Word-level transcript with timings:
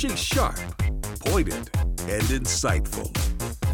She's 0.00 0.18
sharp, 0.18 0.56
pointed, 1.26 1.68
and 2.08 2.22
insightful. 2.32 3.12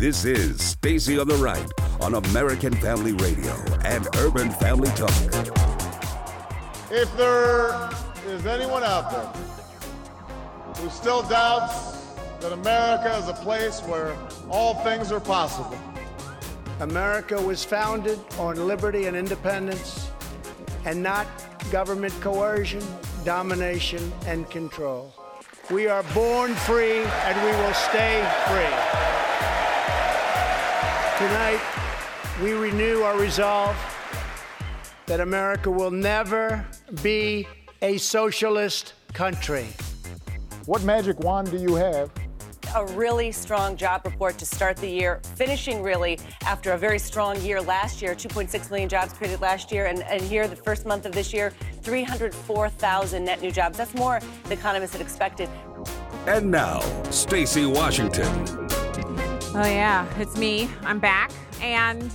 This 0.01 0.25
is 0.25 0.61
Stacy 0.61 1.21
on 1.21 1.29
the 1.29 1.37
Right 1.37 1.71
on 2.01 2.15
American 2.15 2.75
Family 2.75 3.13
Radio 3.13 3.55
and 3.85 4.09
Urban 4.17 4.51
Family 4.51 4.89
Talk. 4.97 5.09
If 6.91 7.17
there 7.17 7.89
is 8.27 8.45
anyone 8.45 8.83
out 8.83 9.09
there 9.13 10.75
who 10.75 10.91
still 10.91 11.23
doubts 11.29 12.11
that 12.41 12.53
America 12.53 13.17
is 13.19 13.29
a 13.29 13.35
place 13.45 13.81
where 13.83 14.17
all 14.51 14.75
things 14.83 15.13
are 15.13 15.21
possible, 15.21 15.79
America 16.81 17.41
was 17.41 17.65
founded 17.65 18.19
on 18.41 18.67
liberty 18.67 19.07
and 19.07 19.17
independence 19.17 20.11
and 20.87 21.01
not 21.01 21.29
government 21.71 22.21
coercion, 22.21 22.83
domination, 23.25 24.13
and 24.27 24.51
control. 24.51 25.15
We 25.71 25.89
are 25.89 26.05
born 26.15 26.55
free 26.55 27.01
and 27.01 27.43
we 27.45 27.51
will 27.51 27.75
stay 27.75 28.23
free. 28.47 28.77
Tonight, 31.19 31.61
we 32.41 32.53
renew 32.53 33.01
our 33.01 33.19
resolve 33.19 33.77
that 35.07 35.19
America 35.19 35.69
will 35.69 35.91
never 35.91 36.65
be 37.03 37.49
a 37.83 37.99
socialist 37.99 38.95
country. 39.13 39.67
what 40.67 40.85
magic 40.85 41.19
wand 41.21 41.51
do 41.51 41.57
you 41.57 41.75
have 41.75 42.13
a 42.77 42.85
really 42.93 43.33
strong 43.33 43.75
job 43.75 44.03
report 44.05 44.37
to 44.37 44.45
start 44.45 44.77
the 44.77 44.89
year, 44.89 45.19
finishing 45.35 45.83
really 45.83 46.19
after 46.43 46.73
a 46.73 46.79
very 46.79 46.99
strong 46.99 47.41
year 47.41 47.59
last 47.63 48.03
year 48.03 48.15
2.6 48.15 48.71
million 48.71 48.87
jobs 48.87 49.15
created 49.15 49.41
last 49.41 49.73
year. 49.73 49.87
And, 49.87 50.03
and 50.03 50.21
here, 50.21 50.47
the 50.47 50.57
first 50.57 50.85
month 50.85 51.07
of 51.07 51.13
this 51.13 51.33
year, 51.33 51.55
304,000 51.81 53.25
net 53.25 53.41
new 53.41 53.51
jobs. 53.51 53.79
That's 53.79 53.95
more 53.95 54.21
than 54.43 54.53
economists 54.53 54.93
had 54.93 55.01
expected. 55.01 55.49
And 56.27 56.51
now, 56.51 56.81
Stacy 57.11 57.65
Washington. 57.65 58.27
Oh, 59.55 59.65
yeah, 59.65 60.07
it's 60.21 60.37
me. 60.37 60.69
I'm 60.83 60.99
back. 60.99 61.33
And 61.63 62.11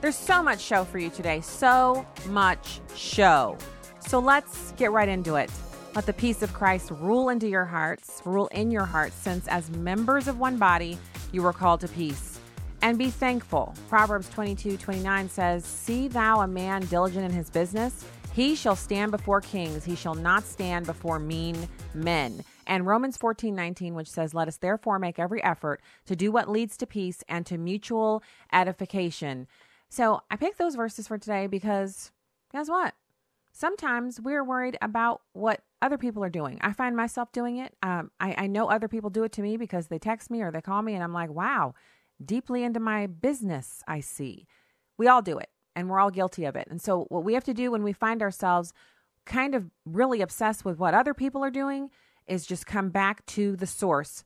there's 0.00 0.16
so 0.16 0.42
much 0.42 0.60
show 0.60 0.84
for 0.84 0.98
you 0.98 1.10
today. 1.10 1.40
So 1.40 2.04
much 2.26 2.80
show. 2.96 3.56
So 4.00 4.18
let's 4.18 4.72
get 4.72 4.90
right 4.90 5.08
into 5.08 5.36
it. 5.36 5.50
Let 5.96 6.06
the 6.06 6.12
peace 6.12 6.42
of 6.42 6.52
Christ 6.52 6.92
rule 6.92 7.30
into 7.30 7.48
your 7.48 7.64
hearts, 7.64 8.22
rule 8.24 8.46
in 8.48 8.70
your 8.70 8.84
hearts, 8.84 9.16
since 9.16 9.48
as 9.48 9.68
members 9.70 10.28
of 10.28 10.38
one 10.38 10.56
body, 10.56 10.96
you 11.32 11.42
were 11.42 11.52
called 11.52 11.80
to 11.80 11.88
peace. 11.88 12.38
And 12.80 12.96
be 12.96 13.10
thankful. 13.10 13.74
Proverbs 13.88 14.28
22 14.28 14.76
29 14.76 15.28
says, 15.28 15.64
See 15.64 16.06
thou 16.06 16.42
a 16.42 16.46
man 16.46 16.82
diligent 16.86 17.24
in 17.24 17.32
his 17.32 17.50
business, 17.50 18.04
he 18.32 18.54
shall 18.54 18.76
stand 18.76 19.10
before 19.10 19.40
kings, 19.40 19.84
he 19.84 19.96
shall 19.96 20.14
not 20.14 20.44
stand 20.44 20.86
before 20.86 21.18
mean 21.18 21.68
men. 21.92 22.44
And 22.68 22.86
Romans 22.86 23.16
14 23.16 23.52
19, 23.52 23.94
which 23.94 24.08
says, 24.08 24.32
Let 24.32 24.46
us 24.46 24.58
therefore 24.58 25.00
make 25.00 25.18
every 25.18 25.42
effort 25.42 25.82
to 26.06 26.14
do 26.14 26.30
what 26.30 26.48
leads 26.48 26.76
to 26.76 26.86
peace 26.86 27.24
and 27.28 27.44
to 27.46 27.58
mutual 27.58 28.22
edification. 28.52 29.48
So 29.88 30.22
I 30.30 30.36
picked 30.36 30.58
those 30.58 30.76
verses 30.76 31.08
for 31.08 31.18
today 31.18 31.48
because 31.48 32.12
guess 32.52 32.68
what? 32.68 32.94
Sometimes 33.52 34.20
we're 34.20 34.44
worried 34.44 34.78
about 34.80 35.22
what 35.32 35.62
other 35.82 35.98
people 35.98 36.22
are 36.22 36.30
doing. 36.30 36.58
I 36.60 36.72
find 36.72 36.96
myself 36.96 37.32
doing 37.32 37.56
it. 37.56 37.74
Um, 37.82 38.10
I, 38.20 38.34
I 38.38 38.46
know 38.46 38.68
other 38.68 38.88
people 38.88 39.10
do 39.10 39.24
it 39.24 39.32
to 39.32 39.42
me 39.42 39.56
because 39.56 39.88
they 39.88 39.98
text 39.98 40.30
me 40.30 40.42
or 40.42 40.50
they 40.50 40.60
call 40.60 40.82
me, 40.82 40.94
and 40.94 41.02
I'm 41.02 41.12
like, 41.12 41.30
wow, 41.30 41.74
deeply 42.24 42.62
into 42.62 42.80
my 42.80 43.06
business, 43.06 43.82
I 43.88 44.00
see. 44.00 44.46
We 44.98 45.08
all 45.08 45.22
do 45.22 45.38
it, 45.38 45.48
and 45.74 45.88
we're 45.88 46.00
all 46.00 46.10
guilty 46.10 46.44
of 46.44 46.56
it. 46.56 46.68
And 46.70 46.80
so, 46.80 47.06
what 47.08 47.24
we 47.24 47.34
have 47.34 47.44
to 47.44 47.54
do 47.54 47.70
when 47.70 47.82
we 47.82 47.92
find 47.92 48.22
ourselves 48.22 48.72
kind 49.26 49.54
of 49.54 49.70
really 49.84 50.20
obsessed 50.20 50.64
with 50.64 50.78
what 50.78 50.94
other 50.94 51.14
people 51.14 51.44
are 51.44 51.50
doing 51.50 51.90
is 52.26 52.46
just 52.46 52.66
come 52.66 52.90
back 52.90 53.24
to 53.26 53.56
the 53.56 53.66
source. 53.66 54.24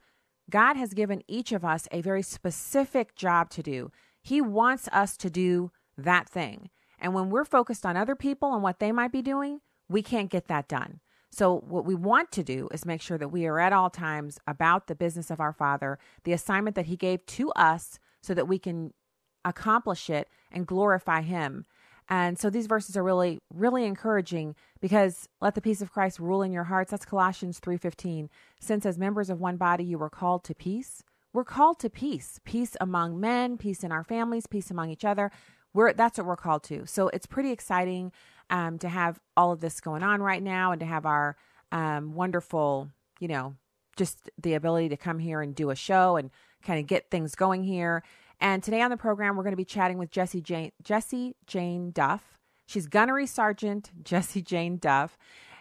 God 0.50 0.76
has 0.76 0.92
given 0.92 1.22
each 1.26 1.52
of 1.52 1.64
us 1.64 1.88
a 1.90 2.02
very 2.02 2.22
specific 2.22 3.14
job 3.14 3.50
to 3.50 3.62
do. 3.62 3.90
He 4.20 4.40
wants 4.40 4.88
us 4.92 5.16
to 5.18 5.30
do 5.30 5.70
that 5.96 6.28
thing. 6.28 6.70
And 6.98 7.14
when 7.14 7.30
we're 7.30 7.44
focused 7.44 7.86
on 7.86 7.96
other 7.96 8.14
people 8.14 8.54
and 8.54 8.62
what 8.62 8.78
they 8.78 8.92
might 8.92 9.12
be 9.12 9.22
doing, 9.22 9.60
we 9.88 10.02
can't 10.02 10.30
get 10.30 10.48
that 10.48 10.68
done. 10.68 11.00
So, 11.34 11.58
what 11.66 11.84
we 11.84 11.96
want 11.96 12.30
to 12.32 12.44
do 12.44 12.68
is 12.72 12.86
make 12.86 13.02
sure 13.02 13.18
that 13.18 13.30
we 13.30 13.44
are 13.46 13.58
at 13.58 13.72
all 13.72 13.90
times 13.90 14.38
about 14.46 14.86
the 14.86 14.94
business 14.94 15.32
of 15.32 15.40
our 15.40 15.52
Father, 15.52 15.98
the 16.22 16.32
assignment 16.32 16.76
that 16.76 16.86
He 16.86 16.96
gave 16.96 17.26
to 17.26 17.50
us, 17.52 17.98
so 18.22 18.34
that 18.34 18.46
we 18.46 18.56
can 18.56 18.94
accomplish 19.44 20.08
it 20.08 20.28
and 20.52 20.64
glorify 20.64 21.22
Him. 21.22 21.64
And 22.08 22.38
so 22.38 22.50
these 22.50 22.68
verses 22.68 22.96
are 22.96 23.02
really, 23.02 23.40
really 23.52 23.84
encouraging 23.84 24.54
because 24.80 25.28
let 25.40 25.56
the 25.56 25.60
peace 25.60 25.82
of 25.82 25.90
Christ 25.90 26.20
rule 26.20 26.40
in 26.40 26.52
your 26.52 26.64
hearts. 26.64 26.92
That's 26.92 27.04
Colossians 27.04 27.58
3:15. 27.58 28.28
Since 28.60 28.86
as 28.86 28.96
members 28.96 29.28
of 29.28 29.40
one 29.40 29.56
body 29.56 29.82
you 29.82 29.98
were 29.98 30.10
called 30.10 30.44
to 30.44 30.54
peace, 30.54 31.02
we're 31.32 31.42
called 31.42 31.80
to 31.80 31.90
peace. 31.90 32.38
Peace 32.44 32.76
among 32.80 33.18
men, 33.18 33.58
peace 33.58 33.82
in 33.82 33.90
our 33.90 34.04
families, 34.04 34.46
peace 34.46 34.70
among 34.70 34.90
each 34.90 35.04
other. 35.04 35.32
We're 35.72 35.94
that's 35.94 36.16
what 36.18 36.28
we're 36.28 36.36
called 36.36 36.62
to. 36.64 36.86
So 36.86 37.08
it's 37.08 37.26
pretty 37.26 37.50
exciting 37.50 38.12
um, 38.50 38.78
to 38.78 38.88
have 38.88 39.18
all 39.36 39.52
of 39.52 39.60
this 39.60 39.80
going 39.80 40.02
on 40.02 40.20
right 40.20 40.42
now 40.42 40.72
and 40.72 40.80
to 40.80 40.86
have 40.86 41.06
our 41.06 41.36
um, 41.72 42.14
wonderful, 42.14 42.90
you 43.20 43.28
know, 43.28 43.54
just 43.96 44.30
the 44.40 44.54
ability 44.54 44.88
to 44.88 44.96
come 44.96 45.18
here 45.18 45.40
and 45.40 45.54
do 45.54 45.70
a 45.70 45.76
show 45.76 46.16
and 46.16 46.30
kind 46.62 46.80
of 46.80 46.86
get 46.86 47.10
things 47.10 47.34
going 47.34 47.62
here. 47.62 48.02
And 48.40 48.62
today 48.62 48.80
on 48.82 48.90
the 48.90 48.96
program, 48.96 49.36
we're 49.36 49.44
going 49.44 49.52
to 49.52 49.56
be 49.56 49.64
chatting 49.64 49.98
with 49.98 50.10
Jessie 50.10 50.40
Jane, 50.40 50.72
Jessie 50.82 51.36
Jane 51.46 51.90
Duff. 51.90 52.38
She's 52.66 52.86
Gunnery 52.86 53.26
Sergeant 53.26 53.90
Jessie 54.02 54.42
Jane 54.42 54.78
Duff. 54.78 55.16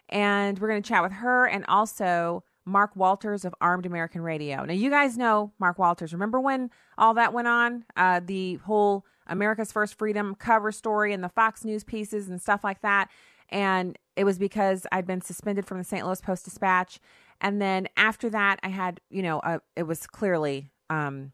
And 0.09 0.59
we're 0.59 0.69
going 0.69 0.83
to 0.83 0.88
chat 0.88 1.03
with 1.03 1.13
her 1.13 1.47
and 1.47 1.65
also 1.67 2.44
Mark 2.65 2.95
Walters 2.95 3.45
of 3.45 3.55
Armed 3.61 3.85
American 3.85 4.21
Radio. 4.21 4.63
Now, 4.63 4.73
you 4.73 4.89
guys 4.89 5.17
know 5.17 5.51
Mark 5.59 5.77
Walters. 5.79 6.13
Remember 6.13 6.39
when 6.39 6.69
all 6.97 7.13
that 7.15 7.33
went 7.33 7.47
on? 7.47 7.85
Uh, 7.95 8.21
the 8.23 8.55
whole 8.55 9.05
America's 9.28 9.72
First 9.72 9.97
Freedom 9.97 10.35
cover 10.35 10.72
story 10.72 11.13
and 11.13 11.23
the 11.23 11.29
Fox 11.29 11.63
News 11.63 11.84
pieces 11.84 12.29
and 12.29 12.41
stuff 12.41 12.63
like 12.63 12.81
that. 12.81 13.09
And 13.50 13.97
it 14.16 14.23
was 14.23 14.39
because 14.39 14.85
I'd 14.91 15.07
been 15.07 15.22
suspended 15.22 15.66
from 15.66 15.78
the 15.78 15.84
St. 15.84 16.06
Louis 16.06 16.22
Post 16.22 16.45
Dispatch. 16.45 17.00
And 17.41 17.62
then 17.62 17.88
after 17.97 18.29
that, 18.29 18.59
I 18.63 18.69
had, 18.69 19.00
you 19.09 19.22
know, 19.22 19.39
a, 19.44 19.59
it 19.75 19.83
was 19.83 20.07
clearly, 20.07 20.72
um, 20.89 21.33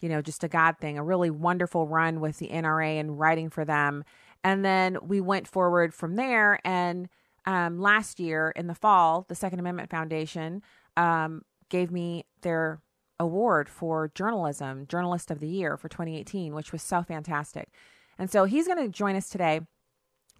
you 0.00 0.08
know, 0.08 0.22
just 0.22 0.44
a 0.44 0.48
God 0.48 0.78
thing, 0.78 0.98
a 0.98 1.04
really 1.04 1.30
wonderful 1.30 1.86
run 1.86 2.20
with 2.20 2.38
the 2.38 2.48
NRA 2.48 2.98
and 2.98 3.18
writing 3.18 3.50
for 3.50 3.64
them. 3.64 4.04
And 4.42 4.64
then 4.64 4.96
we 5.02 5.20
went 5.20 5.46
forward 5.46 5.92
from 5.92 6.16
there. 6.16 6.60
And 6.64 7.08
um, 7.46 7.78
last 7.78 8.20
year 8.20 8.52
in 8.56 8.66
the 8.66 8.74
fall, 8.74 9.26
the 9.28 9.34
Second 9.34 9.58
Amendment 9.58 9.90
Foundation 9.90 10.62
um, 10.96 11.42
gave 11.68 11.90
me 11.90 12.24
their 12.42 12.80
award 13.20 13.68
for 13.68 14.10
journalism, 14.14 14.86
Journalist 14.88 15.30
of 15.30 15.38
the 15.38 15.46
Year 15.46 15.76
for 15.76 15.88
2018, 15.88 16.54
which 16.54 16.72
was 16.72 16.82
so 16.82 17.02
fantastic. 17.02 17.68
And 18.18 18.30
so 18.30 18.44
he's 18.44 18.66
going 18.66 18.82
to 18.84 18.88
join 18.88 19.14
us 19.14 19.28
today 19.28 19.60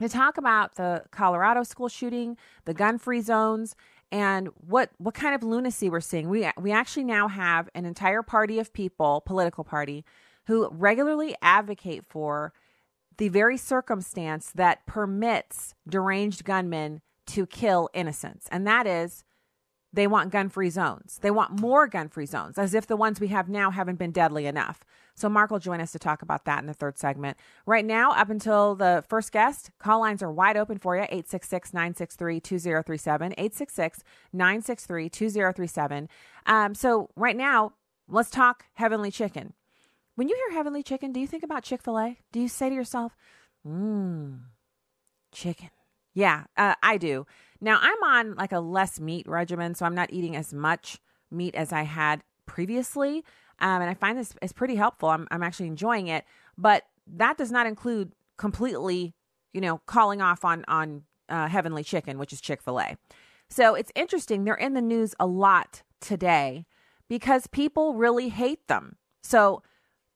to 0.01 0.09
talk 0.09 0.39
about 0.39 0.75
the 0.75 1.05
Colorado 1.13 1.63
school 1.63 1.89
shooting, 1.89 2.37
the 2.65 2.75
gun-free 2.75 3.21
zones, 3.21 3.77
and 4.11 4.49
what 4.57 4.91
what 4.99 5.15
kind 5.15 5.35
of 5.35 5.43
lunacy 5.45 5.89
we're 5.89 6.01
seeing. 6.01 6.29
We 6.29 6.51
we 6.59 6.73
actually 6.73 7.05
now 7.05 7.29
have 7.29 7.69
an 7.75 7.85
entire 7.85 8.23
party 8.23 8.59
of 8.59 8.73
people, 8.73 9.23
political 9.25 9.62
party, 9.62 10.05
who 10.47 10.69
regularly 10.73 11.37
advocate 11.43 12.05
for 12.09 12.53
the 13.19 13.29
very 13.29 13.57
circumstance 13.57 14.51
that 14.55 14.85
permits 14.87 15.75
deranged 15.89 16.45
gunmen 16.45 17.03
to 17.27 17.47
kill 17.47 17.89
innocents, 17.95 18.49
and 18.51 18.67
that 18.67 18.87
is 18.87 19.23
they 19.93 20.06
want 20.06 20.31
gun 20.31 20.49
free 20.49 20.71
zones. 20.71 21.19
They 21.21 21.31
want 21.31 21.61
more 21.61 21.87
gun 21.87 22.09
free 22.09 22.27
zones, 22.27 22.59
as 22.59 22.75
if 22.75 22.87
the 22.87 22.97
ones 22.97 23.21
we 23.21 23.28
have 23.28 23.49
now 23.49 23.71
haven't 23.71 23.99
been 23.99 24.12
deadly 24.12 24.47
enough. 24.47 24.81
So, 25.15 25.28
Mark 25.28 25.51
will 25.51 25.59
join 25.59 25.81
us 25.81 25.93
to 25.93 25.99
talk 25.99 26.23
about 26.23 26.45
that 26.45 26.61
in 26.61 26.67
the 26.67 26.75
third 26.75 26.97
segment. 26.97 27.37
Right 27.67 27.84
now, 27.84 28.12
up 28.12 28.31
until 28.31 28.75
the 28.75 29.05
first 29.09 29.33
guest, 29.33 29.71
call 29.79 30.00
lines 30.00 30.23
are 30.23 30.31
wide 30.33 30.56
open 30.56 30.79
for 30.79 30.97
you 30.97 31.03
866 31.03 31.75
963 31.75 32.41
2037. 32.41 33.32
866 33.32 34.05
963 34.32 35.09
2037. 35.09 36.09
Um, 36.47 36.75
so, 36.75 37.11
right 37.17 37.37
now, 37.37 37.73
let's 38.09 38.31
talk 38.31 38.64
Heavenly 38.75 39.11
Chicken. 39.11 39.55
When 40.14 40.29
you 40.29 40.37
hear 40.37 40.56
Heavenly 40.56 40.82
Chicken, 40.82 41.12
do 41.12 41.20
you 41.20 41.26
think 41.26 41.43
about 41.43 41.64
Chick 41.64 41.82
fil 41.82 41.99
A? 41.99 42.19
Do 42.32 42.41
you 42.41 42.49
say 42.49 42.69
to 42.69 42.75
yourself, 42.75 43.17
mmm, 43.67 44.41
chicken? 45.32 45.70
Yeah, 46.14 46.44
uh, 46.56 46.75
I 46.82 46.97
do. 46.97 47.26
Now, 47.61 47.79
I'm 47.81 48.03
on 48.03 48.35
like 48.37 48.53
a 48.53 48.61
less 48.61 49.01
meat 49.01 49.27
regimen, 49.29 49.75
so 49.75 49.85
I'm 49.87 49.95
not 49.95 50.12
eating 50.12 50.37
as 50.37 50.53
much 50.53 50.99
meat 51.31 51.55
as 51.55 51.73
I 51.73 51.83
had 51.83 52.23
previously. 52.47 53.25
Um, 53.59 53.83
and 53.83 53.91
I 53.91 53.95
find 53.95 54.19
this 54.19 54.35
is 54.41 54.53
pretty 54.53 54.77
helpful. 54.77 55.11
I'm, 55.11 55.29
I'm 55.31 55.43
actually 55.43 55.67
enjoying 55.67 56.09
it, 56.09 56.25
but 56.57 56.85
that 57.07 57.37
does 57.37 57.53
not 57.53 57.67
include 57.67 58.12
completely, 58.39 59.15
you 59.53 59.61
know, 59.61 59.79
calling 59.87 60.23
off 60.23 60.45
on, 60.45 60.65
on 60.67 61.03
uh, 61.29 61.49
Heavenly 61.49 61.85
Chicken, 61.85 62.19
which 62.19 62.33
is 62.33 62.41
Chick 62.41 62.62
fil 62.62 62.81
A. 62.81 62.97
So 63.51 63.75
it's 63.75 63.93
interesting. 63.95 64.45
They're 64.45 64.55
in 64.55 64.75
the 64.75 64.81
news 64.81 65.15
a 65.21 65.27
lot 65.27 65.83
today 66.01 66.65
because 67.09 67.47
people 67.49 67.95
really 67.95 68.31
hate 68.31 68.67
them. 68.69 68.97
So 69.23 69.62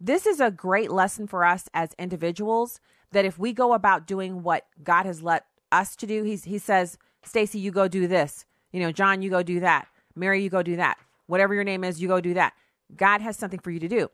this 0.00 0.26
is 0.26 0.40
a 0.40 0.50
great 0.50 0.90
lesson 0.90 1.26
for 1.26 1.44
us 1.44 1.68
as 1.74 1.90
individuals 1.98 2.80
that 3.12 3.24
if 3.24 3.38
we 3.38 3.52
go 3.52 3.74
about 3.74 4.06
doing 4.06 4.42
what 4.42 4.66
God 4.82 5.04
has 5.04 5.22
let 5.22 5.46
us 5.70 5.96
to 5.96 6.06
do, 6.06 6.22
he's, 6.22 6.44
he 6.44 6.58
says, 6.58 6.96
Stacy, 7.26 7.58
you 7.58 7.70
go 7.70 7.88
do 7.88 8.06
this. 8.06 8.44
You 8.72 8.80
know, 8.80 8.92
John, 8.92 9.22
you 9.22 9.30
go 9.30 9.42
do 9.42 9.60
that. 9.60 9.88
Mary, 10.14 10.42
you 10.42 10.50
go 10.50 10.62
do 10.62 10.76
that. 10.76 10.98
whatever 11.26 11.54
your 11.54 11.64
name 11.64 11.84
is, 11.84 12.02
you 12.02 12.08
go 12.08 12.20
do 12.20 12.34
that. 12.34 12.52
God 12.94 13.22
has 13.22 13.36
something 13.36 13.58
for 13.60 13.70
you 13.70 13.80
to 13.80 13.88
do. 13.88 14.10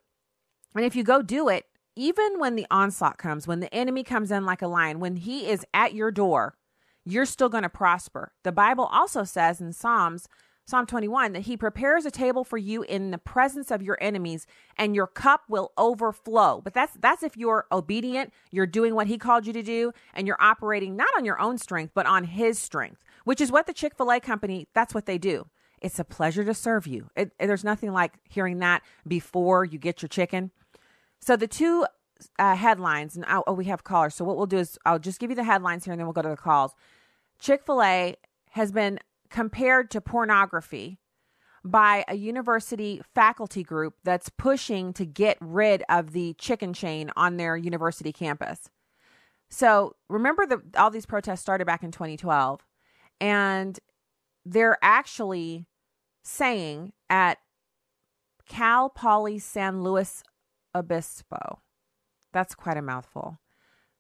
And 0.77 0.85
if 0.85 0.95
you 0.95 1.03
go 1.03 1.23
do 1.23 1.49
it, 1.49 1.67
even 1.97 2.39
when 2.39 2.55
the 2.55 2.67
onslaught 2.71 3.19
comes, 3.19 3.49
when 3.49 3.61
the 3.61 3.75
enemy 3.75 4.05
comes 4.05 4.31
in 4.31 4.47
like 4.47 4.63
a 4.63 4.69
lion, 4.69 5.01
when 5.01 5.17
he 5.17 5.49
is 5.49 5.67
at 5.75 5.93
your 5.93 6.13
door, 6.13 6.55
you're 7.05 7.27
still 7.27 7.49
going 7.49 7.65
to 7.65 7.69
prosper. 7.69 8.33
The 8.45 8.53
Bible 8.53 8.85
also 8.85 9.25
says 9.25 9.61
in 9.61 9.73
Psalms, 9.73 10.29
Psalm 10.71 10.87
21, 10.87 11.33
that 11.33 11.41
he 11.41 11.57
prepares 11.57 12.07
a 12.07 12.11
table 12.13 12.45
for 12.45 12.57
you 12.57 12.83
in 12.83 13.11
the 13.11 13.19
presence 13.19 13.73
of 13.73 13.83
your 13.83 13.99
enemies 14.01 14.47
and 14.79 14.95
your 14.95 15.09
cup 15.09 15.43
will 15.49 15.73
overflow. 15.77 16.61
But 16.63 16.75
that's 16.75 16.97
that's 17.01 17.25
if 17.25 17.37
you're 17.37 17.67
obedient, 17.73 18.33
you're 18.53 18.67
doing 18.67 18.95
what 18.95 19.09
he 19.09 19.19
called 19.19 19.47
you 19.49 19.53
to 19.53 19.63
do 19.63 19.93
and 20.15 20.29
you're 20.29 20.41
operating 20.41 20.95
not 20.95 21.09
on 21.17 21.25
your 21.25 21.41
own 21.41 21.59
strength, 21.59 21.91
but 21.93 22.07
on 22.07 22.23
his 22.23 22.59
strength, 22.59 23.03
which 23.25 23.41
is 23.41 23.51
what 23.51 23.67
the 23.67 23.73
Chick-fil-A 23.73 24.21
company, 24.21 24.69
that's 24.73 24.95
what 24.95 25.07
they 25.07 25.19
do. 25.19 25.49
It's 25.81 25.99
a 25.99 26.05
pleasure 26.05 26.45
to 26.45 26.55
serve 26.55 26.87
you. 26.87 27.11
It, 27.17 27.33
there's 27.39 27.65
nothing 27.65 27.93
like 27.93 28.13
hearing 28.29 28.61
that 28.61 28.83
before 29.09 29.65
you 29.65 29.79
get 29.79 30.03
your 30.03 30.09
chicken. 30.09 30.53
So 31.21 31.37
the 31.37 31.49
two 31.49 31.85
uh, 32.39 32.55
headlines, 32.55 33.17
and 33.17 33.25
oh, 33.29 33.53
we 33.53 33.65
have 33.65 33.83
callers. 33.83 34.15
So 34.15 34.25
what 34.25 34.37
we'll 34.37 34.47
do 34.47 34.59
is 34.59 34.79
I'll 34.85 34.99
just 34.99 35.19
give 35.19 35.31
you 35.31 35.37
the 35.37 35.45
headlines 35.45 35.85
here, 35.85 35.93
and 35.93 35.99
then 35.99 36.07
we'll 36.07 36.13
go 36.13 36.23
to 36.23 36.29
the 36.29 36.37
calls. 36.37 36.75
Chick 37.39 37.65
Fil 37.65 37.83
A 37.83 38.17
has 38.51 38.73
been 38.73 38.99
compared 39.31 39.91
to 39.91 40.01
pornography 40.01 40.99
by 41.65 42.05
a 42.09 42.15
university 42.17 43.03
faculty 43.15 43.63
group 43.63 43.95
that's 44.03 44.31
pushing 44.31 44.93
to 44.95 45.05
get 45.05 45.37
rid 45.41 45.83
of 45.89 46.13
the 46.13 46.35
chicken 46.35 46.73
chain 46.73 47.11
on 47.17 47.37
their 47.37 47.57
university 47.57 48.13
campus. 48.13 48.71
So 49.51 49.97
remember 50.09 50.47
that 50.47 50.61
all 50.77 50.91
these 50.91 51.07
protests 51.07 51.41
started 51.41 51.67
back 51.67 51.83
in 51.83 51.91
2012, 51.91 52.65
and 53.21 53.79
they're 54.47 54.79
actually 54.81 55.67
saying 56.23 56.93
at 57.11 57.39
Cal 58.49 58.89
Poly 58.89 59.39
San 59.39 59.83
Luis 59.83 60.23
Obispo. 60.75 61.61
That's 62.33 62.55
quite 62.55 62.77
a 62.77 62.83
mouthful. 62.83 63.39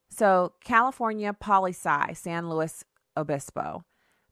So, 0.08 0.54
California 0.64 1.32
Poli 1.32 1.72
Sci, 1.72 2.12
San 2.14 2.48
Luis 2.48 2.84
Obispo, 3.16 3.84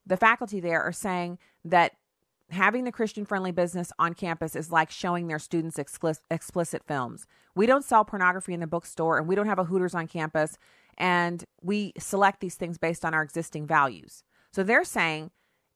the 0.08 0.16
faculty 0.16 0.58
there 0.58 0.82
are 0.82 0.92
saying 0.92 1.38
that 1.64 1.92
having 2.50 2.84
the 2.84 2.92
Christian 2.92 3.24
friendly 3.24 3.52
business 3.52 3.92
on 3.98 4.14
campus 4.14 4.56
is 4.56 4.72
like 4.72 4.90
showing 4.90 5.26
their 5.26 5.38
students 5.38 5.78
explicit, 5.78 6.82
films. 6.86 7.26
We 7.54 7.66
don't 7.66 7.84
sell 7.84 8.04
pornography 8.04 8.54
in 8.54 8.60
the 8.60 8.66
bookstore 8.66 9.18
and 9.18 9.28
we 9.28 9.34
don't 9.34 9.46
have 9.46 9.58
a 9.58 9.64
Hooters 9.64 9.94
on 9.94 10.08
campus, 10.08 10.56
and 10.96 11.44
we 11.62 11.92
select 11.98 12.40
these 12.40 12.54
things 12.56 12.78
based 12.78 13.04
on 13.04 13.14
our 13.14 13.22
existing 13.22 13.66
values. 13.66 14.24
So, 14.52 14.62
they're 14.62 14.84
saying 14.84 15.30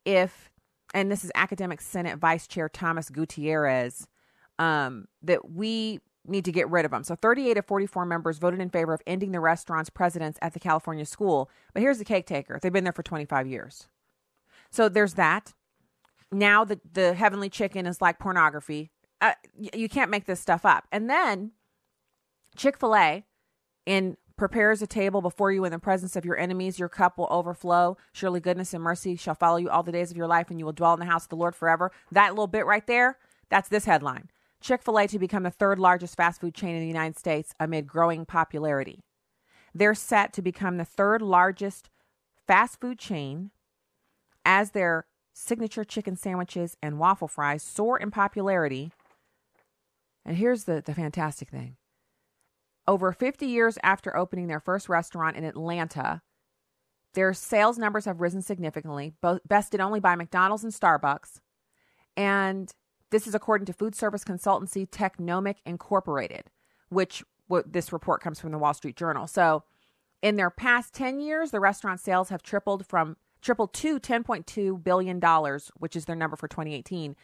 if, 0.05 0.51
and 0.95 1.13
this 1.13 1.25
is 1.25 1.31
Academic 1.35 1.81
Senate 1.81 2.19
Vice 2.19 2.47
Chair 2.47 2.69
Thomas 2.69 3.11
Gutierrez, 3.11 4.09
um, 4.59 5.07
that 5.23 5.51
we 5.51 6.01
need 6.27 6.45
to 6.45 6.53
get 6.53 6.71
rid 6.71 6.85
of 6.85 6.91
them. 6.91 7.03
So 7.03 7.17
38 7.17 7.59
of 7.59 7.67
44 7.67 8.07
members 8.07 8.39
voted 8.39 8.61
in 8.61 8.71
favor 8.71 8.95
of 8.95 9.03
ending 9.07 9.33
the 9.33 9.41
restaurant's 9.41 9.91
presidents 9.91 10.39
at 10.41 10.53
the 10.55 10.61
California 10.61 11.05
school. 11.05 11.51
But 11.73 11.83
here's 11.83 11.99
the 11.99 12.05
cake 12.05 12.27
taker. 12.27 12.59
They've 12.61 12.73
been 12.73 12.85
there 12.85 12.93
for 12.93 13.03
25 13.03 13.47
years. 13.49 13.89
So 14.73 14.89
there's 14.89 15.15
that. 15.15 15.55
Now 16.33 16.65
the, 16.65 16.81
the 16.93 17.15
heavenly 17.15 17.51
chicken 17.51 17.87
is 17.87 18.01
like 18.01 18.19
pornography. 18.19 18.91
Uh, 19.21 19.35
you 19.55 19.89
can't 19.89 20.11
make 20.11 20.27
this 20.27 20.41
stuff 20.41 20.65
up. 20.65 20.89
And 20.91 21.09
then 21.09 21.53
Chick-fil-A 22.57 23.25
in 23.87 24.17
prepares 24.37 24.83
a 24.83 24.87
table 24.87 25.21
before 25.21 25.53
you 25.53 25.65
in 25.65 25.71
the 25.71 25.79
presence 25.79 26.17
of 26.17 26.25
your 26.25 26.37
enemies. 26.37 26.79
Your 26.79 26.89
cup 26.89 27.19
will 27.19 27.29
overflow. 27.31 27.97
Surely 28.13 28.41
goodness 28.41 28.75
and 28.75 28.83
mercy 28.83 29.15
shall 29.15 29.35
follow 29.35 29.59
you 29.59 29.71
all 29.71 29.85
the 29.85 29.93
days 29.93 30.11
of 30.11 30.17
your 30.17 30.27
life, 30.27 30.51
and 30.51 30.59
you 30.59 30.65
will 30.65 30.73
dwell 30.73 30.95
in 30.95 31.01
the 31.01 31.07
house 31.07 31.25
of 31.25 31.29
the 31.29 31.37
Lord 31.37 31.55
forever. 31.55 31.93
That 32.11 32.31
little 32.31 32.49
bit 32.49 32.67
right 32.67 32.87
there, 32.87 33.19
that's 33.51 33.69
this 33.69 33.85
headline. 33.85 34.31
Chick 34.61 34.83
fil 34.83 34.99
A 34.99 35.07
to 35.07 35.19
become 35.19 35.43
the 35.45 35.51
third 35.51 35.79
largest 35.79 36.17
fast 36.17 36.41
food 36.41 36.55
chain 36.55 36.75
in 36.75 36.81
the 36.81 36.89
United 36.89 37.19
States 37.19 37.55
amid 37.61 37.87
growing 37.87 38.25
popularity. 38.25 39.05
They're 39.75 39.95
set 39.95 40.33
to 40.33 40.43
become 40.43 40.77
the 40.77 40.85
third 40.85 41.23
largest 41.23 41.91
fast 42.47 42.81
food 42.81 42.99
chain 42.99 43.51
as 44.45 44.71
their 44.71 45.07
signature 45.33 45.85
chicken 45.85 46.17
sandwiches 46.17 46.77
and 46.83 46.99
waffle 46.99 47.29
fries 47.29 47.63
soar 47.63 47.99
in 47.99 48.11
popularity. 48.11 48.93
And 50.25 50.37
here's 50.37 50.65
the, 50.65 50.83
the 50.85 50.95
fantastic 50.95 51.49
thing 51.49 51.77
over 52.89 53.13
50 53.13 53.47
years 53.47 53.79
after 53.83 54.17
opening 54.17 54.49
their 54.49 54.61
first 54.61 54.89
restaurant 54.89 55.37
in 55.37 55.45
Atlanta, 55.45 56.23
their 57.15 57.33
sales 57.33 57.79
numbers 57.79 58.07
have 58.07 58.21
risen 58.21 58.43
significantly, 58.43 59.15
bested 59.47 59.81
only 59.81 60.01
by 60.01 60.17
McDonald's 60.17 60.65
and 60.65 60.73
Starbucks. 60.73 61.41
And 62.17 62.73
this 63.11 63.27
is 63.27 63.35
according 63.35 63.67
to 63.67 63.73
food 63.73 63.95
service 63.95 64.25
consultancy 64.25 64.89
Technomic 64.89 65.57
Incorporated, 65.65 66.51
which 66.89 67.23
this 67.67 67.93
report 67.93 68.23
comes 68.23 68.41
from 68.41 68.51
the 68.51 68.59
Wall 68.59 68.75
Street 68.75 68.97
Journal. 68.97 69.27
So, 69.27 69.65
in 70.23 70.37
their 70.37 70.51
past 70.51 70.95
10 70.95 71.21
years, 71.21 71.51
the 71.51 71.61
restaurant 71.61 72.01
sales 72.01 72.29
have 72.29 72.43
tripled 72.43 72.87
from 72.87 73.17
tripled 73.43 73.75
to 73.75 74.01
10.2 74.01 74.83
billion 74.83 75.21
dollars, 75.21 75.71
which 75.77 75.97
is 75.97 76.07
their 76.07 76.17
number 76.17 76.37
for 76.37 76.49
2018. 76.49 77.17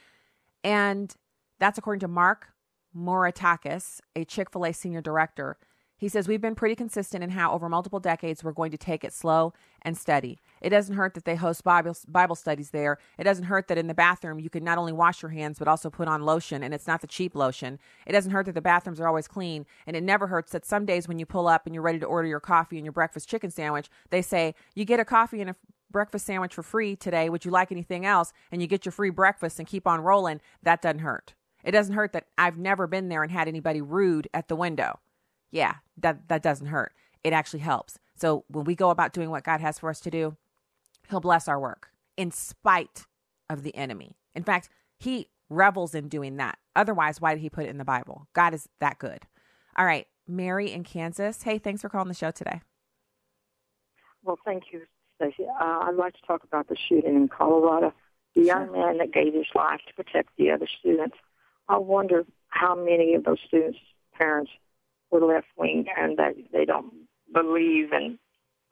And 0.65 1.15
that's 1.59 1.79
according 1.79 2.01
to 2.01 2.09
Mark 2.09 2.49
Moraitakis, 2.97 4.01
a 4.17 4.25
Chick-fil-A 4.25 4.73
senior 4.73 5.01
director. 5.01 5.57
He 5.99 6.09
says, 6.09 6.29
We've 6.29 6.41
been 6.41 6.55
pretty 6.55 6.77
consistent 6.77 7.25
in 7.25 7.31
how 7.31 7.53
over 7.53 7.69
multiple 7.69 7.99
decades 7.99 8.45
we're 8.45 8.53
going 8.53 8.71
to 8.71 8.79
take 8.79 9.03
it 9.03 9.13
slow 9.13 9.53
and 9.83 9.99
steady. 9.99 10.39
It 10.61 10.71
doesn't 10.71 10.95
hurt 10.95 11.15
that 11.15 11.25
they 11.25 11.35
host 11.35 11.65
Bible, 11.65 11.97
Bible 12.07 12.37
studies 12.37 12.71
there. 12.71 12.99
It 13.19 13.25
doesn't 13.25 13.47
hurt 13.47 13.67
that 13.67 13.79
in 13.79 13.89
the 13.89 13.95
bathroom 13.95 14.39
you 14.39 14.49
can 14.49 14.63
not 14.63 14.79
only 14.79 14.93
wash 14.93 15.23
your 15.23 15.31
hands, 15.31 15.59
but 15.59 15.67
also 15.67 15.91
put 15.91 16.07
on 16.07 16.23
lotion, 16.23 16.63
and 16.63 16.73
it's 16.73 16.87
not 16.87 17.01
the 17.01 17.09
cheap 17.09 17.35
lotion. 17.35 17.81
It 18.07 18.13
doesn't 18.13 18.31
hurt 18.31 18.47
that 18.47 18.55
the 18.55 18.61
bathrooms 18.61 19.01
are 19.01 19.09
always 19.09 19.27
clean. 19.27 19.67
And 19.87 19.97
it 19.97 20.05
never 20.05 20.29
hurts 20.29 20.53
that 20.53 20.65
some 20.65 20.87
days 20.87 21.09
when 21.09 21.19
you 21.19 21.27
pull 21.27 21.49
up 21.49 21.67
and 21.67 21.75
you're 21.75 21.83
ready 21.83 21.99
to 21.99 22.07
order 22.07 22.29
your 22.29 22.41
coffee 22.41 22.77
and 22.77 22.85
your 22.85 22.93
breakfast 22.93 23.29
chicken 23.29 23.51
sandwich, 23.51 23.91
they 24.11 24.23
say, 24.23 24.55
You 24.77 24.85
get 24.85 25.01
a 25.01 25.05
coffee 25.05 25.41
and 25.41 25.51
a 25.51 25.57
breakfast 25.91 26.27
sandwich 26.27 26.55
for 26.55 26.63
free 26.63 26.97
today. 26.97 27.29
Would 27.29 27.45
you 27.45 27.51
like 27.51 27.73
anything 27.73 28.07
else? 28.07 28.33
And 28.53 28.61
you 28.61 28.69
get 28.69 28.85
your 28.85 28.93
free 28.93 29.11
breakfast 29.11 29.59
and 29.59 29.69
keep 29.69 29.87
on 29.87 30.01
rolling. 30.01 30.41
That 30.63 30.83
doesn't 30.83 31.01
hurt. 31.01 31.35
It 31.65 31.73
doesn't 31.73 31.95
hurt 31.95 32.13
that 32.13 32.27
I've 32.39 32.59
never 32.59 32.87
been 32.87 33.09
there 33.09 33.23
and 33.23 33.33
had 33.33 33.49
anybody 33.49 33.81
rude 33.81 34.29
at 34.33 34.49
the 34.49 34.57
window 34.57 35.01
yeah, 35.51 35.77
that 35.99 36.29
that 36.29 36.43
doesn't 36.43 36.67
hurt. 36.69 36.93
It 37.25 37.33
actually 37.33 37.61
helps. 37.61 37.99
So 38.15 38.45
when 38.49 38.65
we 38.65 38.75
go 38.75 38.91
about 38.91 39.13
doing 39.13 39.31
what 39.31 39.45
God 39.45 39.61
has 39.61 39.79
for 39.79 39.91
us 39.91 40.01
to 40.01 40.11
do, 40.11 40.37
he'll 41.11 41.21
bless 41.21 41.49
our 41.49 41.59
work 41.59 41.91
in 42.17 42.31
spite 42.31 43.07
of 43.49 43.63
the 43.63 43.75
enemy. 43.75 44.17
In 44.35 44.43
fact, 44.43 44.69
he 44.99 45.29
revels 45.49 45.95
in 45.95 46.09
doing 46.09 46.37
that. 46.37 46.59
Otherwise, 46.77 47.21
why 47.21 47.35
did 47.35 47.41
he 47.41 47.51
put 47.51 47.65
it 47.65 47.71
in 47.71 47.79
the 47.79 47.85
Bible? 47.85 48.29
God 48.35 48.55
is 48.55 48.69
that 48.81 48.99
good. 48.99 49.25
All 49.77 49.87
right, 49.87 50.07
Mary 50.27 50.73
in 50.73 50.85
Kansas. 50.85 51.43
Hey, 51.43 51.59
thanks 51.59 51.83
for 51.83 51.89
calling 51.89 52.09
the 52.09 52.15
show 52.15 52.31
today. 52.31 52.61
Well, 54.23 54.39
thank 54.45 54.65
you, 54.73 54.83
Stacy. 55.19 55.45
Uh, 55.49 55.81
I'd 55.83 55.97
like 55.97 56.15
to 56.15 56.27
talk 56.27 56.45
about 56.45 56.69
the 56.69 56.77
shooting 56.89 57.17
in 57.17 57.29
Colorado. 57.29 57.93
The 58.35 58.43
young 58.45 58.73
man 58.73 58.99
that 58.99 59.13
gave 59.13 59.35
his 59.35 59.47
life 59.55 59.81
to 59.89 59.95
protect 59.95 60.31
the 60.39 60.51
other 60.51 60.69
students. 60.79 61.17
I 61.69 61.79
wonder 61.79 62.25
how 62.49 62.75
many 62.75 63.15
of 63.15 63.25
those 63.25 63.39
students' 63.47 63.79
parents 64.17 64.51
were 65.11 65.21
left 65.21 65.47
wing 65.57 65.87
and 65.97 66.19
that 66.19 66.35
they 66.53 66.65
don't 66.65 66.93
believe 67.33 67.93
in 67.93 68.19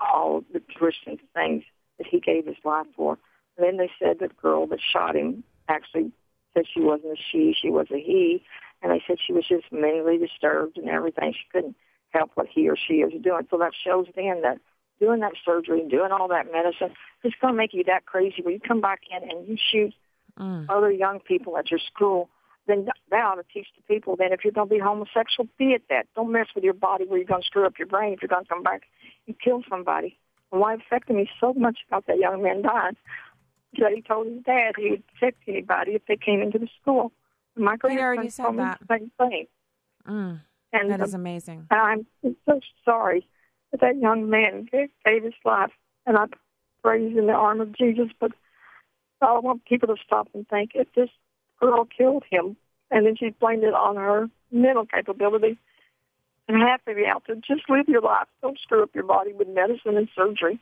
all 0.01 0.45
the 0.53 0.61
Christian 0.61 1.19
things 1.35 1.65
that 1.99 2.07
he 2.07 2.21
gave 2.21 2.47
his 2.47 2.57
life 2.65 2.87
for. 2.95 3.19
And 3.57 3.67
then 3.67 3.77
they 3.77 3.91
said 3.99 4.19
that 4.21 4.37
girl 4.37 4.67
that 4.69 4.81
shot 4.81 5.17
him 5.17 5.43
actually 5.69 6.13
said 6.55 6.65
she 6.73 6.81
wasn't 6.81 7.19
a 7.19 7.23
she, 7.33 7.55
she 7.61 7.71
was 7.71 7.87
a 7.91 7.99
he. 7.99 8.43
And 8.83 8.93
they 8.93 9.03
said 9.07 9.17
she 9.25 9.33
was 9.33 9.47
just 9.49 9.73
mentally 9.73 10.19
disturbed 10.19 10.79
and 10.79 10.89
everything. 10.89 11.33
She 11.33 11.49
couldn't 11.51 11.77
help 12.11 12.31
what 12.35 12.47
he 12.47 12.69
or 12.69 12.77
she 12.77 13.03
was 13.03 13.13
doing. 13.23 13.47
So 13.51 13.59
that 13.59 13.73
shows 13.75 14.07
then 14.15 14.43
that 14.43 14.59
doing 15.01 15.21
that 15.21 15.33
surgery, 15.45 15.81
and 15.81 15.91
doing 15.91 16.13
all 16.13 16.29
that 16.29 16.51
medicine, 16.53 16.95
it's 17.23 17.37
going 17.41 17.55
to 17.55 17.59
make 17.59 17.75
you 17.75 17.85
that 17.85 18.07
crazy 18.07 18.43
where 18.43 18.55
you 18.55 18.61
come 18.61 18.81
back 18.81 19.01
in 19.11 19.29
and 19.29 19.47
you 19.47 19.57
shoot 19.71 19.93
mm. 20.39 20.67
other 20.69 20.91
young 20.91 21.21
people 21.21 21.59
at 21.59 21.71
your 21.71 21.81
school 21.93 22.29
then 22.67 22.89
that 23.11 23.25
ought 23.25 23.37
to 23.37 23.45
teach 23.53 23.69
the 23.77 23.83
people 23.83 24.17
that 24.17 24.33
if 24.33 24.45
you're 24.45 24.53
going 24.53 24.69
to 24.69 24.75
be 24.75 24.81
homosexual, 24.81 25.49
be 25.59 25.67
it 25.67 25.83
that. 25.89 26.07
Don't 26.15 26.33
mess 26.33 26.49
with 26.55 26.65
your 26.65 26.75
body 26.75 27.05
where 27.07 27.19
you're 27.19 27.27
going 27.27 27.43
to 27.43 27.47
screw 27.47 27.67
up 27.67 27.79
your 27.79 27.87
brain 27.87 28.13
if 28.13 28.23
you're 28.23 28.29
going 28.29 28.45
to 28.45 28.49
come 28.49 28.63
back 28.63 28.83
and 29.27 29.37
kill 29.39 29.63
somebody. 29.69 30.19
And 30.51 30.61
why 30.61 30.75
it 30.75 30.81
affected 30.87 31.17
me 31.17 31.29
so 31.41 31.53
much 31.55 31.79
about 31.89 32.07
that 32.07 32.19
young 32.19 32.43
man 32.43 32.63
dying 32.63 32.97
is 33.73 33.81
that 33.81 33.93
he 33.93 34.03
told 34.03 34.27
his 34.27 34.43
dad 34.45 34.75
he 34.77 34.91
would 34.91 35.05
protect 35.07 35.43
anybody 35.47 35.93
if 35.93 36.03
they 36.07 36.17
came 36.17 36.43
into 36.43 36.59
the 36.59 36.69
school. 36.81 37.13
And 37.55 37.65
my 37.65 37.77
grandson 37.77 38.45
told 38.45 38.57
me 38.57 38.65
the 38.65 38.87
same 38.89 39.11
thing. 39.19 39.47
Mm, 40.09 40.41
and 40.73 40.91
that 40.91 41.01
is 41.01 41.15
amazing. 41.15 41.67
I'm 41.71 42.07
so 42.23 42.61
sorry 42.85 43.27
that 43.71 43.81
that 43.81 43.99
young 43.99 44.31
man 44.31 44.69
gave 44.71 45.23
his 45.23 45.35
life, 45.45 45.73
and 46.07 46.17
I 46.17 46.27
praise 46.83 47.17
in 47.17 47.27
the 47.27 47.33
arm 47.33 47.61
of 47.61 47.77
Jesus. 47.77 48.09
But 48.19 48.33
I 49.21 49.39
want 49.39 49.65
people 49.65 49.89
to 49.89 50.03
stop 50.05 50.29
and 50.35 50.49
think 50.49 50.73
if 50.75 50.89
this 50.95 51.11
girl 51.61 51.85
killed 51.85 52.25
him, 52.31 52.57
and 52.91 53.07
then 53.07 53.17
she 53.17 53.31
blamed 53.31 53.65
it 53.65 53.75
on 53.75 53.97
her 53.97 54.29
mental 54.51 54.87
capability. 54.87 55.59
And 56.49 56.63
be 56.87 57.07
out 57.07 57.25
to 57.27 57.35
just 57.37 57.69
live 57.69 57.89
your 57.89 58.03
life. 58.03 58.29
Don't 58.41 58.59
screw 58.61 58.85
up 58.85 58.95
your 58.95 59.03
body 59.03 59.33
with 59.33 59.49
medicine 59.49 59.97
and 59.97 60.09
surgery. 60.15 60.61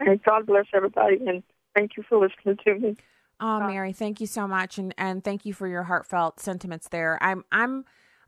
And 0.00 0.20
God 0.24 0.46
bless 0.46 0.66
everybody, 0.74 1.18
and 1.24 1.44
thank 1.74 1.96
you 1.96 2.02
for 2.02 2.18
listening 2.18 2.58
to 2.64 2.74
me. 2.74 2.96
Oh, 3.38 3.60
Mary, 3.60 3.92
thank 3.92 4.20
you 4.20 4.26
so 4.26 4.48
much, 4.48 4.78
and 4.78 4.94
and 4.98 5.22
thank 5.22 5.46
you 5.46 5.52
for 5.52 5.68
your 5.68 5.84
heartfelt 5.84 6.40
sentiments 6.40 6.88
there. 6.88 7.18
I'm 7.22 7.44
I'm 7.52 7.84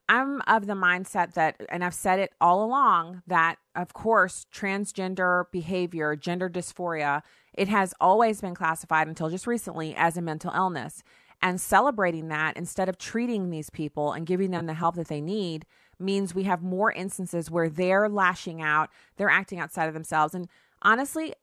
I'm 0.09 0.41
of 0.47 0.67
the 0.67 0.75
mindset 0.75 1.35
that, 1.35 1.61
and 1.69 1.85
I've 1.85 1.95
said 1.95 2.19
it 2.19 2.33
all 2.41 2.65
along, 2.65 3.23
that 3.27 3.59
of 3.75 3.93
course 3.93 4.47
transgender 4.53 5.45
behavior, 5.53 6.17
gender 6.17 6.49
dysphoria, 6.49 7.23
it 7.53 7.69
has 7.69 7.93
always 8.01 8.41
been 8.41 8.55
classified 8.55 9.09
until 9.09 9.29
just 9.29 9.47
recently 9.47 9.95
as 9.95 10.17
a 10.17 10.23
mental 10.23 10.53
illness. 10.55 11.03
And 11.41 11.61
celebrating 11.61 12.29
that 12.29 12.57
instead 12.57 12.89
of 12.89 12.99
treating 12.99 13.51
these 13.51 13.71
people 13.71 14.13
and 14.13 14.27
giving 14.27 14.51
them 14.51 14.67
the 14.67 14.75
help 14.75 14.97
that 14.97 15.09
they 15.09 15.21
need 15.21 15.67
means 15.99 16.35
we 16.35 16.45
have 16.45 16.63
more 16.63 16.91
instances 16.91 17.51
where 17.51 17.69
they're 17.69 18.09
lashing 18.09 18.63
out, 18.63 18.91
they're 19.17 19.31
acting 19.31 19.61
outside 19.61 19.87
of 19.87 19.95
themselves. 19.95 20.35
And 20.35 20.49
honestly, 20.83 21.35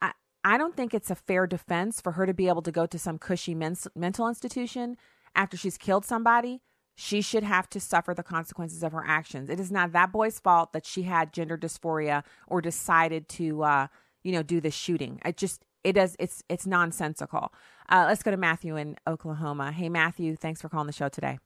I, 0.00 0.12
I 0.44 0.58
don't 0.58 0.76
think 0.76 0.94
it's 0.94 1.10
a 1.10 1.16
fair 1.16 1.46
defense 1.46 2.00
for 2.00 2.12
her 2.12 2.26
to 2.26 2.34
be 2.34 2.48
able 2.48 2.62
to 2.62 2.72
go 2.72 2.86
to 2.86 2.98
some 2.98 3.18
cushy 3.18 3.54
men- 3.54 3.76
mental 3.94 4.28
institution 4.28 4.96
after 5.34 5.56
she's 5.56 5.78
killed 5.78 6.04
somebody. 6.04 6.60
She 7.02 7.22
should 7.22 7.44
have 7.44 7.66
to 7.70 7.80
suffer 7.80 8.12
the 8.12 8.22
consequences 8.22 8.82
of 8.82 8.92
her 8.92 9.02
actions. 9.06 9.48
It 9.48 9.58
is 9.58 9.72
not 9.72 9.92
that 9.92 10.12
boy's 10.12 10.38
fault 10.38 10.74
that 10.74 10.84
she 10.84 11.04
had 11.04 11.32
gender 11.32 11.56
dysphoria 11.56 12.24
or 12.46 12.60
decided 12.60 13.26
to, 13.30 13.62
uh, 13.62 13.86
you 14.22 14.32
know, 14.32 14.42
do 14.42 14.60
the 14.60 14.70
shooting. 14.70 15.18
It 15.24 15.38
just 15.38 15.64
it 15.82 15.94
does 15.94 16.14
it's 16.18 16.44
it's 16.50 16.66
nonsensical. 16.66 17.54
Uh, 17.88 18.04
let's 18.06 18.22
go 18.22 18.30
to 18.30 18.36
Matthew 18.36 18.76
in 18.76 18.96
Oklahoma. 19.06 19.72
Hey 19.72 19.88
Matthew, 19.88 20.36
thanks 20.36 20.60
for 20.60 20.68
calling 20.68 20.88
the 20.88 20.92
show 20.92 21.08
today. 21.08 21.38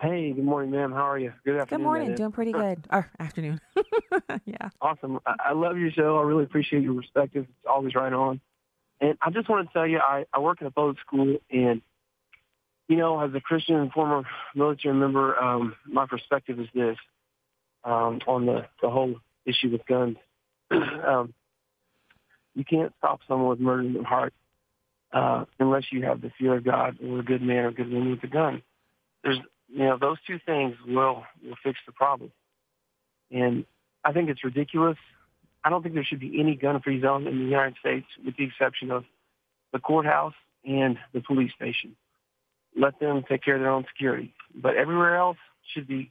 Hey, 0.00 0.30
good 0.32 0.44
morning, 0.44 0.70
ma'am. 0.70 0.92
How 0.92 1.10
are 1.10 1.18
you? 1.18 1.32
Good 1.44 1.56
afternoon. 1.56 1.80
Good 1.80 1.84
morning. 1.84 2.14
Doing 2.14 2.32
pretty 2.32 2.52
good. 2.52 2.86
Or 2.92 3.10
afternoon. 3.18 3.60
yeah. 4.44 4.70
Awesome. 4.80 5.18
I, 5.26 5.34
I 5.46 5.52
love 5.54 5.76
your 5.76 5.90
show. 5.90 6.18
I 6.18 6.22
really 6.22 6.44
appreciate 6.44 6.84
your 6.84 6.94
perspective. 6.94 7.46
It's 7.48 7.66
always 7.68 7.96
right 7.96 8.12
on. 8.12 8.40
And 9.00 9.18
I 9.20 9.30
just 9.30 9.48
want 9.48 9.66
to 9.66 9.72
tell 9.72 9.88
you, 9.88 9.98
I, 9.98 10.24
I 10.32 10.38
work 10.38 10.60
in 10.60 10.68
a 10.68 10.70
public 10.70 11.00
school, 11.00 11.36
and 11.50 11.82
you 12.90 12.96
know, 12.96 13.20
as 13.20 13.32
a 13.34 13.40
Christian 13.40 13.76
and 13.76 13.92
former 13.92 14.24
military 14.52 14.96
member, 14.96 15.40
um, 15.40 15.76
my 15.86 16.06
perspective 16.06 16.58
is 16.58 16.66
this 16.74 16.96
um, 17.84 18.18
on 18.26 18.46
the 18.46 18.66
the 18.82 18.90
whole 18.90 19.14
issue 19.46 19.70
with 19.70 19.86
guns. 19.86 20.16
um, 20.72 21.32
you 22.56 22.64
can't 22.64 22.92
stop 22.98 23.20
someone 23.28 23.48
with 23.48 23.60
murder 23.60 23.82
in 23.82 23.92
their 23.94 24.02
heart 24.02 24.34
uh, 25.12 25.44
unless 25.60 25.84
you 25.92 26.02
have 26.02 26.20
the 26.20 26.32
fear 26.36 26.56
of 26.56 26.64
God 26.64 26.98
or 27.00 27.20
a 27.20 27.22
good 27.22 27.42
man 27.42 27.64
or 27.64 27.70
good 27.70 27.92
woman 27.92 28.10
with 28.10 28.24
a 28.24 28.26
gun. 28.26 28.60
There's 29.22 29.38
you 29.68 29.84
know, 29.84 29.96
those 29.96 30.18
two 30.26 30.40
things 30.44 30.74
will 30.84 31.22
will 31.44 31.56
fix 31.62 31.78
the 31.86 31.92
problem. 31.92 32.32
And 33.30 33.66
I 34.04 34.12
think 34.12 34.30
it's 34.30 34.42
ridiculous. 34.42 34.98
I 35.62 35.70
don't 35.70 35.84
think 35.84 35.94
there 35.94 36.02
should 36.02 36.18
be 36.18 36.40
any 36.40 36.56
gun-free 36.56 37.02
zone 37.02 37.28
in 37.28 37.38
the 37.38 37.44
United 37.44 37.76
States, 37.78 38.06
with 38.24 38.36
the 38.36 38.46
exception 38.46 38.90
of 38.90 39.04
the 39.72 39.78
courthouse 39.78 40.34
and 40.64 40.98
the 41.12 41.20
police 41.20 41.52
station. 41.54 41.94
Let 42.80 42.98
them 42.98 43.24
take 43.28 43.44
care 43.44 43.56
of 43.56 43.60
their 43.60 43.70
own 43.70 43.84
security. 43.92 44.34
But 44.54 44.76
everywhere 44.76 45.16
else 45.16 45.36
should 45.72 45.86
be, 45.86 46.10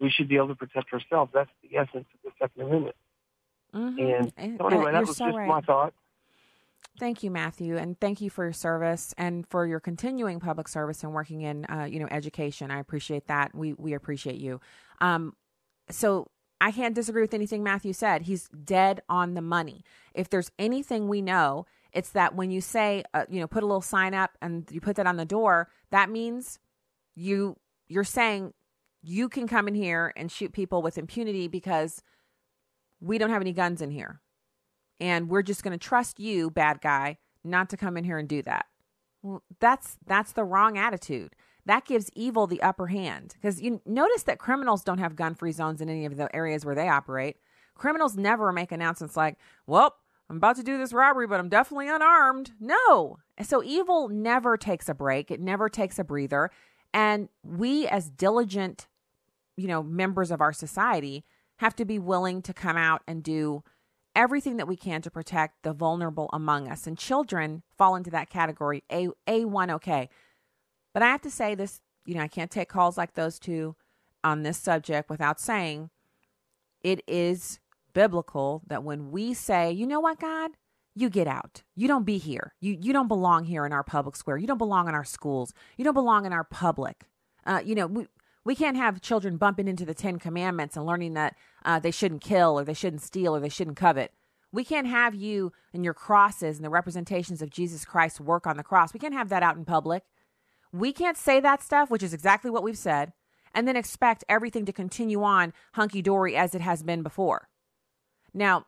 we 0.00 0.10
should 0.10 0.28
be 0.28 0.36
able 0.36 0.48
to 0.48 0.54
protect 0.54 0.92
ourselves. 0.92 1.30
That's 1.34 1.50
the 1.62 1.76
essence 1.76 2.06
of 2.14 2.20
the 2.24 2.30
Second 2.38 2.62
Amendment. 2.62 2.96
Mm-hmm. 3.74 4.40
And 4.40 4.58
so 4.58 4.66
anyway, 4.68 4.92
that 4.92 5.06
was 5.06 5.16
so 5.16 5.26
just 5.26 5.36
right. 5.36 5.48
my 5.48 5.60
thought. 5.60 5.92
Thank 6.98 7.22
you, 7.22 7.30
Matthew, 7.30 7.76
and 7.76 8.00
thank 8.00 8.22
you 8.22 8.30
for 8.30 8.44
your 8.44 8.54
service 8.54 9.12
and 9.18 9.46
for 9.46 9.66
your 9.66 9.80
continuing 9.80 10.40
public 10.40 10.68
service 10.68 11.02
and 11.02 11.12
working 11.12 11.42
in, 11.42 11.66
uh, 11.66 11.84
you 11.84 12.00
know, 12.00 12.08
education. 12.10 12.70
I 12.70 12.78
appreciate 12.78 13.26
that. 13.26 13.54
We 13.54 13.74
we 13.74 13.92
appreciate 13.92 14.36
you. 14.36 14.60
Um, 15.02 15.34
so 15.90 16.28
I 16.60 16.72
can't 16.72 16.94
disagree 16.94 17.20
with 17.20 17.34
anything 17.34 17.62
Matthew 17.62 17.92
said. 17.92 18.22
He's 18.22 18.48
dead 18.48 19.02
on 19.10 19.34
the 19.34 19.42
money. 19.42 19.84
If 20.14 20.30
there's 20.30 20.50
anything 20.58 21.08
we 21.08 21.20
know, 21.20 21.66
it's 21.96 22.10
that 22.10 22.34
when 22.34 22.50
you 22.50 22.60
say, 22.60 23.02
uh, 23.14 23.24
you 23.30 23.40
know, 23.40 23.46
put 23.46 23.62
a 23.62 23.66
little 23.66 23.80
sign 23.80 24.12
up 24.12 24.36
and 24.42 24.68
you 24.70 24.82
put 24.82 24.96
that 24.96 25.06
on 25.06 25.16
the 25.16 25.24
door, 25.24 25.70
that 25.90 26.10
means 26.10 26.58
you 27.14 27.56
you're 27.88 28.04
saying 28.04 28.52
you 29.02 29.30
can 29.30 29.48
come 29.48 29.66
in 29.66 29.74
here 29.74 30.12
and 30.14 30.30
shoot 30.30 30.52
people 30.52 30.82
with 30.82 30.98
impunity 30.98 31.48
because 31.48 32.02
we 33.00 33.16
don't 33.16 33.30
have 33.30 33.40
any 33.40 33.52
guns 33.52 33.80
in 33.80 33.90
here. 33.90 34.20
And 35.00 35.30
we're 35.30 35.42
just 35.42 35.62
going 35.62 35.78
to 35.78 35.82
trust 35.82 36.20
you 36.20 36.50
bad 36.50 36.82
guy 36.82 37.16
not 37.42 37.70
to 37.70 37.76
come 37.78 37.96
in 37.96 38.04
here 38.04 38.18
and 38.18 38.28
do 38.28 38.42
that. 38.42 38.66
Well 39.22 39.42
that's 39.58 39.96
that's 40.06 40.32
the 40.32 40.44
wrong 40.44 40.76
attitude. 40.76 41.34
That 41.64 41.86
gives 41.86 42.10
evil 42.14 42.46
the 42.46 42.60
upper 42.60 42.88
hand. 42.88 43.36
Because 43.40 43.62
you 43.62 43.80
notice 43.86 44.24
that 44.24 44.38
criminals 44.38 44.84
don't 44.84 44.98
have 44.98 45.16
gun 45.16 45.34
free 45.34 45.52
zones 45.52 45.80
in 45.80 45.88
any 45.88 46.04
of 46.04 46.18
the 46.18 46.34
areas 46.36 46.66
where 46.66 46.74
they 46.74 46.90
operate. 46.90 47.36
Criminals 47.74 48.16
never 48.16 48.52
make 48.52 48.70
announcements 48.70 49.16
like 49.16 49.38
well 49.66 49.96
i'm 50.28 50.36
about 50.36 50.56
to 50.56 50.62
do 50.62 50.78
this 50.78 50.92
robbery 50.92 51.26
but 51.26 51.40
i'm 51.40 51.48
definitely 51.48 51.88
unarmed. 51.88 52.52
No. 52.60 53.18
So 53.42 53.62
evil 53.62 54.08
never 54.08 54.56
takes 54.56 54.88
a 54.88 54.94
break. 54.94 55.30
It 55.30 55.40
never 55.40 55.68
takes 55.68 55.98
a 55.98 56.04
breather. 56.04 56.50
And 56.94 57.28
we 57.42 57.86
as 57.86 58.10
diligent 58.10 58.88
you 59.56 59.68
know 59.68 59.82
members 59.82 60.30
of 60.30 60.40
our 60.40 60.52
society 60.52 61.24
have 61.58 61.74
to 61.76 61.84
be 61.84 61.98
willing 61.98 62.42
to 62.42 62.52
come 62.52 62.76
out 62.76 63.02
and 63.06 63.22
do 63.22 63.62
everything 64.14 64.56
that 64.56 64.66
we 64.66 64.76
can 64.76 65.02
to 65.02 65.10
protect 65.10 65.62
the 65.62 65.72
vulnerable 65.72 66.30
among 66.32 66.68
us. 66.68 66.86
And 66.86 66.98
children 66.98 67.62
fall 67.76 67.94
into 67.94 68.10
that 68.10 68.30
category, 68.30 68.82
A 68.90 69.08
A1 69.28 69.70
okay. 69.72 70.08
But 70.94 71.02
I 71.02 71.08
have 71.08 71.20
to 71.22 71.30
say 71.30 71.54
this, 71.54 71.82
you 72.06 72.14
know, 72.14 72.22
I 72.22 72.28
can't 72.28 72.50
take 72.50 72.70
calls 72.70 72.96
like 72.96 73.14
those 73.14 73.38
two 73.38 73.76
on 74.24 74.42
this 74.42 74.56
subject 74.56 75.10
without 75.10 75.38
saying 75.38 75.90
it 76.82 77.02
is 77.06 77.60
biblical 77.96 78.62
that 78.66 78.84
when 78.84 79.10
we 79.10 79.32
say, 79.32 79.72
you 79.72 79.86
know 79.86 80.00
what, 80.00 80.20
God, 80.20 80.50
you 80.94 81.08
get 81.08 81.26
out. 81.26 81.62
You 81.74 81.88
don't 81.88 82.04
be 82.04 82.18
here. 82.18 82.54
You 82.60 82.76
you 82.78 82.92
don't 82.92 83.08
belong 83.08 83.44
here 83.44 83.64
in 83.64 83.72
our 83.72 83.82
public 83.82 84.16
square. 84.16 84.36
You 84.36 84.46
don't 84.46 84.58
belong 84.58 84.86
in 84.86 84.94
our 84.94 85.04
schools. 85.04 85.54
You 85.78 85.84
don't 85.84 85.94
belong 85.94 86.26
in 86.26 86.32
our 86.32 86.44
public. 86.44 87.04
Uh, 87.46 87.62
you 87.64 87.74
know, 87.74 87.86
we 87.86 88.06
we 88.44 88.54
can't 88.54 88.76
have 88.76 89.00
children 89.00 89.38
bumping 89.38 89.66
into 89.66 89.86
the 89.86 89.94
Ten 89.94 90.18
Commandments 90.18 90.76
and 90.76 90.84
learning 90.84 91.14
that 91.14 91.36
uh, 91.64 91.78
they 91.78 91.90
shouldn't 91.90 92.20
kill 92.20 92.58
or 92.58 92.64
they 92.64 92.74
shouldn't 92.74 93.00
steal 93.00 93.34
or 93.34 93.40
they 93.40 93.48
shouldn't 93.48 93.78
covet. 93.78 94.12
We 94.52 94.62
can't 94.62 94.86
have 94.86 95.14
you 95.14 95.52
and 95.72 95.82
your 95.82 95.94
crosses 95.94 96.56
and 96.56 96.64
the 96.64 96.70
representations 96.70 97.40
of 97.40 97.48
Jesus 97.48 97.86
Christ's 97.86 98.20
work 98.20 98.46
on 98.46 98.58
the 98.58 98.62
cross. 98.62 98.92
We 98.92 99.00
can't 99.00 99.14
have 99.14 99.30
that 99.30 99.42
out 99.42 99.56
in 99.56 99.64
public. 99.64 100.02
We 100.70 100.92
can't 100.92 101.16
say 101.16 101.40
that 101.40 101.62
stuff, 101.62 101.90
which 101.90 102.02
is 102.02 102.12
exactly 102.12 102.50
what 102.50 102.62
we've 102.62 102.76
said, 102.76 103.14
and 103.54 103.66
then 103.66 103.76
expect 103.76 104.22
everything 104.28 104.66
to 104.66 104.72
continue 104.72 105.22
on 105.22 105.54
hunky 105.72 106.02
dory 106.02 106.36
as 106.36 106.54
it 106.54 106.60
has 106.60 106.82
been 106.82 107.02
before. 107.02 107.48
Now, 108.36 108.66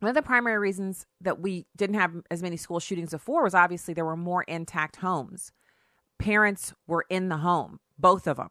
one 0.00 0.10
of 0.10 0.14
the 0.14 0.22
primary 0.22 0.58
reasons 0.58 1.06
that 1.20 1.40
we 1.40 1.66
didn't 1.76 1.94
have 1.94 2.12
as 2.30 2.42
many 2.42 2.56
school 2.56 2.80
shootings 2.80 3.12
before 3.12 3.44
was 3.44 3.54
obviously 3.54 3.94
there 3.94 4.04
were 4.04 4.16
more 4.16 4.42
intact 4.42 4.96
homes. 4.96 5.52
Parents 6.18 6.74
were 6.86 7.06
in 7.08 7.28
the 7.28 7.38
home, 7.38 7.78
both 7.98 8.26
of 8.26 8.36
them. 8.36 8.50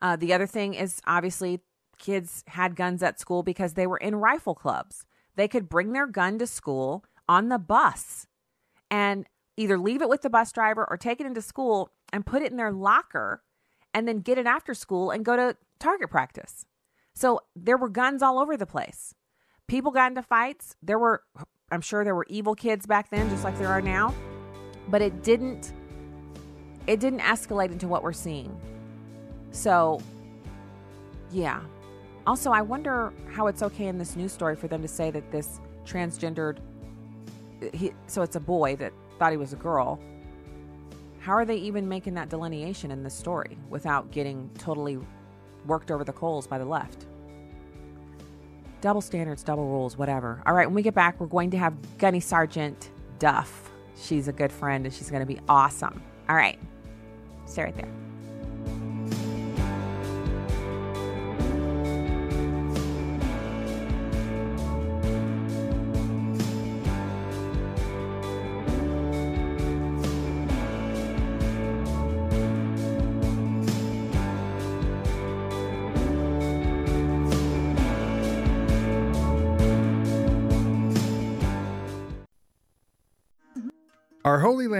Uh, 0.00 0.16
the 0.16 0.32
other 0.32 0.46
thing 0.46 0.74
is 0.74 1.00
obviously 1.06 1.60
kids 1.98 2.44
had 2.46 2.76
guns 2.76 3.02
at 3.02 3.20
school 3.20 3.42
because 3.42 3.74
they 3.74 3.86
were 3.86 3.98
in 3.98 4.14
rifle 4.16 4.54
clubs. 4.54 5.04
They 5.36 5.48
could 5.48 5.68
bring 5.68 5.92
their 5.92 6.06
gun 6.06 6.38
to 6.38 6.46
school 6.46 7.04
on 7.28 7.48
the 7.48 7.58
bus 7.58 8.26
and 8.90 9.26
either 9.56 9.76
leave 9.76 10.00
it 10.00 10.08
with 10.08 10.22
the 10.22 10.30
bus 10.30 10.52
driver 10.52 10.86
or 10.88 10.96
take 10.96 11.20
it 11.20 11.26
into 11.26 11.42
school 11.42 11.90
and 12.12 12.24
put 12.24 12.42
it 12.42 12.50
in 12.50 12.56
their 12.56 12.72
locker 12.72 13.42
and 13.92 14.08
then 14.08 14.20
get 14.20 14.38
it 14.38 14.46
after 14.46 14.72
school 14.72 15.10
and 15.10 15.24
go 15.24 15.36
to 15.36 15.56
target 15.78 16.10
practice. 16.10 16.64
So 17.14 17.40
there 17.54 17.76
were 17.76 17.88
guns 17.88 18.22
all 18.22 18.38
over 18.38 18.56
the 18.56 18.66
place. 18.66 19.14
People 19.70 19.92
got 19.92 20.10
into 20.10 20.22
fights. 20.24 20.74
There 20.82 20.98
were, 20.98 21.22
I'm 21.70 21.80
sure 21.80 22.02
there 22.02 22.16
were 22.16 22.26
evil 22.28 22.56
kids 22.56 22.86
back 22.86 23.08
then, 23.08 23.30
just 23.30 23.44
like 23.44 23.56
there 23.56 23.68
are 23.68 23.80
now, 23.80 24.12
but 24.88 25.00
it 25.00 25.22
didn't, 25.22 25.72
it 26.88 26.98
didn't 26.98 27.20
escalate 27.20 27.70
into 27.70 27.86
what 27.86 28.02
we're 28.02 28.12
seeing. 28.12 28.60
So, 29.52 30.00
yeah. 31.30 31.60
Also, 32.26 32.50
I 32.50 32.62
wonder 32.62 33.12
how 33.30 33.46
it's 33.46 33.62
okay 33.62 33.86
in 33.86 33.96
this 33.96 34.16
news 34.16 34.32
story 34.32 34.56
for 34.56 34.66
them 34.66 34.82
to 34.82 34.88
say 34.88 35.12
that 35.12 35.30
this 35.30 35.60
transgendered, 35.86 36.58
he, 37.72 37.92
so 38.08 38.22
it's 38.22 38.34
a 38.34 38.40
boy 38.40 38.74
that 38.74 38.92
thought 39.20 39.30
he 39.30 39.36
was 39.36 39.52
a 39.52 39.56
girl. 39.56 40.00
How 41.20 41.34
are 41.34 41.44
they 41.44 41.58
even 41.58 41.88
making 41.88 42.14
that 42.14 42.28
delineation 42.28 42.90
in 42.90 43.04
this 43.04 43.14
story 43.14 43.56
without 43.68 44.10
getting 44.10 44.50
totally 44.58 44.98
worked 45.64 45.92
over 45.92 46.02
the 46.02 46.12
coals 46.12 46.48
by 46.48 46.58
the 46.58 46.64
left? 46.64 47.06
Double 48.80 49.00
standards, 49.00 49.42
double 49.42 49.66
rules, 49.66 49.98
whatever. 49.98 50.42
All 50.46 50.54
right, 50.54 50.66
when 50.66 50.74
we 50.74 50.82
get 50.82 50.94
back, 50.94 51.20
we're 51.20 51.26
going 51.26 51.50
to 51.50 51.58
have 51.58 51.74
Gunny 51.98 52.20
Sergeant 52.20 52.90
Duff. 53.18 53.70
She's 53.96 54.28
a 54.28 54.32
good 54.32 54.50
friend 54.50 54.86
and 54.86 54.94
she's 54.94 55.10
going 55.10 55.20
to 55.20 55.26
be 55.26 55.38
awesome. 55.48 56.02
All 56.28 56.36
right, 56.36 56.58
stay 57.44 57.64
right 57.64 57.76
there. 57.76 57.88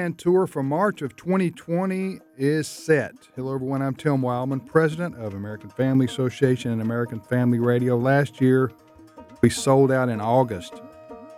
Our 0.00 0.09
tour 0.09 0.47
for 0.47 0.62
March 0.62 1.02
of 1.02 1.14
2020 1.16 2.21
is 2.38 2.66
set. 2.66 3.12
Hello, 3.37 3.54
everyone. 3.54 3.83
I'm 3.83 3.95
Tim 3.95 4.23
Wildmon, 4.23 4.64
president 4.64 5.14
of 5.16 5.35
American 5.35 5.69
Family 5.69 6.07
Association 6.07 6.71
and 6.71 6.80
American 6.80 7.21
Family 7.21 7.59
Radio. 7.59 7.99
Last 7.99 8.40
year, 8.40 8.73
we 9.42 9.50
sold 9.50 9.92
out 9.92 10.09
in 10.09 10.19
August, 10.19 10.80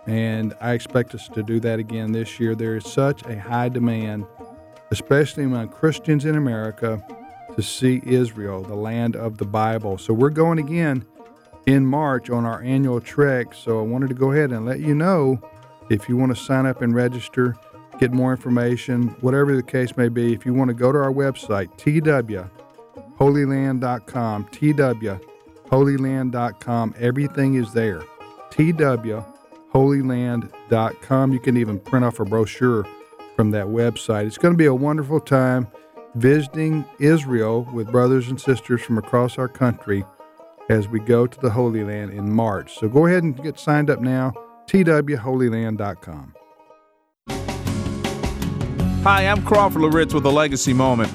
and 0.07 0.53
I 0.61 0.71
expect 0.71 1.13
us 1.13 1.27
to 1.33 1.43
do 1.43 1.59
that 1.59 1.77
again 1.77 2.13
this 2.13 2.39
year. 2.39 2.55
There 2.55 2.77
is 2.77 2.85
such 2.85 3.25
a 3.25 3.37
high 3.37 3.67
demand, 3.67 4.25
especially 4.91 5.43
among 5.43 5.67
Christians 5.67 6.23
in 6.23 6.37
America, 6.37 7.05
to 7.57 7.61
see 7.61 8.01
Israel, 8.05 8.63
the 8.63 8.75
land 8.75 9.17
of 9.17 9.39
the 9.39 9.45
Bible. 9.45 9.97
So 9.97 10.13
we're 10.13 10.29
going 10.29 10.59
again 10.59 11.05
in 11.65 11.85
March 11.85 12.29
on 12.29 12.45
our 12.45 12.61
annual 12.61 13.01
trek. 13.01 13.53
So 13.53 13.79
I 13.79 13.83
wanted 13.83 14.07
to 14.07 14.15
go 14.15 14.31
ahead 14.31 14.51
and 14.51 14.65
let 14.65 14.79
you 14.79 14.95
know 14.95 15.41
if 15.89 16.07
you 16.07 16.15
want 16.15 16.33
to 16.33 16.41
sign 16.41 16.65
up 16.65 16.81
and 16.81 16.95
register 16.95 17.57
get 18.03 18.11
more 18.11 18.31
information, 18.31 19.07
whatever 19.21 19.55
the 19.55 19.63
case 19.63 19.95
may 19.95 20.09
be, 20.09 20.33
if 20.33 20.45
you 20.45 20.53
want 20.53 20.67
to 20.67 20.73
go 20.73 20.91
to 20.91 20.97
our 20.97 21.13
website, 21.13 21.69
twholyland.com, 21.77 24.45
twholyland.com, 24.45 26.95
everything 26.99 27.55
is 27.55 27.71
there. 27.71 28.03
twholyland.com. 28.51 31.33
You 31.33 31.39
can 31.39 31.55
even 31.55 31.79
print 31.79 32.03
off 32.03 32.19
a 32.19 32.25
brochure 32.25 32.85
from 33.37 33.51
that 33.51 33.67
website. 33.67 34.25
It's 34.25 34.37
going 34.37 34.53
to 34.53 34.57
be 34.57 34.65
a 34.65 34.75
wonderful 34.75 35.21
time 35.21 35.69
visiting 36.15 36.83
Israel 36.99 37.65
with 37.71 37.89
brothers 37.89 38.27
and 38.27 38.37
sisters 38.39 38.81
from 38.81 38.97
across 38.97 39.37
our 39.37 39.47
country 39.47 40.03
as 40.69 40.89
we 40.89 40.99
go 40.99 41.25
to 41.25 41.39
the 41.39 41.51
Holy 41.51 41.85
Land 41.85 42.11
in 42.11 42.33
March. 42.33 42.77
So 42.77 42.89
go 42.89 43.05
ahead 43.05 43.23
and 43.23 43.41
get 43.41 43.57
signed 43.57 43.89
up 43.89 44.01
now, 44.01 44.33
twholyland.com. 44.67 46.33
Hi, 49.03 49.27
I'm 49.27 49.43
Crawford 49.43 49.81
Loritts 49.81 50.13
with 50.13 50.25
a 50.25 50.29
legacy 50.29 50.71
moment. 50.71 51.11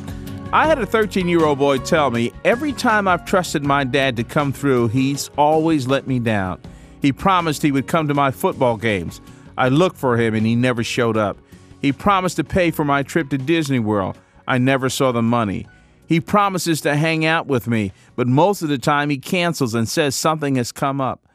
I 0.52 0.66
had 0.66 0.78
a 0.78 0.84
13 0.84 1.26
year 1.26 1.46
old 1.46 1.58
boy 1.58 1.78
tell 1.78 2.10
me 2.10 2.32
every 2.44 2.74
time 2.74 3.08
I've 3.08 3.24
trusted 3.24 3.64
my 3.64 3.82
dad 3.82 4.14
to 4.16 4.24
come 4.24 4.52
through, 4.52 4.88
he's 4.88 5.30
always 5.38 5.86
let 5.86 6.06
me 6.06 6.18
down. 6.18 6.60
He 7.00 7.12
promised 7.12 7.62
he 7.62 7.72
would 7.72 7.86
come 7.86 8.06
to 8.06 8.12
my 8.12 8.30
football 8.30 8.76
games. 8.76 9.22
I 9.56 9.70
looked 9.70 9.96
for 9.96 10.18
him 10.18 10.34
and 10.34 10.44
he 10.44 10.54
never 10.54 10.84
showed 10.84 11.16
up. 11.16 11.38
He 11.80 11.90
promised 11.90 12.36
to 12.36 12.44
pay 12.44 12.70
for 12.70 12.84
my 12.84 13.02
trip 13.02 13.30
to 13.30 13.38
Disney 13.38 13.78
World. 13.78 14.18
I 14.46 14.58
never 14.58 14.90
saw 14.90 15.10
the 15.10 15.22
money. 15.22 15.66
He 16.06 16.20
promises 16.20 16.82
to 16.82 16.94
hang 16.94 17.24
out 17.24 17.46
with 17.46 17.66
me, 17.66 17.92
but 18.16 18.26
most 18.26 18.60
of 18.60 18.68
the 18.68 18.76
time 18.76 19.08
he 19.08 19.16
cancels 19.16 19.74
and 19.74 19.88
says 19.88 20.14
something 20.14 20.56
has 20.56 20.72
come 20.72 21.00
up. 21.00 21.26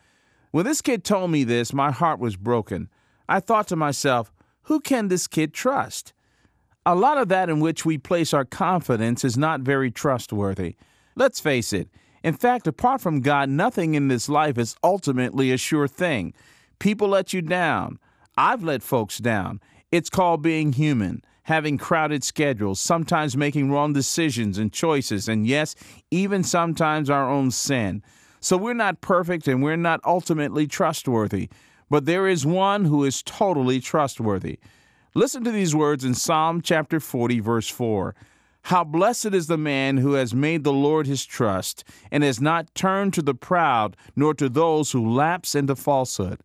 When 0.52 0.66
this 0.66 0.84
kid 0.84 1.04
told 1.04 1.32
me 1.32 1.46
this, 1.46 1.74
my 1.74 1.90
heart 1.90 2.20
was 2.20 2.36
broken. 2.36 2.90
I 3.28 3.40
thought 3.40 3.68
to 3.70 3.76
myself, 3.76 4.32
who 4.66 4.80
can 4.80 5.08
this 5.08 5.26
kid 5.26 5.52
trust? 5.52 6.14
A 6.86 6.96
lot 6.96 7.18
of 7.18 7.30
that 7.30 7.50
in 7.50 7.62
which 7.62 7.86
we 7.86 7.98
place 7.98 8.34
our 8.34 8.44
confidence 8.44 9.24
is 9.24 9.38
not 9.38 9.62
very 9.62 9.90
trustworthy. 9.90 10.76
Let's 11.16 11.40
face 11.40 11.72
it. 11.72 11.88
In 12.24 12.34
fact, 12.34 12.68
apart 12.68 13.00
from 13.00 13.22
God, 13.22 13.50
nothing 13.50 13.96
in 13.96 14.10
this 14.10 14.28
life 14.28 14.58
is 14.58 14.76
ultimately 14.84 15.52
a 15.52 15.58
sure 15.58 15.88
thing. 15.88 16.34
People 16.80 17.08
let 17.08 17.32
you 17.32 17.42
down. 17.42 18.00
I've 18.38 18.64
let 18.64 18.84
folks 18.84 19.20
down. 19.20 19.62
It's 19.92 20.10
called 20.10 20.42
being 20.42 20.74
human, 20.74 21.22
having 21.44 21.78
crowded 21.78 22.24
schedules, 22.24 22.82
sometimes 22.82 23.38
making 23.38 23.72
wrong 23.72 23.94
decisions 23.94 24.58
and 24.58 24.74
choices, 24.74 25.30
and 25.30 25.48
yes, 25.48 25.76
even 26.12 26.44
sometimes 26.44 27.10
our 27.10 27.30
own 27.30 27.52
sin. 27.52 28.04
So 28.42 28.58
we're 28.58 28.74
not 28.74 29.00
perfect 29.00 29.48
and 29.48 29.64
we're 29.64 29.78
not 29.78 30.02
ultimately 30.04 30.68
trustworthy. 30.68 31.50
But 31.90 32.06
there 32.06 32.28
is 32.28 32.46
one 32.46 32.86
who 32.86 33.06
is 33.06 33.24
totally 33.24 33.80
trustworthy. 33.80 34.60
Listen 35.16 35.44
to 35.44 35.52
these 35.52 35.76
words 35.76 36.04
in 36.04 36.16
Psalm 36.16 36.60
chapter 36.60 37.00
40, 37.00 37.40
verse 37.40 37.70
4. 37.70 38.16
How 38.64 38.84
blessed 38.84 39.28
is 39.28 39.46
the 39.46 39.60
man 39.60 39.98
who 39.98 40.14
has 40.14 40.34
made 40.34 40.64
the 40.64 40.74
Lord 40.74 41.06
his 41.06 41.24
trust, 41.24 41.84
and 42.12 42.24
has 42.24 42.42
not 42.42 42.74
turned 42.74 43.14
to 43.14 43.22
the 43.22 43.36
proud, 43.36 43.96
nor 44.16 44.34
to 44.34 44.50
those 44.50 44.92
who 44.92 45.14
lapse 45.14 45.54
into 45.54 45.76
falsehood. 45.76 46.40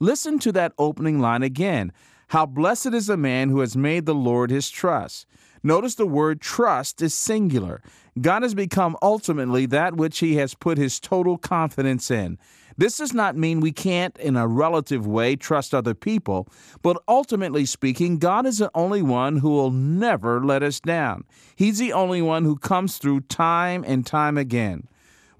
Listen 0.00 0.40
to 0.40 0.50
that 0.50 0.72
opening 0.78 1.20
line 1.20 1.44
again. 1.44 1.92
How 2.28 2.44
blessed 2.44 2.92
is 2.92 3.06
the 3.06 3.16
man 3.16 3.50
who 3.50 3.60
has 3.60 3.76
made 3.76 4.04
the 4.04 4.16
Lord 4.16 4.50
his 4.50 4.68
trust. 4.68 5.24
Notice 5.62 5.94
the 5.94 6.04
word 6.04 6.40
trust 6.40 7.00
is 7.00 7.14
singular. 7.14 7.80
God 8.20 8.42
has 8.42 8.54
become 8.54 8.96
ultimately 9.00 9.64
that 9.66 9.96
which 9.96 10.18
he 10.18 10.34
has 10.36 10.54
put 10.54 10.76
his 10.76 10.98
total 10.98 11.38
confidence 11.38 12.10
in. 12.10 12.36
This 12.78 12.96
does 12.96 13.12
not 13.12 13.36
mean 13.36 13.58
we 13.58 13.72
can't, 13.72 14.16
in 14.18 14.36
a 14.36 14.46
relative 14.46 15.04
way, 15.04 15.34
trust 15.34 15.74
other 15.74 15.94
people, 15.94 16.46
but 16.80 16.96
ultimately 17.08 17.64
speaking, 17.64 18.18
God 18.18 18.46
is 18.46 18.58
the 18.58 18.70
only 18.72 19.02
one 19.02 19.38
who 19.38 19.50
will 19.50 19.72
never 19.72 20.44
let 20.44 20.62
us 20.62 20.78
down. 20.78 21.24
He's 21.56 21.78
the 21.78 21.92
only 21.92 22.22
one 22.22 22.44
who 22.44 22.56
comes 22.56 22.98
through 22.98 23.22
time 23.22 23.84
and 23.84 24.06
time 24.06 24.38
again. 24.38 24.86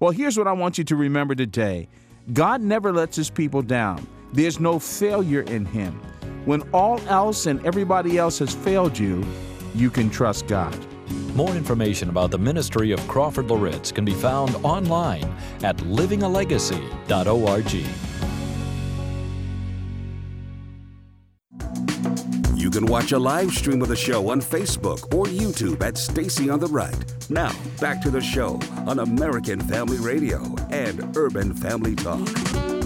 Well, 0.01 0.11
here's 0.11 0.37
what 0.37 0.49
I 0.49 0.51
want 0.51 0.77
you 0.77 0.83
to 0.83 0.95
remember 0.97 1.33
today 1.33 1.87
God 2.33 2.61
never 2.61 2.91
lets 2.91 3.15
his 3.15 3.29
people 3.29 3.61
down, 3.61 4.05
there's 4.33 4.59
no 4.59 4.77
failure 4.77 5.41
in 5.41 5.65
him. 5.65 5.93
When 6.43 6.61
all 6.73 6.99
else 7.07 7.45
and 7.45 7.65
everybody 7.65 8.17
else 8.17 8.39
has 8.39 8.53
failed 8.53 8.97
you, 8.97 9.25
you 9.73 9.89
can 9.89 10.09
trust 10.09 10.47
God. 10.47 10.77
More 11.35 11.55
information 11.55 12.09
about 12.09 12.31
the 12.31 12.37
ministry 12.37 12.91
of 12.91 12.99
Crawford 13.07 13.49
Loritts 13.49 13.91
can 13.91 14.05
be 14.05 14.13
found 14.13 14.55
online 14.63 15.23
at 15.63 15.77
livingalegacy.org. 15.77 17.73
You 22.55 22.69
can 22.69 22.85
watch 22.85 23.13
a 23.13 23.17
live 23.19 23.51
stream 23.51 23.81
of 23.81 23.87
the 23.87 23.95
show 23.95 24.29
on 24.29 24.41
Facebook 24.41 25.15
or 25.15 25.25
YouTube 25.25 25.81
at 25.81 25.97
Stacy 25.97 26.49
on 26.49 26.59
the 26.59 26.67
Right. 26.67 27.05
Now, 27.29 27.55
back 27.79 28.01
to 28.01 28.11
the 28.11 28.21
show 28.21 28.59
on 28.85 28.99
American 28.99 29.59
Family 29.61 29.97
Radio 29.97 30.55
and 30.69 31.15
Urban 31.15 31.53
Family 31.53 31.95
Talk. 31.95 32.78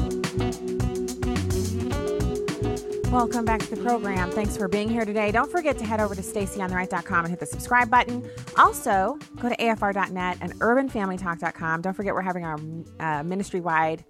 Welcome 3.13 3.45
back 3.45 3.59
to 3.59 3.69
the 3.69 3.77
program. 3.77 4.31
Thanks 4.31 4.57
for 4.57 4.67
being 4.67 4.89
here 4.89 5.05
today. 5.05 5.31
Don't 5.31 5.51
forget 5.51 5.77
to 5.77 5.85
head 5.85 5.99
over 5.99 6.15
to 6.15 6.21
stacyontheright.com 6.23 7.25
and 7.25 7.29
hit 7.29 7.39
the 7.39 7.45
subscribe 7.45 7.87
button. 7.87 8.27
Also, 8.57 9.19
go 9.39 9.49
to 9.49 9.55
afr.net 9.57 10.39
and 10.41 10.59
urbanfamilytalk.com. 10.59 11.81
Don't 11.83 11.93
forget 11.93 12.15
we're 12.15 12.21
having 12.21 12.43
our 12.43 12.59
uh, 12.99 13.21
ministry-wide 13.21 14.03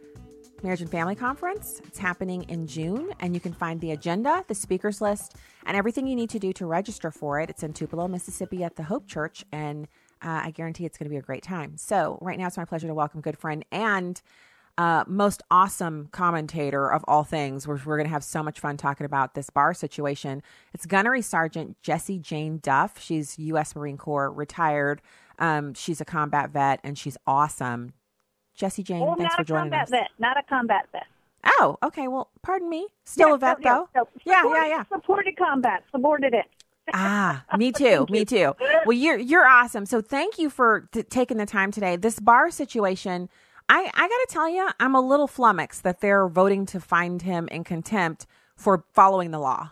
marriage 0.63 0.79
and 0.79 0.89
family 0.89 1.15
conference. 1.15 1.81
It's 1.85 1.97
happening 1.97 2.43
in 2.43 2.65
June, 2.65 3.11
and 3.19 3.33
you 3.33 3.41
can 3.41 3.51
find 3.51 3.81
the 3.81 3.91
agenda, 3.91 4.45
the 4.47 4.55
speakers 4.55 5.01
list, 5.01 5.35
and 5.65 5.75
everything 5.75 6.07
you 6.07 6.15
need 6.15 6.29
to 6.29 6.39
do 6.39 6.53
to 6.53 6.65
register 6.65 7.11
for 7.11 7.41
it. 7.41 7.49
It's 7.49 7.61
in 7.61 7.73
Tupelo, 7.73 8.07
Mississippi 8.07 8.63
at 8.63 8.77
the 8.77 8.83
Hope 8.83 9.05
Church, 9.05 9.43
and 9.51 9.89
uh, 10.21 10.43
I 10.45 10.51
guarantee 10.51 10.85
it's 10.85 10.97
going 10.97 11.07
to 11.07 11.13
be 11.13 11.17
a 11.17 11.21
great 11.21 11.43
time. 11.43 11.75
So, 11.75 12.19
right 12.21 12.39
now, 12.39 12.47
it's 12.47 12.55
my 12.55 12.63
pleasure 12.63 12.87
to 12.87 12.93
welcome 12.93 13.19
good 13.19 13.37
friend 13.37 13.65
and 13.69 14.21
uh, 14.77 15.03
most 15.07 15.43
awesome 15.51 16.07
commentator 16.11 16.91
of 16.91 17.03
all 17.07 17.23
things. 17.23 17.67
We're, 17.67 17.79
we're 17.85 17.97
going 17.97 18.07
to 18.07 18.13
have 18.13 18.23
so 18.23 18.41
much 18.41 18.59
fun 18.59 18.77
talking 18.77 19.05
about 19.05 19.35
this 19.35 19.49
bar 19.49 19.73
situation. 19.73 20.41
It's 20.73 20.85
Gunnery 20.85 21.21
Sergeant 21.21 21.77
Jessie 21.81 22.19
Jane 22.19 22.57
Duff. 22.57 22.99
She's 22.99 23.37
U.S. 23.37 23.75
Marine 23.75 23.97
Corps, 23.97 24.31
retired. 24.31 25.01
Um, 25.39 25.73
she's 25.73 26.01
a 26.01 26.05
combat 26.05 26.49
vet, 26.51 26.79
and 26.83 26.97
she's 26.97 27.17
awesome. 27.27 27.93
Jessie 28.55 28.83
Jane, 28.83 29.15
thanks 29.17 29.35
for 29.35 29.43
joining 29.43 29.73
us. 29.73 29.89
Vet, 29.89 30.09
not 30.19 30.37
a 30.37 30.43
combat 30.43 30.87
vet. 30.91 31.05
Oh, 31.45 31.77
okay. 31.83 32.07
Well, 32.07 32.29
pardon 32.41 32.69
me. 32.69 32.87
Still 33.05 33.29
yeah, 33.29 33.35
a 33.35 33.37
vet, 33.37 33.57
yeah, 33.61 33.73
though. 33.73 33.89
So 33.93 34.07
yeah, 34.25 34.43
yeah, 34.45 34.67
yeah. 34.67 34.83
Supported 34.91 35.35
combat. 35.37 35.83
Supported 35.91 36.33
it. 36.33 36.45
ah, 36.93 37.45
me 37.57 37.71
too. 37.71 38.05
me 38.09 38.25
too. 38.25 38.53
Well, 38.85 38.97
you're 38.97 39.17
you're 39.17 39.47
awesome. 39.47 39.85
So 39.85 40.01
thank 40.01 40.37
you 40.37 40.49
for 40.49 40.89
t- 40.91 41.03
taking 41.03 41.37
the 41.37 41.45
time 41.45 41.71
today. 41.71 41.95
This 41.95 42.19
bar 42.19 42.51
situation 42.51 43.29
I, 43.69 43.89
I 43.93 44.07
got 44.07 44.07
to 44.07 44.27
tell 44.29 44.49
you, 44.49 44.69
I'm 44.79 44.95
a 44.95 45.01
little 45.01 45.27
flummoxed 45.27 45.83
that 45.83 46.01
they're 46.01 46.27
voting 46.27 46.65
to 46.67 46.79
find 46.79 47.21
him 47.21 47.47
in 47.49 47.63
contempt 47.63 48.25
for 48.55 48.83
following 48.93 49.31
the 49.31 49.39
law. 49.39 49.71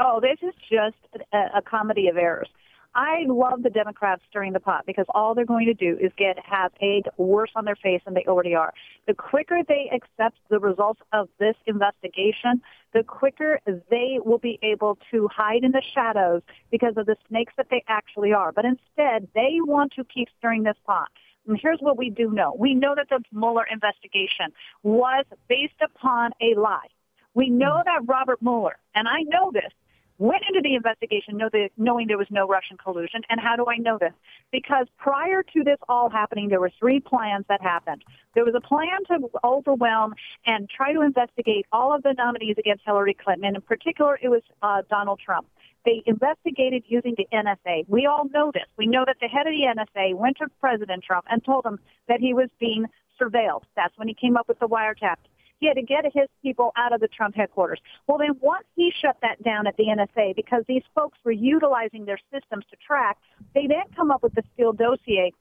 Oh, 0.00 0.20
this 0.20 0.38
is 0.42 0.54
just 0.70 1.24
a, 1.32 1.58
a 1.58 1.62
comedy 1.62 2.08
of 2.08 2.16
errors. 2.16 2.48
I 2.94 3.24
love 3.26 3.62
the 3.62 3.70
Democrats 3.70 4.22
stirring 4.28 4.52
the 4.52 4.60
pot 4.60 4.84
because 4.86 5.06
all 5.14 5.34
they're 5.34 5.46
going 5.46 5.66
to 5.66 5.74
do 5.74 5.96
is 5.98 6.12
get 6.18 6.38
have 6.44 6.72
egg 6.82 7.04
worse 7.16 7.50
on 7.56 7.64
their 7.64 7.76
face 7.76 8.02
than 8.04 8.12
they 8.12 8.24
already 8.26 8.54
are. 8.54 8.74
The 9.06 9.14
quicker 9.14 9.60
they 9.66 9.90
accept 9.92 10.36
the 10.50 10.58
results 10.58 11.00
of 11.12 11.28
this 11.38 11.54
investigation, 11.66 12.60
the 12.92 13.02
quicker 13.02 13.60
they 13.90 14.18
will 14.22 14.38
be 14.38 14.58
able 14.62 14.98
to 15.10 15.26
hide 15.28 15.64
in 15.64 15.72
the 15.72 15.82
shadows 15.94 16.42
because 16.70 16.94
of 16.98 17.06
the 17.06 17.16
snakes 17.28 17.54
that 17.56 17.68
they 17.70 17.82
actually 17.88 18.34
are. 18.34 18.52
But 18.52 18.66
instead, 18.66 19.28
they 19.34 19.58
want 19.60 19.92
to 19.92 20.04
keep 20.04 20.28
stirring 20.38 20.64
this 20.64 20.76
pot. 20.86 21.08
And 21.46 21.58
here's 21.60 21.80
what 21.80 21.96
we 21.96 22.10
do 22.10 22.30
know. 22.30 22.54
We 22.58 22.74
know 22.74 22.94
that 22.94 23.08
the 23.08 23.20
Mueller 23.32 23.66
investigation 23.70 24.52
was 24.82 25.24
based 25.48 25.80
upon 25.82 26.32
a 26.40 26.58
lie. 26.58 26.88
We 27.34 27.50
know 27.50 27.82
that 27.84 28.02
Robert 28.06 28.42
Mueller, 28.42 28.76
and 28.94 29.08
I 29.08 29.22
know 29.22 29.50
this, 29.52 29.72
went 30.18 30.42
into 30.46 30.60
the 30.62 30.76
investigation 30.76 31.36
know 31.36 31.48
the, 31.50 31.68
knowing 31.76 32.06
there 32.06 32.18
was 32.18 32.28
no 32.30 32.46
Russian 32.46 32.76
collusion. 32.76 33.22
And 33.28 33.40
how 33.40 33.56
do 33.56 33.66
I 33.68 33.76
know 33.76 33.98
this? 33.98 34.12
Because 34.52 34.86
prior 34.96 35.42
to 35.42 35.64
this 35.64 35.78
all 35.88 36.10
happening, 36.10 36.48
there 36.48 36.60
were 36.60 36.70
three 36.78 37.00
plans 37.00 37.44
that 37.48 37.60
happened. 37.60 38.04
There 38.34 38.44
was 38.44 38.54
a 38.54 38.60
plan 38.60 39.02
to 39.08 39.28
overwhelm 39.42 40.14
and 40.46 40.70
try 40.70 40.92
to 40.92 41.00
investigate 41.00 41.66
all 41.72 41.92
of 41.92 42.04
the 42.04 42.14
nominees 42.16 42.56
against 42.56 42.84
Hillary 42.84 43.14
Clinton. 43.14 43.46
And 43.46 43.56
in 43.56 43.62
particular, 43.62 44.16
it 44.22 44.28
was 44.28 44.42
uh, 44.62 44.82
Donald 44.88 45.18
Trump. 45.18 45.48
They 45.84 46.02
investigated 46.06 46.84
using 46.86 47.14
the 47.16 47.26
NSA. 47.32 47.86
We 47.88 48.06
all 48.06 48.28
know 48.32 48.50
this. 48.52 48.66
We 48.76 48.86
know 48.86 49.04
that 49.06 49.16
the 49.20 49.28
head 49.28 49.46
of 49.46 49.52
the 49.52 49.66
NSA 49.66 50.14
went 50.14 50.38
to 50.38 50.46
President 50.60 51.02
Trump 51.02 51.26
and 51.30 51.44
told 51.44 51.66
him 51.66 51.78
that 52.08 52.20
he 52.20 52.34
was 52.34 52.48
being 52.60 52.86
surveilled. 53.20 53.62
That's 53.76 53.96
when 53.98 54.08
he 54.08 54.14
came 54.14 54.36
up 54.36 54.48
with 54.48 54.58
the 54.58 54.68
wiretap. 54.68 55.16
He 55.58 55.68
had 55.68 55.74
to 55.74 55.82
get 55.82 56.04
his 56.04 56.28
people 56.42 56.72
out 56.76 56.92
of 56.92 57.00
the 57.00 57.08
Trump 57.08 57.36
headquarters. 57.36 57.80
Well, 58.08 58.18
then 58.18 58.36
once 58.40 58.64
he 58.74 58.92
shut 59.00 59.16
that 59.22 59.42
down 59.44 59.66
at 59.66 59.76
the 59.76 59.84
NSA, 59.84 60.34
because 60.34 60.64
these 60.66 60.82
folks 60.94 61.18
were 61.24 61.32
utilizing 61.32 62.04
their 62.04 62.18
systems 62.32 62.64
to 62.70 62.76
track, 62.84 63.16
they 63.54 63.66
then 63.68 63.84
come 63.94 64.10
up 64.10 64.22
with 64.22 64.34
the 64.34 64.42
Steele 64.54 64.72
dossier 64.72 65.32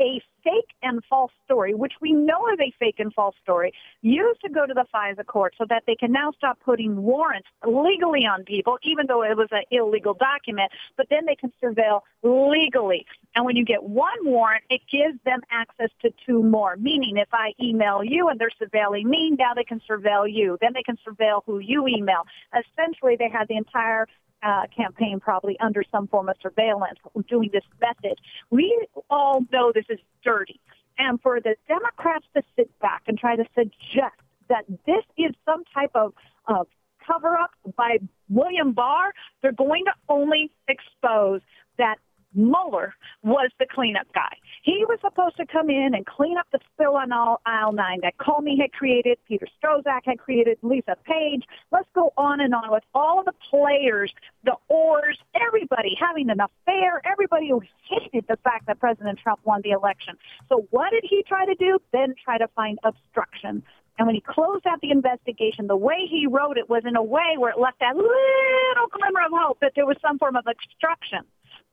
a 0.00 0.22
fake 0.48 0.70
and 0.82 1.02
false 1.08 1.32
story, 1.44 1.74
which 1.74 1.94
we 2.00 2.12
know 2.12 2.46
is 2.52 2.58
a 2.60 2.72
fake 2.78 2.96
and 2.98 3.12
false 3.12 3.34
story, 3.42 3.72
used 4.02 4.40
to 4.40 4.48
go 4.48 4.66
to 4.66 4.74
the 4.74 4.86
FISA 4.94 5.26
court 5.26 5.54
so 5.58 5.64
that 5.68 5.82
they 5.86 5.94
can 5.94 6.12
now 6.12 6.32
stop 6.36 6.58
putting 6.64 7.02
warrants 7.02 7.48
legally 7.66 8.24
on 8.24 8.44
people, 8.44 8.78
even 8.82 9.06
though 9.06 9.22
it 9.22 9.36
was 9.36 9.48
an 9.50 9.62
illegal 9.70 10.14
document, 10.14 10.70
but 10.96 11.06
then 11.10 11.26
they 11.26 11.34
can 11.34 11.52
surveil 11.62 12.00
legally. 12.22 13.04
And 13.34 13.44
when 13.44 13.56
you 13.56 13.64
get 13.64 13.82
one 13.82 14.18
warrant, 14.24 14.64
it 14.70 14.80
gives 14.90 15.22
them 15.24 15.40
access 15.50 15.90
to 16.02 16.10
two 16.26 16.42
more, 16.42 16.76
meaning 16.76 17.16
if 17.16 17.28
I 17.32 17.52
email 17.60 18.02
you 18.02 18.28
and 18.28 18.40
they're 18.40 18.50
surveilling 18.60 19.04
me, 19.04 19.34
now 19.38 19.54
they 19.54 19.64
can 19.64 19.80
surveil 19.88 20.26
you. 20.32 20.58
Then 20.60 20.72
they 20.74 20.82
can 20.82 20.98
surveil 21.06 21.42
who 21.44 21.58
you 21.58 21.86
email. 21.86 22.22
Essentially, 22.52 23.16
they 23.18 23.28
had 23.28 23.48
the 23.48 23.56
entire 23.56 24.06
uh, 24.42 24.62
campaign 24.76 25.20
probably 25.20 25.58
under 25.60 25.82
some 25.90 26.06
form 26.06 26.28
of 26.28 26.36
surveillance 26.40 26.98
doing 27.28 27.50
this 27.52 27.64
method. 27.80 28.18
We 28.50 28.86
all 29.10 29.44
know 29.52 29.72
this 29.74 29.86
is 29.88 29.98
dirty. 30.24 30.60
And 30.98 31.20
for 31.20 31.40
the 31.40 31.54
Democrats 31.68 32.26
to 32.36 32.42
sit 32.56 32.76
back 32.80 33.02
and 33.06 33.18
try 33.18 33.36
to 33.36 33.44
suggest 33.54 34.16
that 34.48 34.64
this 34.86 35.04
is 35.16 35.34
some 35.44 35.62
type 35.72 35.90
of, 35.94 36.12
of 36.46 36.66
cover 37.06 37.36
up 37.36 37.50
by 37.76 37.98
William 38.28 38.72
Barr, 38.72 39.12
they're 39.42 39.52
going 39.52 39.84
to 39.84 39.92
only 40.08 40.50
expose 40.68 41.40
that 41.78 41.96
Mueller 42.34 42.94
was 43.22 43.50
the 43.58 43.66
cleanup 43.70 44.06
guy. 44.14 44.32
He 44.62 44.84
was 44.86 44.98
supposed 45.00 45.36
to 45.38 45.46
come 45.46 45.70
in 45.70 45.94
and 45.94 46.04
clean 46.04 46.36
up 46.36 46.46
the 46.52 46.58
spill 46.72 46.96
on 46.96 47.12
all 47.12 47.40
aisle 47.46 47.72
nine 47.72 48.00
that 48.02 48.16
Comey 48.18 48.60
had 48.60 48.72
created, 48.72 49.18
Peter 49.26 49.46
Strzok 49.62 50.02
had 50.04 50.18
created, 50.18 50.58
Lisa 50.62 50.96
Page. 51.04 51.44
Let's 51.72 51.88
go 51.94 52.12
on 52.16 52.40
and 52.40 52.54
on 52.54 52.70
with 52.70 52.84
all 52.94 53.20
of 53.20 53.24
the 53.24 53.34
players, 53.50 54.12
the 54.44 54.56
Ohrs, 54.70 55.16
everybody 55.34 55.96
having 55.98 56.30
an 56.30 56.40
affair, 56.40 57.00
everybody 57.04 57.48
who 57.48 57.62
hated 57.88 58.26
the 58.28 58.36
fact 58.44 58.66
that 58.66 58.78
President 58.78 59.18
Trump 59.18 59.40
won 59.44 59.62
the 59.62 59.70
election. 59.70 60.16
So 60.48 60.66
what 60.70 60.90
did 60.90 61.04
he 61.08 61.22
try 61.26 61.46
to 61.46 61.54
do? 61.54 61.78
Then 61.92 62.14
try 62.22 62.38
to 62.38 62.48
find 62.48 62.78
obstruction. 62.84 63.62
And 63.98 64.06
when 64.06 64.14
he 64.14 64.20
closed 64.20 64.66
out 64.66 64.80
the 64.80 64.92
investigation, 64.92 65.66
the 65.66 65.76
way 65.76 66.06
he 66.08 66.26
wrote 66.28 66.56
it 66.56 66.68
was 66.70 66.84
in 66.86 66.94
a 66.94 67.02
way 67.02 67.34
where 67.36 67.50
it 67.50 67.58
left 67.58 67.80
that 67.80 67.96
little 67.96 68.88
glimmer 68.92 69.26
of 69.26 69.32
hope 69.34 69.58
that 69.60 69.72
there 69.74 69.86
was 69.86 69.96
some 70.00 70.18
form 70.18 70.36
of 70.36 70.46
obstruction. 70.46 71.24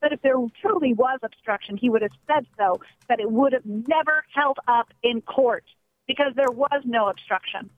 But 0.06 0.14
if 0.14 0.22
there 0.22 0.36
truly 0.62 0.94
was 0.94 1.18
obstruction, 1.24 1.78
he 1.78 1.90
would 1.90 2.04
have 2.04 2.12
said 2.28 2.46
so, 2.60 2.80
that 3.10 3.20
it 3.20 3.32
would 3.32 3.54
have 3.54 3.66
never 3.66 4.24
held 4.32 4.60
up 4.68 4.94
in 5.02 5.22
court 5.22 5.64
because 6.08 6.32
there 6.36 6.52
was 6.52 6.84
no 6.86 7.08
obstruction. 7.08 7.72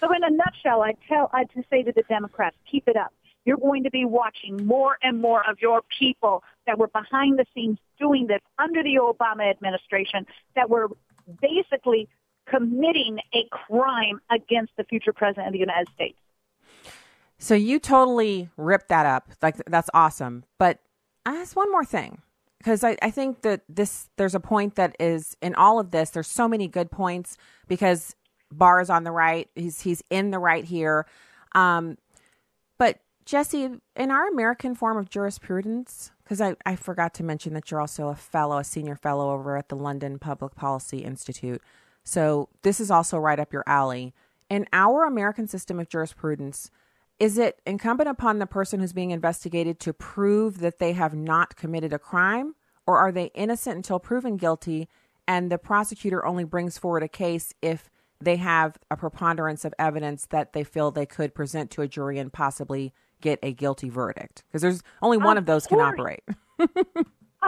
So 0.00 0.10
in 0.10 0.24
a 0.24 0.30
nutshell, 0.30 0.80
I 0.80 0.94
tell 1.06 1.28
I 1.34 1.44
to 1.44 1.62
say 1.68 1.82
to 1.82 1.92
the 1.92 2.02
Democrats, 2.08 2.56
keep 2.70 2.88
it 2.88 2.96
up. 2.96 3.12
You're 3.44 3.58
going 3.58 3.84
to 3.84 3.90
be 3.90 4.06
watching 4.06 4.66
more 4.66 4.96
and 5.02 5.20
more 5.20 5.46
of 5.46 5.60
your 5.60 5.82
people 5.98 6.42
that 6.66 6.78
were 6.78 6.86
behind 6.86 7.38
the 7.38 7.44
scenes 7.54 7.76
doing 8.00 8.26
this 8.26 8.40
under 8.58 8.82
the 8.82 8.94
Obama 8.94 9.50
administration 9.50 10.26
that 10.54 10.70
were 10.70 10.88
basically 11.42 12.08
committing 12.46 13.18
a 13.34 13.46
crime 13.50 14.22
against 14.30 14.72
the 14.78 14.84
future 14.84 15.12
president 15.12 15.48
of 15.48 15.52
the 15.52 15.58
United 15.58 15.90
States. 15.90 16.18
So 17.36 17.54
you 17.54 17.78
totally 17.78 18.48
ripped 18.56 18.88
that 18.88 19.04
up. 19.04 19.28
Like 19.42 19.56
that's 19.66 19.90
awesome. 19.92 20.44
But 20.58 20.80
ask 21.34 21.56
one 21.56 21.70
more 21.70 21.84
thing 21.84 22.22
because 22.58 22.84
I, 22.84 22.96
I 23.02 23.10
think 23.10 23.42
that 23.42 23.62
this 23.68 24.08
there's 24.16 24.34
a 24.34 24.40
point 24.40 24.76
that 24.76 24.96
is 24.98 25.36
in 25.40 25.54
all 25.54 25.78
of 25.78 25.90
this. 25.90 26.10
There's 26.10 26.26
so 26.26 26.48
many 26.48 26.68
good 26.68 26.90
points 26.90 27.36
because 27.68 28.14
Barr 28.50 28.80
is 28.80 28.90
on 28.90 29.04
the 29.04 29.12
right. 29.12 29.48
He's 29.54 29.80
he's 29.80 30.02
in 30.10 30.30
the 30.30 30.38
right 30.38 30.64
here. 30.64 31.06
Um, 31.54 31.96
but 32.78 33.00
Jessie, 33.24 33.68
in 33.96 34.10
our 34.10 34.28
American 34.28 34.74
form 34.74 34.98
of 34.98 35.10
jurisprudence, 35.10 36.12
because 36.22 36.40
I, 36.40 36.56
I 36.64 36.76
forgot 36.76 37.14
to 37.14 37.24
mention 37.24 37.54
that 37.54 37.70
you're 37.70 37.80
also 37.80 38.08
a 38.08 38.14
fellow, 38.14 38.58
a 38.58 38.64
senior 38.64 38.96
fellow 38.96 39.30
over 39.30 39.56
at 39.56 39.68
the 39.68 39.76
London 39.76 40.18
Public 40.18 40.54
Policy 40.54 40.98
Institute. 40.98 41.62
So 42.04 42.48
this 42.62 42.78
is 42.78 42.90
also 42.90 43.18
right 43.18 43.38
up 43.38 43.52
your 43.52 43.64
alley. 43.66 44.14
In 44.48 44.66
our 44.72 45.04
American 45.04 45.48
system 45.48 45.80
of 45.80 45.88
jurisprudence, 45.88 46.70
is 47.18 47.38
it 47.38 47.60
incumbent 47.66 48.08
upon 48.08 48.38
the 48.38 48.46
person 48.46 48.80
who's 48.80 48.92
being 48.92 49.10
investigated 49.10 49.80
to 49.80 49.92
prove 49.92 50.58
that 50.58 50.78
they 50.78 50.92
have 50.92 51.14
not 51.14 51.56
committed 51.56 51.92
a 51.92 51.98
crime, 51.98 52.54
or 52.86 52.98
are 52.98 53.12
they 53.12 53.26
innocent 53.34 53.76
until 53.76 53.98
proven 53.98 54.36
guilty 54.36 54.88
and 55.26 55.50
the 55.50 55.58
prosecutor 55.58 56.24
only 56.24 56.44
brings 56.44 56.78
forward 56.78 57.02
a 57.02 57.08
case 57.08 57.52
if 57.60 57.90
they 58.20 58.36
have 58.36 58.78
a 58.90 58.96
preponderance 58.96 59.64
of 59.64 59.74
evidence 59.78 60.26
that 60.26 60.52
they 60.52 60.64
feel 60.64 60.90
they 60.90 61.06
could 61.06 61.34
present 61.34 61.70
to 61.70 61.82
a 61.82 61.88
jury 61.88 62.18
and 62.18 62.32
possibly 62.32 62.92
get 63.20 63.38
a 63.42 63.52
guilty 63.52 63.88
verdict? 63.88 64.44
Because 64.46 64.62
there's 64.62 64.82
only 65.02 65.16
one 65.16 65.36
of, 65.36 65.42
of 65.42 65.46
those 65.46 65.66
can 65.66 65.80
operate. 65.80 66.22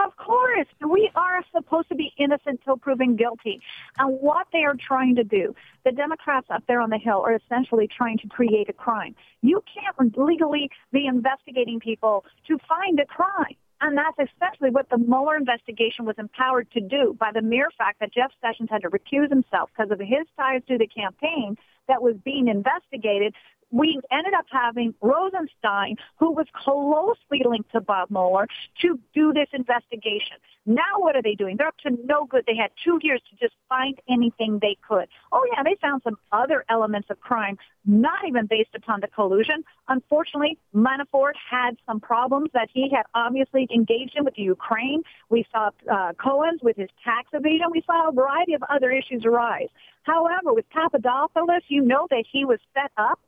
Of 0.05 0.15
course, 0.15 0.67
we 0.89 1.11
are 1.15 1.43
supposed 1.53 1.89
to 1.89 1.95
be 1.95 2.13
innocent 2.17 2.61
till 2.63 2.77
proven 2.77 3.17
guilty. 3.17 3.61
And 3.97 4.17
what 4.21 4.47
they 4.53 4.63
are 4.63 4.75
trying 4.75 5.15
to 5.15 5.23
do, 5.23 5.53
the 5.83 5.91
Democrats 5.91 6.47
up 6.49 6.63
there 6.67 6.79
on 6.79 6.89
the 6.89 6.97
Hill 6.97 7.21
are 7.25 7.33
essentially 7.33 7.87
trying 7.87 8.17
to 8.19 8.27
create 8.27 8.69
a 8.69 8.73
crime. 8.73 9.15
You 9.41 9.61
can't 9.73 10.17
legally 10.17 10.69
be 10.93 11.05
investigating 11.05 11.79
people 11.79 12.23
to 12.47 12.57
find 12.67 12.99
a 12.99 13.05
crime. 13.05 13.55
And 13.81 13.97
that's 13.97 14.29
essentially 14.31 14.69
what 14.69 14.89
the 14.89 14.97
Mueller 14.97 15.37
investigation 15.37 16.05
was 16.05 16.15
empowered 16.17 16.69
to 16.71 16.81
do 16.81 17.15
by 17.19 17.31
the 17.33 17.41
mere 17.41 17.69
fact 17.77 17.99
that 17.99 18.13
Jeff 18.13 18.31
Sessions 18.41 18.69
had 18.71 18.81
to 18.81 18.89
recuse 18.89 19.29
himself 19.29 19.69
because 19.75 19.91
of 19.91 19.99
his 19.99 20.27
ties 20.37 20.61
to 20.67 20.77
the 20.77 20.87
campaign 20.87 21.57
that 21.87 22.01
was 22.01 22.15
being 22.23 22.47
investigated 22.47 23.33
we 23.71 23.99
ended 24.11 24.33
up 24.33 24.45
having 24.51 24.93
Rosenstein, 25.01 25.95
who 26.17 26.31
was 26.31 26.47
closely 26.53 27.43
linked 27.45 27.71
to 27.71 27.81
Bob 27.81 28.09
Mueller, 28.09 28.47
to 28.81 28.99
do 29.13 29.33
this 29.33 29.47
investigation. 29.53 30.37
Now 30.65 30.97
what 30.97 31.15
are 31.15 31.21
they 31.21 31.35
doing? 31.35 31.57
They're 31.57 31.67
up 31.67 31.77
to 31.79 31.91
no 32.05 32.25
good. 32.25 32.43
They 32.45 32.55
had 32.55 32.71
two 32.83 32.99
years 33.01 33.21
to 33.29 33.35
just 33.37 33.55
find 33.67 33.99
anything 34.09 34.59
they 34.61 34.77
could. 34.87 35.07
Oh 35.31 35.45
yeah, 35.53 35.63
they 35.63 35.75
found 35.81 36.01
some 36.03 36.17
other 36.31 36.65
elements 36.69 37.09
of 37.09 37.19
crime, 37.19 37.57
not 37.85 38.19
even 38.27 38.45
based 38.45 38.75
upon 38.75 39.01
the 39.01 39.07
collusion. 39.07 39.63
Unfortunately, 39.87 40.57
Manafort 40.75 41.33
had 41.49 41.77
some 41.85 41.99
problems 41.99 42.49
that 42.53 42.69
he 42.73 42.89
had 42.89 43.03
obviously 43.15 43.67
engaged 43.73 44.15
in 44.15 44.25
with 44.25 44.35
the 44.35 44.43
Ukraine. 44.43 45.03
We 45.29 45.45
saw 45.51 45.71
uh, 45.91 46.13
Cohen's 46.13 46.61
with 46.61 46.77
his 46.77 46.89
tax 47.03 47.29
evasion. 47.33 47.67
We 47.71 47.83
saw 47.85 48.09
a 48.09 48.11
variety 48.11 48.53
of 48.53 48.63
other 48.69 48.91
issues 48.91 49.25
arise. 49.25 49.69
However, 50.03 50.53
with 50.53 50.69
Papadopoulos, 50.69 51.63
you 51.67 51.81
know 51.81 52.07
that 52.09 52.25
he 52.31 52.45
was 52.45 52.59
set 52.73 52.91
up 52.97 53.19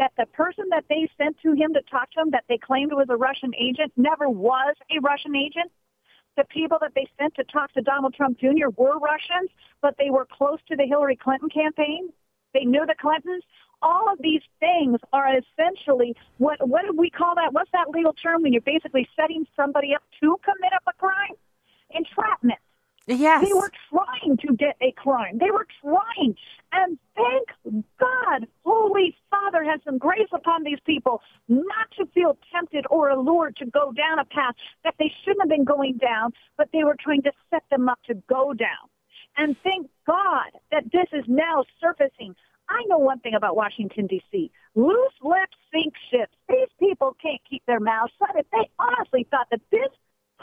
that 0.00 0.12
the 0.16 0.24
person 0.32 0.64
that 0.70 0.84
they 0.88 1.06
sent 1.18 1.36
to 1.42 1.52
him 1.52 1.74
to 1.74 1.82
talk 1.90 2.10
to 2.12 2.20
him 2.20 2.30
that 2.30 2.44
they 2.48 2.56
claimed 2.56 2.90
was 2.90 3.08
a 3.10 3.16
Russian 3.16 3.52
agent 3.54 3.92
never 3.98 4.30
was 4.30 4.74
a 4.90 4.98
Russian 5.00 5.36
agent. 5.36 5.70
The 6.38 6.44
people 6.44 6.78
that 6.80 6.92
they 6.94 7.06
sent 7.20 7.34
to 7.34 7.44
talk 7.44 7.70
to 7.74 7.82
Donald 7.82 8.14
Trump 8.14 8.40
Jr. 8.40 8.72
were 8.76 8.98
Russians, 8.98 9.50
but 9.82 9.96
they 9.98 10.08
were 10.08 10.26
close 10.26 10.58
to 10.68 10.76
the 10.76 10.86
Hillary 10.86 11.16
Clinton 11.16 11.50
campaign. 11.50 12.08
They 12.54 12.64
knew 12.64 12.86
the 12.86 12.94
Clintons. 12.98 13.44
All 13.82 14.10
of 14.10 14.18
these 14.22 14.40
things 14.58 14.98
are 15.12 15.28
essentially 15.36 16.16
what 16.38 16.66
what 16.66 16.82
do 16.86 16.96
we 16.96 17.10
call 17.10 17.34
that? 17.34 17.52
What's 17.52 17.70
that 17.72 17.90
legal 17.90 18.14
term 18.14 18.42
when 18.42 18.54
you're 18.54 18.62
basically 18.62 19.06
setting 19.14 19.46
somebody 19.54 19.94
up 19.94 20.02
to 20.20 20.36
commit 20.42 20.72
up 20.72 20.82
a 20.88 20.96
crime? 20.98 21.36
Entrapment. 21.90 22.58
Yes. 23.10 23.44
They 23.46 23.52
were 23.52 23.70
trying 23.90 24.36
to 24.38 24.54
get 24.54 24.76
a 24.80 24.92
crime. 24.92 25.38
They 25.38 25.50
were 25.50 25.66
trying. 25.80 26.36
And 26.72 26.98
thank 27.16 27.84
God, 27.98 28.46
Holy 28.64 29.16
Father 29.30 29.64
has 29.64 29.80
some 29.84 29.98
grace 29.98 30.28
upon 30.32 30.62
these 30.62 30.78
people 30.86 31.20
not 31.48 31.90
to 31.98 32.06
feel 32.14 32.38
tempted 32.52 32.86
or 32.90 33.08
allured 33.10 33.56
to 33.56 33.66
go 33.66 33.92
down 33.92 34.18
a 34.18 34.24
path 34.24 34.54
that 34.84 34.94
they 34.98 35.12
shouldn't 35.24 35.42
have 35.42 35.48
been 35.48 35.64
going 35.64 35.96
down, 35.96 36.32
but 36.56 36.68
they 36.72 36.84
were 36.84 36.96
trying 37.00 37.22
to 37.22 37.32
set 37.50 37.64
them 37.70 37.88
up 37.88 37.98
to 38.06 38.14
go 38.28 38.52
down. 38.52 38.88
And 39.36 39.56
thank 39.64 39.88
God 40.06 40.50
that 40.70 40.84
this 40.92 41.06
is 41.12 41.24
now 41.26 41.64
surfacing. 41.80 42.34
I 42.68 42.84
know 42.86 42.98
one 42.98 43.18
thing 43.18 43.34
about 43.34 43.56
Washington, 43.56 44.06
D.C. 44.06 44.50
Loose 44.76 45.12
lips 45.22 45.56
sink 45.72 45.94
ships. 46.10 46.32
These 46.48 46.68
people 46.78 47.16
can't 47.20 47.40
keep 47.48 47.64
their 47.66 47.80
mouths 47.80 48.12
shut. 48.18 48.36
If 48.36 48.46
they 48.52 48.70
honestly 48.78 49.26
thought 49.30 49.48
that 49.50 49.60
this 49.72 49.90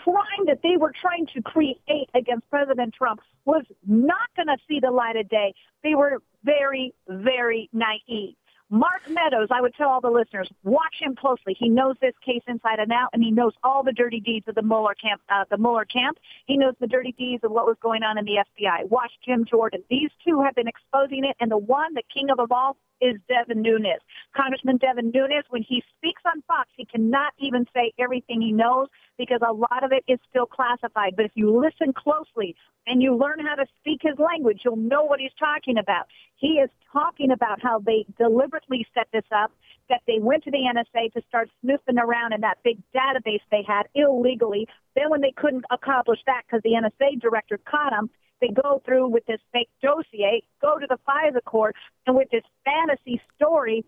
crime 0.08 0.46
that 0.46 0.60
they 0.64 0.78
were 0.78 0.94
trying 1.00 1.28
to 1.34 1.42
create 1.42 2.10
against 2.16 2.50
President 2.50 2.94
Trump 2.94 3.20
was 3.46 3.64
not 3.86 4.30
going 4.36 4.48
to 4.48 4.58
see 4.68 4.80
the 4.80 4.92
light 4.92 5.16
of 5.16 5.28
day. 5.30 5.54
They 5.84 5.96
were 5.96 6.22
very, 6.44 6.94
very 7.08 7.70
naive. 7.74 8.36
Mark 8.70 9.02
Meadows, 9.10 9.48
I 9.50 9.62
would 9.62 9.74
tell 9.76 9.88
all 9.88 10.02
the 10.02 10.10
listeners, 10.10 10.50
watch 10.64 10.96
him 11.00 11.16
closely. 11.16 11.56
He 11.58 11.70
knows 11.70 11.96
this 12.02 12.14
case 12.26 12.42
inside 12.48 12.80
and 12.80 12.92
out, 12.92 13.10
and 13.14 13.24
he 13.24 13.32
knows 13.32 13.54
all 13.64 13.82
the 13.82 13.94
dirty 13.94 14.20
deeds 14.20 14.46
of 14.50 14.56
the 14.56 14.62
Mueller 14.62 14.94
camp. 14.94 15.22
Uh, 15.30 15.46
the 15.50 15.58
Mueller 15.58 15.86
camp. 15.86 16.18
He 16.48 16.58
knows 16.58 16.74
the 16.82 16.88
dirty 16.88 17.14
deeds 17.18 17.46
of 17.46 17.52
what 17.52 17.66
was 17.66 17.78
going 17.82 18.04
on 18.04 18.18
in 18.18 18.26
the 18.26 18.44
FBI. 18.44 18.90
Watch 18.90 19.12
Jim 19.26 19.46
Jordan. 19.46 19.84
These 19.90 20.10
two 20.28 20.42
have 20.42 20.54
been 20.56 20.68
exposing 20.68 21.24
it, 21.24 21.38
and 21.40 21.50
the 21.50 21.58
one, 21.58 21.94
the 21.94 22.04
king 22.14 22.30
of 22.30 22.38
them 22.38 22.52
all, 22.52 22.76
is 23.02 23.16
Devin 23.28 23.62
Nunes. 23.62 24.02
Congressman 24.36 24.78
Devin 24.78 25.12
Nunes, 25.14 25.46
when 25.50 25.64
he 25.64 25.84
speaks 25.98 26.22
on 26.26 26.42
Fox, 26.48 26.70
he 26.76 26.86
cannot 26.86 27.34
even 27.40 27.66
say 27.74 27.94
everything 28.00 28.42
he 28.42 28.52
knows 28.52 28.88
because 29.18 29.40
a 29.48 29.54
lot 29.54 29.84
of 29.84 29.92
it 29.92 30.04
is 30.12 30.20
still 30.30 30.46
classified. 30.46 31.16
But 31.16 31.26
if 31.26 31.32
you 31.36 31.56
listen 31.56 31.94
closely 31.94 32.56
and 32.86 33.02
you 33.02 33.16
learn 33.16 33.40
how 33.46 33.56
to 33.56 33.66
speak 33.80 34.02
his 34.02 34.18
language, 34.20 34.62
you'll 34.64 34.76
know 34.76 35.04
what 35.04 35.20
he's 35.20 35.32
talking 35.40 35.78
about. 35.78 36.08
He 36.36 36.60
is 36.60 36.70
talking 36.92 37.32
about 37.32 37.62
how 37.62 37.80
they 37.80 38.06
deliberately 38.18 38.86
set 38.94 39.08
this 39.12 39.26
up, 39.36 39.52
that 39.90 40.02
they 40.08 40.20
went 40.20 40.44
to 40.44 40.52
the 40.52 40.58
NSA 40.58 41.14
to 41.14 41.22
start 41.28 41.50
snooping 41.62 41.98
around 41.98 42.34
in 42.34 42.42
that 42.42 42.60
big 42.64 42.78
database 42.96 43.42
they 43.52 43.64
had 43.68 43.84
illegally. 43.96 44.68
Then 44.96 45.10
when 45.10 45.22
they 45.22 45.34
couldn't 45.36 45.66
accomplish 45.72 46.20
that 46.26 46.44
because 46.46 46.62
the 46.64 46.72
NSA 46.72 47.20
director 47.22 47.60
caught 47.66 47.92
them, 47.92 48.10
they 48.42 48.50
go 48.50 48.82
through 48.86 49.08
with 49.08 49.26
this 49.26 49.40
fake 49.52 49.70
dossier, 49.82 50.44
go 50.62 50.78
to 50.78 50.88
the 50.88 50.98
FISA 51.08 51.44
court, 51.46 51.76
and 52.06 52.16
with 52.16 52.30
this 52.30 52.44
fantasy 52.66 53.22
story, 53.36 53.86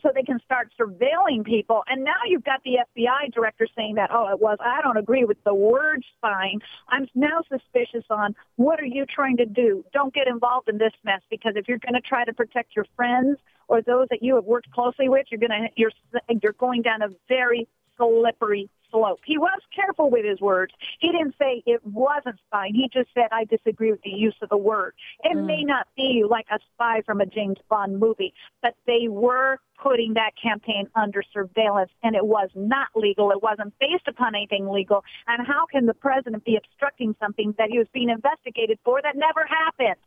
so 0.00 0.10
they 0.14 0.22
can 0.22 0.40
start 0.44 0.72
surveilling 0.80 1.44
people. 1.44 1.82
And 1.86 2.02
now 2.02 2.24
you've 2.26 2.44
got 2.44 2.62
the 2.64 2.78
FBI 2.96 3.32
director 3.32 3.66
saying 3.76 3.96
that, 3.96 4.10
oh, 4.12 4.32
it 4.32 4.40
was, 4.40 4.56
I 4.60 4.80
don't 4.80 4.96
agree 4.96 5.24
with 5.24 5.42
the 5.44 5.54
word 5.54 6.02
spying. 6.16 6.60
I'm 6.88 7.06
now 7.14 7.42
suspicious 7.50 8.04
on 8.08 8.34
what 8.56 8.80
are 8.80 8.86
you 8.86 9.04
trying 9.04 9.36
to 9.38 9.46
do? 9.46 9.84
Don't 9.92 10.14
get 10.14 10.28
involved 10.28 10.68
in 10.68 10.78
this 10.78 10.92
mess 11.04 11.20
because 11.30 11.54
if 11.56 11.68
you're 11.68 11.78
going 11.78 11.94
to 11.94 12.00
try 12.00 12.24
to 12.24 12.32
protect 12.32 12.74
your 12.74 12.86
friends 12.96 13.38
or 13.68 13.82
those 13.82 14.08
that 14.10 14.22
you 14.22 14.34
have 14.36 14.44
worked 14.44 14.70
closely 14.72 15.08
with, 15.08 15.26
you're 15.30 15.40
going 15.40 15.50
to, 15.50 15.68
you're, 15.76 15.92
you're 16.42 16.52
going 16.52 16.82
down 16.82 17.02
a 17.02 17.08
very 17.28 17.68
slippery 17.96 18.70
slope. 18.92 19.20
He 19.24 19.38
was 19.38 19.60
careful 19.74 20.10
with 20.10 20.24
his 20.24 20.40
words. 20.40 20.72
He 21.00 21.10
didn't 21.10 21.34
say 21.38 21.62
it 21.66 21.84
wasn't 21.84 22.36
spying. 22.46 22.74
He 22.74 22.88
just 22.92 23.08
said, 23.14 23.28
I 23.32 23.44
disagree 23.44 23.90
with 23.90 24.02
the 24.02 24.10
use 24.10 24.36
of 24.42 24.48
the 24.48 24.56
word. 24.56 24.94
It 25.24 25.36
mm. 25.36 25.46
may 25.46 25.64
not 25.64 25.88
be 25.96 26.24
like 26.28 26.46
a 26.52 26.58
spy 26.72 27.02
from 27.04 27.20
a 27.20 27.26
James 27.26 27.58
Bond 27.68 27.98
movie, 27.98 28.34
but 28.60 28.74
they 28.86 29.08
were 29.08 29.58
putting 29.82 30.14
that 30.14 30.32
campaign 30.40 30.88
under 30.94 31.22
surveillance 31.32 31.90
and 32.02 32.14
it 32.14 32.24
was 32.24 32.50
not 32.54 32.88
legal. 32.94 33.32
It 33.32 33.42
wasn't 33.42 33.74
based 33.80 34.06
upon 34.06 34.34
anything 34.34 34.68
legal. 34.68 35.02
And 35.26 35.44
how 35.44 35.66
can 35.66 35.86
the 35.86 35.94
president 35.94 36.44
be 36.44 36.56
obstructing 36.56 37.16
something 37.20 37.54
that 37.58 37.70
he 37.70 37.78
was 37.78 37.88
being 37.92 38.10
investigated 38.10 38.78
for 38.84 39.00
that 39.02 39.16
never 39.16 39.46
happened? 39.46 39.98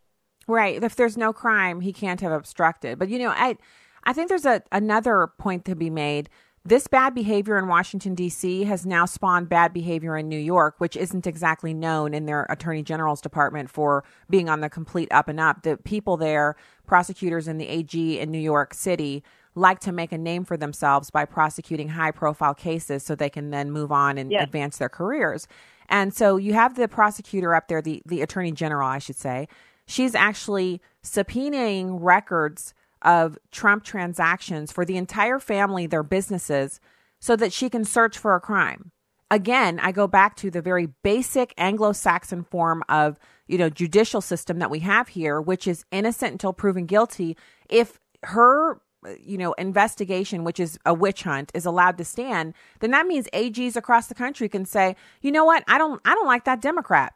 Right. 0.48 0.82
If 0.82 0.96
there's 0.96 1.18
no 1.18 1.34
crime, 1.34 1.82
he 1.82 1.92
can't 1.92 2.22
have 2.22 2.32
obstructed. 2.32 3.00
But 3.00 3.10
you 3.10 3.20
know, 3.20 3.30
I 3.30 3.58
I 4.04 4.14
think 4.14 4.30
there's 4.30 4.46
a 4.46 4.62
another 4.72 5.28
point 5.40 5.66
to 5.66 5.76
be 5.76 5.90
made 5.90 6.30
this 6.66 6.88
bad 6.88 7.14
behavior 7.14 7.60
in 7.60 7.68
Washington, 7.68 8.16
D.C. 8.16 8.64
has 8.64 8.88
now 8.88 9.06
spawned 9.06 9.48
bad 9.48 9.72
behavior 9.72 10.18
in 10.18 10.28
New 10.28 10.40
York, 10.40 10.76
which 10.80 10.98
isn't 10.98 11.28
exactly 11.28 11.76
known 11.76 12.16
in 12.16 12.26
their 12.26 12.48
attorney 12.50 12.82
general's 12.82 13.22
department 13.22 13.70
for 13.70 14.04
being 14.32 14.50
on 14.50 14.62
the 14.62 14.70
complete 14.70 15.08
up 15.12 15.28
and 15.28 15.40
up. 15.40 15.62
The 15.62 15.78
people 15.78 16.18
there, 16.18 16.56
prosecutors 16.88 17.48
in 17.48 17.60
the 17.60 17.68
AG 17.68 18.20
in 18.20 18.32
New 18.32 18.40
York 18.40 18.74
City, 18.74 19.24
like 19.54 19.80
to 19.82 19.92
make 19.92 20.12
a 20.12 20.18
name 20.18 20.44
for 20.44 20.58
themselves 20.58 21.12
by 21.12 21.24
prosecuting 21.24 21.90
high 21.90 22.12
profile 22.12 22.56
cases 22.56 23.04
so 23.04 23.14
they 23.14 23.30
can 23.30 23.52
then 23.52 23.70
move 23.70 23.92
on 23.92 24.18
and 24.18 24.32
yes. 24.32 24.44
advance 24.44 24.78
their 24.78 24.90
careers. 24.90 25.48
And 25.88 26.16
so 26.16 26.38
you 26.38 26.54
have 26.54 26.76
the 26.76 26.88
prosecutor 26.88 27.54
up 27.54 27.68
there, 27.68 27.82
the, 27.82 28.02
the 28.08 28.24
attorney 28.24 28.52
general, 28.52 28.90
I 28.90 28.98
should 28.98 29.18
say. 29.18 29.48
She's 29.86 30.16
actually 30.16 30.82
subpoenaing 31.04 32.00
records 32.02 32.74
of 33.06 33.38
Trump 33.52 33.84
transactions 33.84 34.72
for 34.72 34.84
the 34.84 34.98
entire 34.98 35.40
family, 35.40 35.88
their 35.88 36.04
businesses, 36.04 36.82
so 37.20 37.36
that 37.36 37.54
she 37.54 37.70
can 37.70 37.86
search 37.86 38.18
for 38.18 38.36
a 38.36 38.42
crime. 38.42 38.92
Again, 39.32 39.80
I 39.80 39.92
go 39.92 40.08
back 40.08 40.36
to 40.38 40.52
the 40.52 40.62
very 40.62 40.88
basic 41.04 41.54
Anglo-Saxon 41.58 42.44
form 42.44 42.84
of, 42.90 43.18
you 43.48 43.58
know, 43.58 43.70
judicial 43.70 44.22
system 44.22 44.60
that 44.60 44.70
we 44.70 44.80
have 44.80 45.10
here, 45.10 45.42
which 45.42 45.68
is 45.68 45.86
innocent 45.92 46.34
until 46.34 46.54
proven 46.54 46.86
guilty. 46.86 47.38
If 47.70 48.00
her 48.24 48.82
you 49.20 49.38
know 49.38 49.54
investigation 49.54 50.44
which 50.44 50.60
is 50.60 50.80
a 50.84 50.92
witch 50.92 51.22
hunt 51.22 51.52
is 51.54 51.64
allowed 51.64 51.96
to 51.96 52.04
stand 52.04 52.56
then 52.80 52.90
that 52.90 53.06
means 53.06 53.28
ags 53.34 53.76
across 53.76 54.08
the 54.08 54.16
country 54.16 54.50
can 54.50 54.66
say 54.66 54.96
you 55.22 55.32
know 55.32 55.46
what 55.46 55.64
i 55.68 55.78
don't 55.78 56.02
i 56.06 56.16
don't 56.16 56.26
like 56.26 56.44
that 56.46 56.60
democrat 56.60 57.14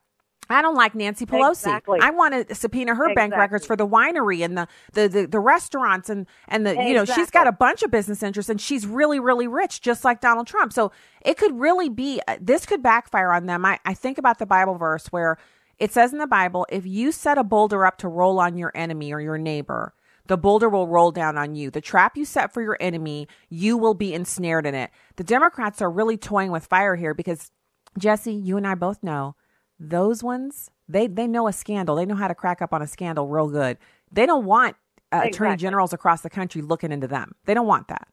I 0.49 0.61
don't 0.61 0.75
like 0.75 0.95
Nancy 0.95 1.25
Pelosi. 1.25 1.51
Exactly. 1.51 1.99
I 2.01 2.09
want 2.09 2.47
to 2.47 2.55
subpoena 2.55 2.95
her 2.95 3.05
exactly. 3.05 3.15
bank 3.15 3.35
records 3.35 3.65
for 3.67 3.75
the 3.75 3.87
winery 3.87 4.43
and 4.43 4.57
the, 4.57 4.67
the, 4.93 5.07
the, 5.07 5.27
the 5.27 5.39
restaurants 5.39 6.09
and, 6.09 6.25
and 6.47 6.65
the, 6.65 6.71
exactly. 6.71 6.89
you 6.89 6.95
know, 6.95 7.05
she's 7.05 7.29
got 7.29 7.47
a 7.47 7.51
bunch 7.51 7.83
of 7.83 7.91
business 7.91 8.23
interests 8.23 8.49
and 8.49 8.59
she's 8.59 8.87
really, 8.87 9.19
really 9.19 9.47
rich, 9.47 9.81
just 9.81 10.03
like 10.03 10.21
Donald 10.21 10.47
Trump. 10.47 10.73
So 10.73 10.91
it 11.21 11.37
could 11.37 11.59
really 11.59 11.89
be, 11.89 12.19
uh, 12.27 12.37
this 12.41 12.65
could 12.65 12.81
backfire 12.81 13.31
on 13.31 13.45
them. 13.45 13.63
I, 13.63 13.79
I 13.85 13.93
think 13.93 14.17
about 14.17 14.39
the 14.39 14.47
Bible 14.47 14.75
verse 14.75 15.07
where 15.07 15.37
it 15.77 15.93
says 15.93 16.13
in 16.13 16.19
the 16.19 16.27
Bible, 16.27 16.65
if 16.69 16.85
you 16.85 17.11
set 17.11 17.37
a 17.37 17.43
boulder 17.43 17.85
up 17.85 17.97
to 17.99 18.07
roll 18.07 18.39
on 18.39 18.57
your 18.57 18.71
enemy 18.73 19.13
or 19.13 19.21
your 19.21 19.37
neighbor, 19.37 19.93
the 20.25 20.37
boulder 20.37 20.69
will 20.69 20.87
roll 20.87 21.11
down 21.11 21.37
on 21.37 21.55
you. 21.55 21.71
The 21.71 21.81
trap 21.81 22.17
you 22.17 22.25
set 22.25 22.53
for 22.53 22.61
your 22.61 22.77
enemy, 22.79 23.27
you 23.49 23.77
will 23.77 23.93
be 23.93 24.13
ensnared 24.13 24.65
in 24.65 24.75
it. 24.75 24.91
The 25.15 25.23
Democrats 25.23 25.81
are 25.81 25.89
really 25.89 26.17
toying 26.17 26.51
with 26.51 26.65
fire 26.65 26.95
here 26.95 27.13
because, 27.13 27.51
Jessie, 27.97 28.33
you 28.33 28.57
and 28.57 28.67
I 28.67 28.75
both 28.75 29.01
know 29.03 29.35
those 29.79 30.23
ones, 30.23 30.69
they 30.87 31.07
they 31.07 31.27
know 31.27 31.47
a 31.47 31.53
scandal. 31.53 31.95
They 31.95 32.05
know 32.05 32.15
how 32.15 32.27
to 32.27 32.35
crack 32.35 32.61
up 32.61 32.73
on 32.73 32.81
a 32.81 32.87
scandal 32.87 33.27
real 33.27 33.49
good. 33.49 33.77
They 34.11 34.25
don't 34.25 34.45
want 34.45 34.75
uh, 35.11 35.17
exactly. 35.17 35.29
attorney 35.29 35.57
generals 35.57 35.93
across 35.93 36.21
the 36.21 36.29
country 36.29 36.61
looking 36.61 36.91
into 36.91 37.07
them. 37.07 37.35
They 37.45 37.53
don't 37.53 37.67
want 37.67 37.87
that. 37.87 38.07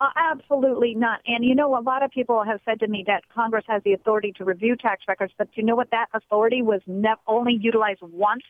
Uh, 0.00 0.08
absolutely 0.16 0.94
not. 0.94 1.20
And 1.26 1.44
you 1.44 1.54
know, 1.54 1.78
a 1.78 1.80
lot 1.80 2.02
of 2.02 2.10
people 2.10 2.42
have 2.44 2.60
said 2.64 2.80
to 2.80 2.88
me 2.88 3.04
that 3.06 3.22
Congress 3.34 3.64
has 3.68 3.82
the 3.84 3.92
authority 3.92 4.32
to 4.36 4.44
review 4.44 4.76
tax 4.76 5.04
records, 5.08 5.32
but 5.38 5.48
you 5.54 5.62
know 5.62 5.74
what? 5.74 5.90
That 5.90 6.06
authority 6.14 6.62
was 6.62 6.80
never 6.86 7.20
only 7.26 7.58
utilized 7.60 8.00
once, 8.02 8.44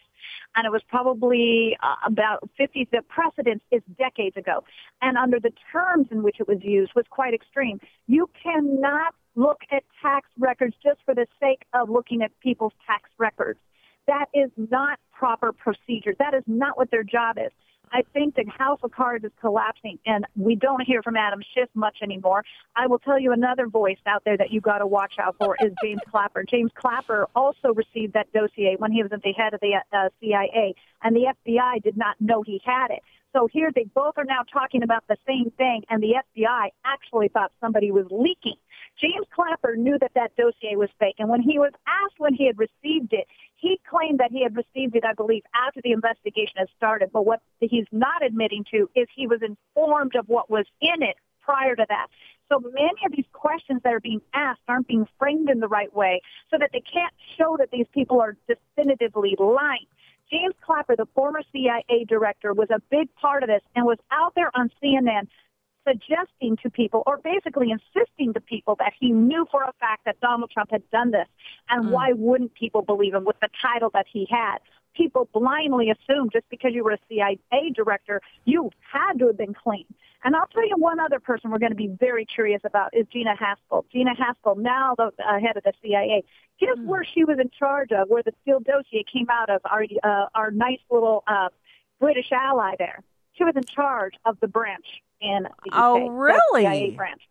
and 0.55 0.67
it 0.67 0.71
was 0.71 0.83
probably 0.89 1.77
uh, 1.83 1.95
about 2.07 2.49
50. 2.57 2.89
The 2.93 3.03
precedence 3.09 3.63
is 3.71 3.83
decades 3.99 4.37
ago, 4.37 4.65
and 5.03 5.17
under 5.17 5.41
the 5.41 5.53
terms 5.73 6.09
in 6.11 6.23
which 6.23 6.37
it 6.41 6.49
was 6.49 6.59
used 6.63 6.93
was 6.95 7.05
quite 7.11 7.35
extreme. 7.35 7.81
You 8.07 8.29
cannot 8.43 9.15
look 9.35 9.61
at 9.71 9.85
tax 10.03 10.29
records 10.39 10.75
just 10.83 10.99
for 11.05 11.15
the 11.15 11.27
sake 11.41 11.63
of 11.75 11.91
looking 11.91 12.23
at 12.23 12.33
people's 12.41 12.73
tax 12.87 13.11
records. 13.19 13.61
That 14.07 14.27
is 14.33 14.51
not 14.57 14.99
proper 15.13 15.53
procedure. 15.53 16.15
That 16.19 16.35
is 16.35 16.45
not 16.47 16.77
what 16.77 16.91
their 16.91 17.03
job 17.03 17.37
is. 17.39 17.53
I 17.93 18.03
think 18.13 18.35
the 18.35 18.45
house 18.59 18.81
of 18.83 18.91
cards 18.91 19.25
is 19.25 19.31
collapsing, 19.41 19.99
and 20.07 20.27
we 20.35 20.57
don't 20.57 20.83
hear 20.83 21.03
from 21.03 21.17
Adam 21.17 21.41
Schiff 21.55 21.69
much 21.75 21.99
anymore. 22.03 22.45
I 22.75 22.87
will 22.87 22.99
tell 22.99 23.19
you 23.19 23.33
another 23.33 23.69
voice 23.69 23.99
out 24.07 24.23
there 24.25 24.37
that 24.37 24.51
you 24.51 24.61
got 24.61 24.79
to 24.79 24.87
watch 24.87 25.15
out 25.19 25.37
for 25.39 25.57
is 25.61 25.73
James 25.83 26.01
Clapper. 26.11 26.45
James 26.45 26.71
Clapper 26.75 27.29
also 27.35 27.73
received 27.75 28.15
that 28.15 28.33
dossier 28.33 28.77
when 28.79 28.93
he 28.93 29.03
was 29.03 29.13
at 29.13 29.23
the 29.23 29.33
head 29.33 29.55
of 29.55 29.61
the 29.61 29.81
uh, 29.93 30.09
CIA, 30.21 30.75
and 31.03 31.15
the 31.15 31.33
FBI 31.47 31.83
did 31.83 31.97
not 31.97 32.17
know 32.21 32.43
he 32.43 32.61
had 32.65 32.91
it. 32.91 33.03
So 33.33 33.47
here 33.53 33.71
they 33.75 33.85
both 33.95 34.15
are 34.17 34.25
now 34.25 34.43
talking 34.51 34.83
about 34.83 35.05
the 35.09 35.17
same 35.27 35.51
thing, 35.59 35.83
and 35.91 36.03
the 36.03 36.15
FBI 36.15 36.69
actually 36.85 37.29
thought 37.29 37.53
somebody 37.61 37.91
was 37.91 38.07
leaking. 38.11 38.57
James 39.01 39.27
Clapper 39.35 39.77
knew 39.77 39.99
that 40.01 40.13
that 40.15 40.35
dossier 40.37 40.77
was 40.77 40.89
fake, 40.99 41.17
and 41.19 41.29
when 41.29 41.43
he 41.43 41.59
was 41.59 41.73
asked 41.87 42.19
when 42.19 42.35
he 42.35 42.47
had 42.47 42.59
received 42.59 43.13
it, 43.13 43.27
he 43.57 43.79
claimed 43.89 44.21
that 44.21 44.31
he 44.31 44.43
had 44.43 44.57
received 44.57 44.97
it, 44.97 45.05
I 45.05 45.13
believe, 45.13 45.43
after 45.55 45.81
the 45.83 45.93
investigation 45.93 46.55
had 46.57 46.69
started. 46.77 47.11
But 47.13 47.27
what 47.27 47.41
he's 47.61 47.87
not 47.93 48.25
admitting 48.25 48.65
to 48.73 48.89
is 48.95 49.07
he 49.15 49.27
was 49.27 49.41
informed 49.43 50.17
of 50.17 50.29
what 50.29 50.51
was 50.51 50.67
in 50.81 51.03
it 51.03 51.17
prior 51.43 51.77
to 51.77 51.87
that. 51.89 52.07
So 52.49 52.61
many 52.61 53.05
of 53.05 53.13
these 53.13 53.27
questions 53.33 53.81
that 53.85 53.93
are 53.93 54.01
being 54.01 54.21
asked 54.33 54.61
aren't 54.69 54.87
being 54.87 55.07
framed 55.19 55.51
in 55.51 55.61
the 55.61 55.69
right 55.69 55.95
way 55.95 56.23
so 56.51 56.57
that 56.59 56.71
they 56.73 56.81
can't 56.81 57.13
show 57.37 57.57
that 57.59 57.71
these 57.71 57.87
people 57.93 58.21
are 58.21 58.37
definitively 58.47 59.37
lying. 59.39 59.87
James 60.31 60.55
Clapper, 60.65 60.97
the 60.97 61.07
former 61.15 61.43
CIA 61.53 62.05
director, 62.09 62.53
was 62.53 62.69
a 62.71 62.81
big 62.91 63.15
part 63.15 63.43
of 63.43 63.49
this 63.49 63.63
and 63.75 63.85
was 63.85 63.99
out 64.11 64.35
there 64.35 64.51
on 64.57 64.71
CNN 64.83 65.29
suggesting 65.87 66.57
to 66.63 66.71
people 66.71 67.03
or 67.07 67.19
basically 67.19 67.71
insisting 67.71 68.33
to 68.35 68.41
people 68.41 68.77
that 68.79 68.93
he 68.99 69.13
knew 69.13 69.47
for 69.51 69.63
a 69.63 69.73
fact 69.79 70.05
that 70.05 70.21
Donald 70.21 70.51
Trump 70.51 70.71
had 70.71 70.89
done 70.91 71.11
this. 71.11 71.29
And 71.69 71.87
mm. 71.87 71.91
why 71.91 72.13
wouldn't 72.13 72.55
people 72.55 72.83
believe 72.83 73.15
him 73.15 73.25
with 73.25 73.37
the 73.41 73.49
title 73.63 73.91
that 73.95 74.07
he 74.13 74.27
had? 74.31 74.59
People 74.97 75.29
blindly 75.33 75.91
assume 75.91 76.31
just 76.33 76.49
because 76.51 76.73
you 76.73 76.83
were 76.83 76.93
a 76.93 76.99
CIA 77.09 77.39
director, 77.75 78.21
you 78.45 78.71
had 78.81 79.19
to 79.19 79.27
have 79.27 79.37
been 79.37 79.55
clean. 79.55 79.85
And 80.25 80.35
I'll 80.35 80.47
tell 80.47 80.67
you 80.67 80.75
one 80.77 80.99
other 80.99 81.21
person 81.21 81.51
we're 81.51 81.59
going 81.59 81.73
to 81.73 81.77
be 81.77 81.95
very 82.01 82.25
curious 82.25 82.63
about 82.65 82.97
is 82.97 83.07
Gina 83.13 83.35
Haspel. 83.37 83.85
Gina 83.93 84.15
Haspel, 84.15 84.57
now 84.57 84.95
the 84.97 85.13
uh, 85.23 85.39
head 85.39 85.57
of 85.57 85.63
the 85.63 85.73
CIA. 85.83 86.25
Guess 86.59 86.79
mm. 86.79 86.87
where 86.87 87.05
she 87.05 87.25
was 87.25 87.39
in 87.39 87.51
charge 87.57 87.93
of, 87.93 88.09
where 88.09 88.23
the 88.23 88.33
Steele 88.43 88.61
dossier 88.61 89.05
came 89.13 89.27
out 89.31 89.51
of, 89.51 89.61
our, 89.65 89.85
uh, 90.03 90.27
our 90.35 90.51
nice 90.51 90.81
little 90.91 91.23
uh, 91.27 91.51
British 92.01 92.33
ally 92.33 92.75
there. 92.79 93.03
She 93.37 93.45
was 93.45 93.55
in 93.57 93.65
charge 93.65 94.15
of 94.25 94.39
the 94.41 94.49
branch 94.49 94.87
in 95.21 95.45
the 95.65 95.71
UK. 95.71 95.75
Oh, 95.75 96.09
really? 96.09 96.63
CIA 96.63 96.91
branch. 96.91 97.23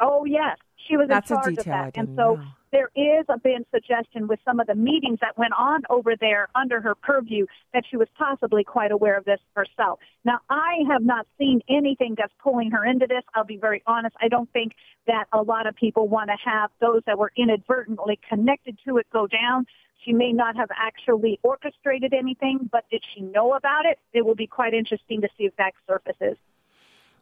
Oh, 0.00 0.24
yes. 0.24 0.56
She 0.88 0.96
was 0.96 1.08
That's 1.08 1.30
in 1.30 1.36
charge 1.36 1.58
of 1.58 1.64
that. 1.66 1.96
And 1.96 2.08
so 2.16 2.36
know. 2.36 2.44
there 2.72 2.90
is 2.96 3.24
a 3.28 3.38
been 3.38 3.64
suggestion 3.72 4.26
with 4.26 4.40
some 4.44 4.60
of 4.60 4.66
the 4.66 4.74
meetings 4.74 5.18
that 5.20 5.36
went 5.38 5.52
on 5.56 5.82
over 5.90 6.16
there 6.16 6.48
under 6.54 6.80
her 6.80 6.94
purview 6.94 7.46
that 7.72 7.84
she 7.88 7.96
was 7.96 8.08
possibly 8.18 8.64
quite 8.64 8.90
aware 8.90 9.16
of 9.16 9.24
this 9.24 9.40
herself. 9.54 10.00
Now, 10.24 10.40
I 10.50 10.80
have 10.90 11.02
not 11.02 11.26
seen 11.38 11.60
anything 11.68 12.14
that's 12.16 12.32
pulling 12.42 12.70
her 12.72 12.84
into 12.84 13.06
this. 13.06 13.22
I'll 13.34 13.44
be 13.44 13.58
very 13.58 13.82
honest. 13.86 14.16
I 14.20 14.28
don't 14.28 14.50
think 14.52 14.72
that 15.06 15.26
a 15.32 15.42
lot 15.42 15.66
of 15.66 15.76
people 15.76 16.08
want 16.08 16.30
to 16.30 16.36
have 16.44 16.70
those 16.80 17.02
that 17.06 17.18
were 17.18 17.32
inadvertently 17.36 18.18
connected 18.28 18.78
to 18.86 18.98
it 18.98 19.06
go 19.12 19.26
down. 19.26 19.66
She 20.04 20.12
may 20.12 20.32
not 20.32 20.56
have 20.56 20.70
actually 20.76 21.38
orchestrated 21.42 22.12
anything, 22.12 22.68
but 22.72 22.84
did 22.90 23.04
she 23.14 23.20
know 23.20 23.54
about 23.54 23.86
it? 23.86 23.98
It 24.12 24.24
will 24.24 24.34
be 24.34 24.48
quite 24.48 24.74
interesting 24.74 25.20
to 25.20 25.28
see 25.38 25.44
if 25.44 25.54
that 25.56 25.72
surfaces. 25.86 26.36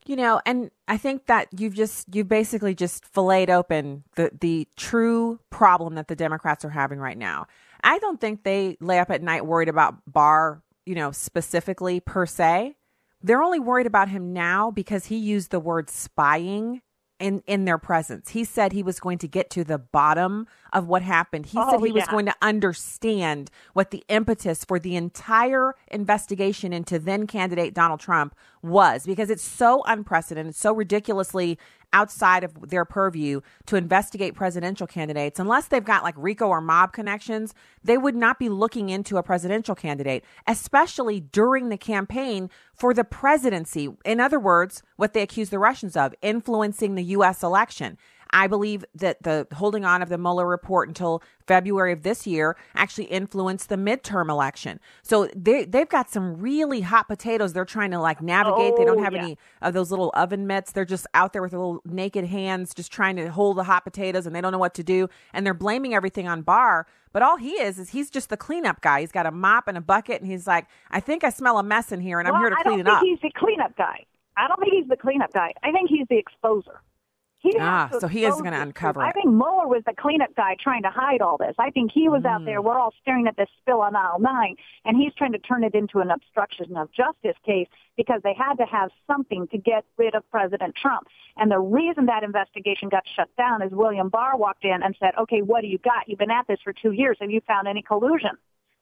You 0.07 0.17
know, 0.17 0.41
and 0.47 0.71
I 0.89 0.97
think 0.97 1.27
that 1.27 1.49
you've 1.57 1.75
just 1.75 2.07
you've 2.15 2.29
basically 2.29 2.75
just 2.75 3.05
filleted 3.05 3.51
open 3.51 4.05
the 4.17 4.31
the 4.41 4.67
true 4.77 5.39
problem 5.51 5.95
that 5.97 6.09
the 6.09 6.17
Democrats 6.17 6.65
are 6.65 6.71
having 6.71 6.99
right 6.99 7.19
now. 7.19 7.47
I 7.83 7.99
don't 7.99 8.21
think 8.21 8.43
they 8.43 8.77
lay 8.81 8.99
up 8.99 9.11
at 9.11 9.23
night 9.23 9.47
worried 9.47 9.69
about 9.69 9.97
Barr, 10.07 10.63
you 10.87 10.95
know, 10.95 11.13
specifically 11.13 12.01
per 12.01 12.27
se. 12.27 12.77
They're 13.23 13.43
only 13.43 13.61
worried 13.61 13.87
about 13.87 14.09
him 14.09 14.33
now 14.33 14.71
because 14.71 15.07
he 15.07 15.17
used 15.17 15.51
the 15.51 15.61
word 15.61 15.91
spying 15.91 16.81
in 17.19 17.43
in 17.47 17.67
their 17.67 17.79
presence. 17.79 18.31
He 18.31 18.45
said 18.45 18.73
he 18.73 18.83
was 18.83 18.99
going 18.99 19.19
to 19.19 19.29
get 19.29 19.51
to 19.51 19.65
the 19.65 19.79
bottom 19.79 20.47
of 20.73 20.87
what 20.87 21.03
happened. 21.03 21.47
He 21.47 21.59
Oh, 21.59 21.71
said 21.71 21.87
he 21.87 21.93
was 21.93 22.07
going 22.07 22.27
to 22.27 22.35
understand 22.43 23.51
what 23.73 23.91
the 23.91 24.05
impetus 24.09 24.65
for 24.65 24.79
the 24.79 24.97
entire 24.97 25.75
investigation 25.89 26.73
into 26.73 26.99
then 26.99 27.27
candidate 27.27 27.75
Donald 27.75 28.01
Trump 28.01 28.35
was 28.63 29.07
because 29.07 29.31
it's 29.31 29.43
so 29.43 29.83
unprecedented, 29.87 30.55
so 30.55 30.73
ridiculously 30.75 31.59
outside 31.93 32.45
of 32.45 32.71
their 32.71 32.85
purview 32.85 33.41
to 33.67 33.75
investigate 33.77 34.35
presidential 34.35 34.87
candidates. 34.87 35.41
Unless 35.41 35.67
they've 35.69 35.85
got 35.85 36.05
like 36.05 36.15
RICO 36.17 36.47
or 36.47 36.61
mob 36.61 36.93
connections 36.93 37.53
they 37.83 37.99
would 37.99 38.15
not 38.15 38.39
be 38.39 38.49
looking 38.49 38.91
into 38.91 39.17
a 39.17 39.23
presidential 39.23 39.75
candidate 39.75 40.25
especially 40.47 41.19
during 41.21 41.69
the 41.69 41.77
campaign 41.77 42.49
for 42.75 42.95
the 42.95 43.03
presidency. 43.05 43.89
In 44.05 44.21
other 44.21 44.39
words 44.39 44.83
what 44.97 45.15
they 45.15 45.23
accuse 45.23 45.51
the 45.51 45.59
Russians 45.59 45.97
of 45.97 46.15
influencing 46.23 46.95
the 46.95 47.05
US 47.05 47.43
election 47.43 47.99
I 48.33 48.47
believe 48.47 48.85
that 48.95 49.23
the 49.23 49.47
holding 49.53 49.85
on 49.85 50.03
of 50.03 50.09
the 50.09 50.19
Mueller 50.19 50.47
report 50.47 50.89
until 50.89 51.23
February 51.47 51.93
of 51.93 52.03
this 52.03 52.27
year 52.27 52.57
actually 52.75 53.05
influenced 53.07 53.69
the 53.69 53.77
midterm 53.77 54.29
election. 54.31 54.79
So 55.03 55.29
they 55.35 55.65
they've 55.65 55.89
got 55.89 56.11
some 56.11 56.37
really 56.41 56.81
hot 56.83 57.09
potatoes 57.09 57.53
they're 57.53 57.65
trying 57.65 57.91
to 57.91 58.01
like 58.01 58.23
navigate. 58.23 58.77
they 58.77 58.83
oh, 58.83 58.87
don't 58.87 59.01
Oh, 59.01 59.03
have 59.03 59.13
yeah. 59.15 59.23
any 59.23 59.39
of 59.63 59.75
those 59.75 59.91
little 59.91 60.11
oven 60.15 60.47
mitts. 60.47 60.73
They're 60.73 60.85
just 60.85 61.07
out 61.15 61.33
there 61.33 61.43
with 61.43 61.51
their 61.51 61.61
little 61.61 61.83
naked 61.85 62.25
hands 62.27 62.75
just 62.75 62.93
trying 62.93 63.17
to 63.17 63.31
hold 63.31 63.57
the 63.57 63.65
hot 63.65 63.85
potatoes 63.85 64.27
and 64.27 64.35
they 64.37 64.41
don't 64.41 64.53
know 64.53 64.59
what 64.59 64.75
to 64.75 64.83
do 64.85 65.09
and 65.33 65.45
they're 65.45 65.55
blaming 65.55 65.95
everything 65.95 66.29
on 66.29 66.43
Barr. 66.43 66.87
But 67.13 67.23
all 67.23 67.37
he 67.39 67.53
is 67.53 67.79
is 67.81 67.91
he's 67.91 68.09
just 68.11 68.29
the 68.31 68.37
cleanup 68.37 68.81
guy. 68.81 69.01
He's 69.01 69.11
got 69.11 69.27
a 69.27 69.33
mop 69.33 69.67
and 69.67 69.77
a 69.77 69.81
bucket 69.81 70.21
and 70.23 70.31
he's 70.31 70.47
like, 70.47 70.67
"I 70.91 71.01
think 71.01 71.25
I 71.25 71.31
smell 71.31 71.59
a 71.59 71.63
mess 71.65 71.91
in 71.91 72.01
here 72.01 72.21
and 72.21 72.29
I'm 72.29 72.37
here 72.37 72.51
to 72.51 72.57
I 72.57 72.63
clean 72.63 72.79
don't 72.79 72.81
it 72.81 72.85
think 72.85 72.97
up." 72.99 73.03
he's 73.03 73.19
the 73.21 73.33
cleanup 73.37 73.77
guy. 73.77 74.05
I 74.37 74.47
don't 74.47 74.61
think 74.61 74.73
he's 74.73 74.89
the 74.89 74.97
cleanup 74.97 75.33
guy. 75.33 75.53
I 75.65 75.73
think 75.73 75.91
he's 75.91 76.07
the 76.09 76.23
exposer. 76.23 76.79
He 77.43 77.57
Ah, 77.59 77.89
so 77.99 78.07
he 78.07 78.27
is 78.27 78.39
gonna 78.43 78.61
uncover 78.61 79.01
truth. 79.01 79.09
I 79.09 79.13
think 79.13 79.29
Mueller 79.29 79.67
was 79.67 79.83
the 79.87 79.95
cleanup 79.95 80.35
guy 80.37 80.57
trying 80.61 80.83
to 80.83 80.91
hide 80.91 81.23
all 81.23 81.39
this. 81.39 81.55
I 81.59 81.71
think 81.71 81.91
he 81.91 82.07
was 82.07 82.23
out 82.27 82.43
Mm. 82.43 82.45
there. 82.45 82.61
We're 82.61 82.79
all 82.79 82.93
staring 83.01 83.27
at 83.27 83.37
this 83.37 83.49
spill 83.61 83.81
on 83.81 83.97
aisle 83.97 84.19
nine, 84.19 84.57
and 84.85 84.95
he's 84.95 85.15
trying 85.15 85.33
to 85.33 85.39
turn 85.39 85.65
it 85.65 85.75
into 85.75 86.01
an 86.01 86.11
obstruction 86.11 86.77
of 86.77 86.93
justice 86.93 87.39
case 87.43 87.67
because 87.97 88.21
they 88.23 88.35
had 88.35 88.59
to 88.59 88.67
have 88.67 88.91
something 89.07 89.49
to 89.49 89.57
get 89.57 89.87
rid 89.97 90.15
of 90.15 90.31
President 90.31 90.75
Trump. 90.77 91.09
And 91.39 91.51
the 91.51 91.59
reason 91.59 92.05
that 92.07 92.23
investigation 92.25 92.91
got 92.91 93.09
shut 93.09 93.35
down 93.37 93.63
is 93.63 93.73
William 93.73 94.11
Barr 94.11 94.37
walked 94.37 94.67
in 94.67 94.83
and 94.83 94.95
said, 95.01 95.17
"Okay, 95.17 95.41
what 95.41 95.63
do 95.63 95.67
you 95.67 95.79
got? 95.79 96.11
You've 96.11 96.19
been 96.19 96.31
at 96.31 96.47
this 96.47 96.61
for 96.61 96.75
two 96.75 96.93
years. 96.93 97.17
Have 97.21 97.31
you 97.31 97.41
found 97.41 97.67
any 97.67 97.81
collusion?" 97.81 98.37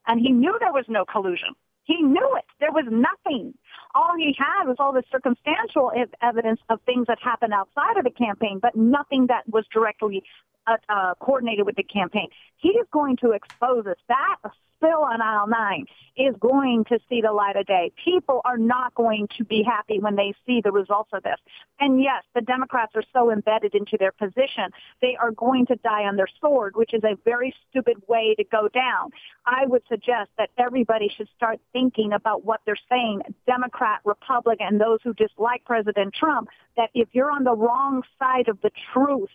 And 0.08 0.18
he 0.18 0.32
knew 0.32 0.58
there 0.58 0.72
was 0.72 0.88
no 0.88 1.04
collusion. 1.04 1.54
He 1.88 2.02
knew 2.02 2.36
it. 2.36 2.44
There 2.60 2.70
was 2.70 2.84
nothing. 2.90 3.54
All 3.94 4.14
he 4.16 4.36
had 4.38 4.68
was 4.68 4.76
all 4.78 4.92
the 4.92 5.02
circumstantial 5.10 5.90
ev- 5.96 6.14
evidence 6.20 6.60
of 6.68 6.80
things 6.82 7.06
that 7.08 7.18
happened 7.20 7.54
outside 7.54 7.96
of 7.96 8.04
the 8.04 8.10
campaign, 8.10 8.58
but 8.60 8.76
nothing 8.76 9.26
that 9.28 9.48
was 9.48 9.64
directly 9.72 10.22
uh, 10.66 10.76
uh, 10.90 11.14
coordinated 11.18 11.64
with 11.64 11.76
the 11.76 11.82
campaign. 11.82 12.28
He 12.58 12.68
is 12.68 12.86
going 12.92 13.16
to 13.22 13.32
expose 13.32 13.86
us. 13.86 13.96
That 14.08 14.36
spill 14.78 15.02
on 15.02 15.20
aisle 15.20 15.46
nine 15.46 15.86
is 16.16 16.34
going 16.40 16.84
to 16.84 16.98
see 17.08 17.20
the 17.20 17.32
light 17.32 17.56
of 17.56 17.66
day. 17.66 17.92
People 18.04 18.40
are 18.44 18.58
not 18.58 18.94
going 18.94 19.28
to 19.36 19.44
be 19.44 19.62
happy 19.62 20.00
when 20.00 20.16
they 20.16 20.34
see 20.46 20.60
the 20.62 20.72
results 20.72 21.10
of 21.12 21.22
this. 21.22 21.38
And 21.78 22.00
yes, 22.00 22.24
the 22.34 22.40
Democrats 22.40 22.92
are 22.94 23.04
so 23.12 23.30
embedded 23.30 23.74
into 23.74 23.96
their 23.98 24.12
position, 24.12 24.70
they 25.00 25.16
are 25.20 25.30
going 25.30 25.66
to 25.66 25.76
die 25.76 26.04
on 26.04 26.16
their 26.16 26.28
sword, 26.40 26.76
which 26.76 26.92
is 26.92 27.02
a 27.04 27.16
very 27.24 27.54
stupid 27.70 27.96
way 28.08 28.34
to 28.36 28.44
go 28.44 28.68
down. 28.68 29.10
I 29.46 29.66
would 29.66 29.82
suggest 29.88 30.30
that 30.38 30.50
everybody 30.58 31.10
should 31.16 31.28
start 31.36 31.60
thinking 31.72 32.12
about 32.12 32.44
what 32.44 32.60
they're 32.66 32.76
saying, 32.90 33.22
Democrat, 33.46 34.00
Republican, 34.04 34.66
and 34.68 34.80
those 34.80 34.98
who 35.04 35.14
dislike 35.14 35.64
President 35.64 36.14
Trump, 36.14 36.48
that 36.76 36.90
if 36.94 37.08
you're 37.12 37.30
on 37.30 37.44
the 37.44 37.56
wrong 37.56 38.02
side 38.18 38.48
of 38.48 38.60
the 38.60 38.70
truth, 38.92 39.30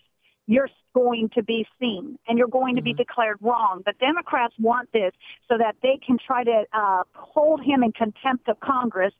you're 0.46 0.68
going 0.94 1.28
to 1.34 1.42
be 1.42 1.66
seen 1.80 2.18
and 2.28 2.38
you're 2.38 2.48
going 2.48 2.76
to 2.76 2.82
be 2.82 2.92
declared 2.92 3.38
wrong. 3.40 3.82
The 3.84 3.94
Democrats 3.98 4.54
want 4.58 4.90
this 4.92 5.12
so 5.48 5.58
that 5.58 5.76
they 5.82 5.98
can 6.04 6.18
try 6.18 6.44
to 6.44 6.64
uh, 6.72 7.02
hold 7.14 7.62
him 7.62 7.82
in 7.82 7.92
contempt 7.92 8.48
of 8.48 8.60
Congress 8.60 9.12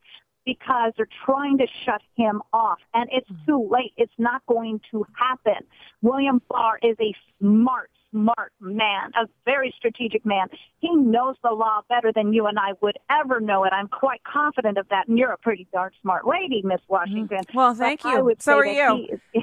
because 0.45 0.93
they're 0.97 1.09
trying 1.25 1.59
to 1.59 1.67
shut 1.85 2.03
him 2.17 2.43
off. 2.53 2.79
And 2.93 3.09
it's 3.13 3.31
too 3.47 3.69
late. 3.71 3.93
It's 3.97 4.13
not 4.19 4.45
going 4.47 4.81
to 4.91 5.07
happen. 5.15 5.67
William 6.03 6.43
Barr 6.49 6.79
is 6.83 6.97
a 7.01 7.15
smart, 7.41 7.91
smart 8.15 8.53
man, 8.61 9.11
a 9.21 9.27
very 9.45 9.75
strategic 9.77 10.25
man. 10.25 10.47
He 10.79 10.95
knows 10.95 11.35
the 11.43 11.51
law 11.51 11.81
better 11.89 12.13
than 12.15 12.33
you 12.33 12.47
and 12.47 12.59
I 12.59 12.73
would 12.81 12.97
ever 13.11 13.41
know 13.41 13.65
it. 13.65 13.73
I'm 13.73 13.89
quite 13.89 14.23
confident 14.25 14.79
of 14.79 14.89
that. 14.91 15.09
And 15.09 15.19
you're 15.19 15.33
a 15.33 15.39
pretty 15.39 15.67
darn 15.73 15.91
smart 16.01 16.27
lady, 16.27 16.63
Miss 16.65 16.81
Washington. 16.89 17.41
Well, 17.53 17.75
thank 17.75 18.05
I 18.05 18.15
you. 18.15 18.35
So 18.39 18.59
are 18.59 18.67
you. 18.67 19.09
is- 19.35 19.43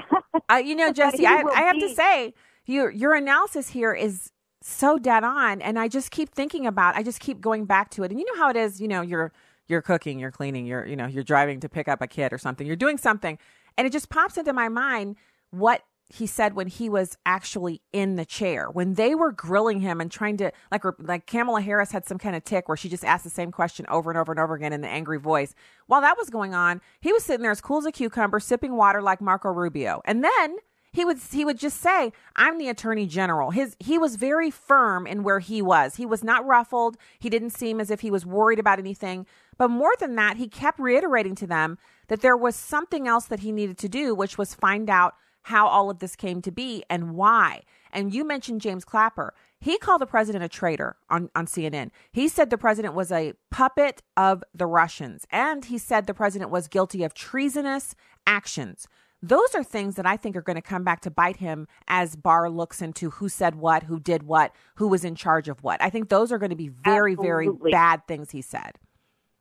Uh, 0.50 0.56
you 0.56 0.74
know, 0.74 0.86
But 0.92 0.96
Jessie, 0.96 1.26
I, 1.26 1.42
I 1.54 1.62
have 1.62 1.78
to 1.78 1.94
say, 1.94 2.34
your 2.66 2.90
your 2.90 3.14
analysis 3.14 3.68
here 3.68 3.92
is 3.92 4.30
so 4.62 4.98
dead 4.98 5.24
on, 5.24 5.60
and 5.60 5.78
I 5.78 5.88
just 5.88 6.10
keep 6.10 6.30
thinking 6.30 6.66
about. 6.66 6.96
I 6.96 7.02
just 7.02 7.20
keep 7.20 7.40
going 7.40 7.64
back 7.64 7.90
to 7.90 8.02
it, 8.02 8.10
and 8.10 8.18
you 8.18 8.26
know 8.26 8.40
how 8.40 8.50
it 8.50 8.56
is. 8.56 8.80
You 8.80 8.88
know, 8.88 9.02
you're 9.02 9.32
you're 9.66 9.82
cooking, 9.82 10.18
you're 10.18 10.30
cleaning, 10.30 10.66
you're 10.66 10.86
you 10.86 10.96
know, 10.96 11.06
you're 11.06 11.24
driving 11.24 11.60
to 11.60 11.68
pick 11.68 11.88
up 11.88 12.00
a 12.00 12.06
kid 12.06 12.32
or 12.32 12.38
something. 12.38 12.66
You're 12.66 12.76
doing 12.76 12.98
something, 12.98 13.38
and 13.76 13.86
it 13.86 13.92
just 13.92 14.08
pops 14.08 14.36
into 14.36 14.52
my 14.52 14.68
mind 14.68 15.16
what 15.50 15.82
he 16.12 16.26
said 16.26 16.54
when 16.54 16.66
he 16.66 16.90
was 16.90 17.16
actually 17.24 17.80
in 17.92 18.16
the 18.16 18.24
chair 18.24 18.68
when 18.70 18.94
they 18.94 19.14
were 19.14 19.32
grilling 19.32 19.80
him 19.80 20.00
and 20.00 20.10
trying 20.10 20.36
to 20.36 20.52
like 20.70 20.82
like 20.98 21.26
Kamala 21.26 21.62
Harris 21.62 21.92
had 21.92 22.06
some 22.06 22.18
kind 22.18 22.36
of 22.36 22.44
tick 22.44 22.68
where 22.68 22.76
she 22.76 22.88
just 22.88 23.04
asked 23.04 23.24
the 23.24 23.30
same 23.30 23.50
question 23.50 23.86
over 23.88 24.10
and 24.10 24.18
over 24.18 24.32
and 24.32 24.40
over 24.40 24.54
again 24.54 24.72
in 24.72 24.82
the 24.82 24.88
angry 24.88 25.18
voice. 25.18 25.54
While 25.86 26.02
that 26.02 26.18
was 26.18 26.28
going 26.28 26.54
on, 26.54 26.80
he 27.00 27.12
was 27.12 27.24
sitting 27.24 27.42
there 27.42 27.50
as 27.50 27.62
cool 27.62 27.78
as 27.78 27.86
a 27.86 27.92
cucumber, 27.92 28.40
sipping 28.40 28.76
water 28.76 29.00
like 29.00 29.20
Marco 29.20 29.48
Rubio, 29.48 30.02
and 30.04 30.22
then 30.22 30.56
he 30.92 31.06
would 31.06 31.18
he 31.30 31.46
would 31.46 31.58
just 31.58 31.80
say 31.80 32.12
i'm 32.36 32.58
the 32.58 32.68
attorney 32.68 33.06
general. 33.06 33.50
His 33.50 33.76
he 33.80 33.96
was 33.96 34.16
very 34.16 34.50
firm 34.50 35.06
in 35.06 35.22
where 35.22 35.40
he 35.40 35.62
was. 35.62 35.96
He 35.96 36.04
was 36.04 36.22
not 36.22 36.44
ruffled. 36.44 36.98
He 37.18 37.30
didn't 37.30 37.50
seem 37.50 37.80
as 37.80 37.90
if 37.90 38.00
he 38.00 38.10
was 38.10 38.26
worried 38.26 38.58
about 38.58 38.78
anything. 38.78 39.26
But 39.56 39.68
more 39.68 39.94
than 39.98 40.16
that 40.16 40.36
he 40.36 40.48
kept 40.48 40.78
reiterating 40.78 41.34
to 41.36 41.46
them 41.46 41.78
that 42.08 42.20
there 42.20 42.36
was 42.36 42.54
something 42.54 43.08
else 43.08 43.24
that 43.26 43.40
he 43.40 43.52
needed 43.52 43.78
to 43.78 43.88
do 43.88 44.14
which 44.14 44.36
was 44.36 44.54
find 44.54 44.90
out 44.90 45.14
how 45.44 45.66
all 45.66 45.90
of 45.90 45.98
this 45.98 46.16
came 46.16 46.42
to 46.42 46.50
be 46.50 46.82
and 46.88 47.14
why 47.14 47.62
and 47.92 48.14
you 48.14 48.24
mentioned 48.24 48.60
james 48.60 48.84
clapper 48.84 49.34
he 49.62 49.78
called 49.78 50.00
the 50.00 50.06
president 50.06 50.42
a 50.42 50.48
traitor 50.48 50.96
on, 51.08 51.30
on 51.36 51.46
CNN. 51.46 51.92
He 52.10 52.26
said 52.26 52.50
the 52.50 52.58
president 52.58 52.94
was 52.94 53.12
a 53.12 53.34
puppet 53.52 54.02
of 54.16 54.42
the 54.52 54.66
Russians, 54.66 55.24
and 55.30 55.64
he 55.64 55.78
said 55.78 56.08
the 56.08 56.14
president 56.14 56.50
was 56.50 56.66
guilty 56.66 57.04
of 57.04 57.14
treasonous 57.14 57.94
actions. 58.26 58.88
Those 59.22 59.54
are 59.54 59.62
things 59.62 59.94
that 59.94 60.04
I 60.04 60.16
think 60.16 60.34
are 60.34 60.42
going 60.42 60.56
to 60.56 60.62
come 60.62 60.82
back 60.82 61.00
to 61.02 61.12
bite 61.12 61.36
him 61.36 61.68
as 61.86 62.16
Barr 62.16 62.50
looks 62.50 62.82
into 62.82 63.10
who 63.10 63.28
said 63.28 63.54
what, 63.54 63.84
who 63.84 64.00
did 64.00 64.24
what, 64.24 64.52
who 64.74 64.88
was 64.88 65.04
in 65.04 65.14
charge 65.14 65.48
of 65.48 65.62
what. 65.62 65.80
I 65.80 65.90
think 65.90 66.08
those 66.08 66.32
are 66.32 66.38
going 66.38 66.50
to 66.50 66.56
be 66.56 66.66
very, 66.66 67.14
very 67.14 67.48
bad 67.70 68.04
things 68.08 68.32
he 68.32 68.42
said. 68.42 68.80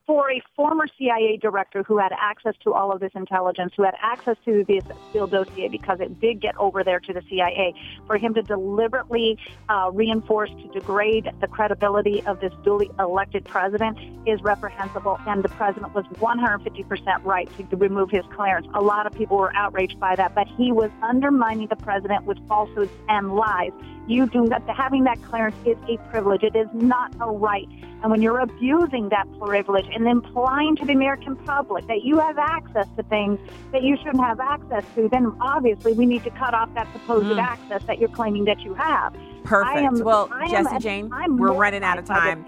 For 0.05 0.31
a 0.31 0.41
former 0.55 0.85
CIA 0.97 1.37
director 1.37 1.83
who 1.83 1.97
had 1.97 2.11
access 2.19 2.55
to 2.63 2.73
all 2.73 2.91
of 2.91 2.99
this 2.99 3.11
intelligence, 3.15 3.73
who 3.77 3.83
had 3.83 3.95
access 4.01 4.35
to 4.45 4.65
this 4.67 4.83
Steele 5.09 5.27
dossier 5.27 5.67
because 5.67 5.99
it 5.99 6.19
did 6.19 6.41
get 6.41 6.57
over 6.57 6.83
there 6.83 6.99
to 6.99 7.13
the 7.13 7.21
CIA, 7.29 7.73
for 8.07 8.17
him 8.17 8.33
to 8.33 8.41
deliberately 8.41 9.37
uh, 9.69 9.89
reinforce, 9.93 10.49
to 10.49 10.67
degrade 10.79 11.29
the 11.39 11.47
credibility 11.47 12.23
of 12.25 12.39
this 12.39 12.53
duly 12.63 12.89
elected 12.99 13.45
president 13.45 13.97
is 14.27 14.41
reprehensible. 14.41 15.19
And 15.27 15.43
the 15.43 15.49
president 15.49 15.93
was 15.93 16.05
150% 16.15 17.23
right 17.23 17.49
to 17.69 17.77
remove 17.77 18.09
his 18.09 18.25
clearance. 18.33 18.67
A 18.73 18.81
lot 18.81 19.05
of 19.05 19.13
people 19.13 19.37
were 19.37 19.55
outraged 19.55 19.99
by 19.99 20.15
that, 20.15 20.35
but 20.35 20.47
he 20.57 20.71
was 20.71 20.91
undermining 21.01 21.67
the 21.67 21.75
president 21.75 22.25
with 22.25 22.37
falsehoods 22.47 22.91
and 23.07 23.35
lies. 23.35 23.71
You 24.07 24.25
do 24.27 24.45
not, 24.45 24.67
having 24.69 25.03
that 25.05 25.21
clearance 25.23 25.55
is 25.65 25.77
a 25.87 25.97
privilege. 26.09 26.43
It 26.43 26.55
is 26.55 26.67
not 26.73 27.13
a 27.21 27.29
right. 27.31 27.67
And 28.01 28.09
when 28.09 28.21
you're 28.21 28.39
abusing 28.39 29.09
that 29.09 29.27
privilege 29.39 29.85
and 29.93 30.07
implying 30.07 30.75
to 30.77 30.85
the 30.85 30.93
American 30.93 31.35
public 31.35 31.85
that 31.87 32.03
you 32.03 32.19
have 32.19 32.37
access 32.39 32.87
to 32.97 33.03
things 33.03 33.39
that 33.71 33.83
you 33.83 33.95
shouldn't 33.97 34.23
have 34.23 34.39
access 34.39 34.83
to, 34.95 35.07
then 35.09 35.31
obviously 35.39 35.93
we 35.93 36.05
need 36.07 36.23
to 36.23 36.31
cut 36.31 36.53
off 36.53 36.73
that 36.73 36.91
supposed 36.93 37.27
Mm. 37.27 37.41
access 37.41 37.83
that 37.83 37.99
you're 37.99 38.09
claiming 38.09 38.45
that 38.45 38.59
you 38.61 38.73
have. 38.73 39.13
Perfect. 39.43 39.77
I 39.77 39.81
am, 39.81 39.99
well, 39.99 40.29
I 40.31 40.47
Jessie 40.49 40.79
Jane, 40.79 41.09
I'm 41.13 41.37
we're 41.37 41.53
running 41.53 41.83
out 41.83 41.99
of 41.99 42.05
time. 42.05 42.43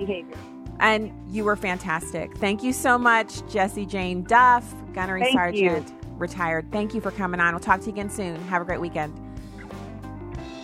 And 0.79 1.11
you 1.29 1.43
were 1.43 1.55
fantastic. 1.55 2.35
Thank 2.37 2.63
you 2.63 2.73
so 2.73 2.97
much, 2.97 3.47
Jessie 3.47 3.85
Jane 3.85 4.23
Duff, 4.23 4.73
Gunnery 4.93 5.21
Thank 5.21 5.33
Sergeant, 5.33 5.89
you. 5.89 5.95
retired. 6.17 6.71
Thank 6.71 6.93
you 6.95 6.99
for 6.99 7.11
coming 7.11 7.39
on. 7.39 7.53
We'll 7.53 7.59
talk 7.59 7.79
to 7.81 7.85
you 7.85 7.91
again 7.93 8.09
soon. 8.09 8.35
Have 8.47 8.61
a 8.63 8.65
great 8.65 8.81
weekend. 8.81 9.13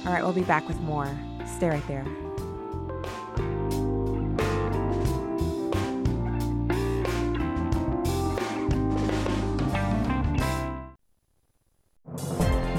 All 0.05 0.13
right, 0.13 0.23
we'll 0.23 0.33
be 0.33 0.43
back 0.43 0.67
with 0.67 0.79
more. 0.81 1.09
Stay 1.45 1.69
right 1.69 1.87
there. 1.87 2.05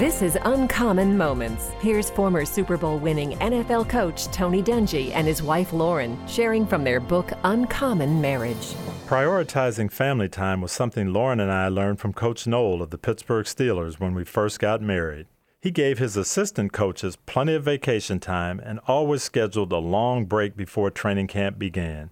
This 0.01 0.23
is 0.23 0.35
Uncommon 0.45 1.15
Moments. 1.15 1.69
Here's 1.79 2.09
former 2.09 2.43
Super 2.43 2.75
Bowl 2.75 2.97
winning 2.97 3.33
NFL 3.37 3.87
coach 3.87 4.25
Tony 4.29 4.63
Dungy 4.63 5.11
and 5.13 5.27
his 5.27 5.43
wife 5.43 5.73
Lauren 5.73 6.17
sharing 6.27 6.65
from 6.65 6.83
their 6.83 6.99
book 6.99 7.31
Uncommon 7.43 8.19
Marriage. 8.19 8.73
Prioritizing 9.05 9.91
family 9.91 10.27
time 10.27 10.59
was 10.59 10.71
something 10.71 11.13
Lauren 11.13 11.39
and 11.39 11.51
I 11.51 11.67
learned 11.67 11.99
from 11.99 12.13
Coach 12.13 12.47
Noll 12.47 12.81
of 12.81 12.89
the 12.89 12.97
Pittsburgh 12.97 13.45
Steelers 13.45 13.99
when 13.99 14.15
we 14.15 14.23
first 14.23 14.59
got 14.59 14.81
married. 14.81 15.27
He 15.61 15.69
gave 15.69 15.99
his 15.99 16.17
assistant 16.17 16.73
coaches 16.73 17.17
plenty 17.27 17.53
of 17.53 17.63
vacation 17.63 18.19
time 18.19 18.59
and 18.59 18.79
always 18.87 19.21
scheduled 19.21 19.71
a 19.71 19.77
long 19.77 20.25
break 20.25 20.57
before 20.57 20.89
training 20.89 21.27
camp 21.27 21.59
began. 21.59 22.09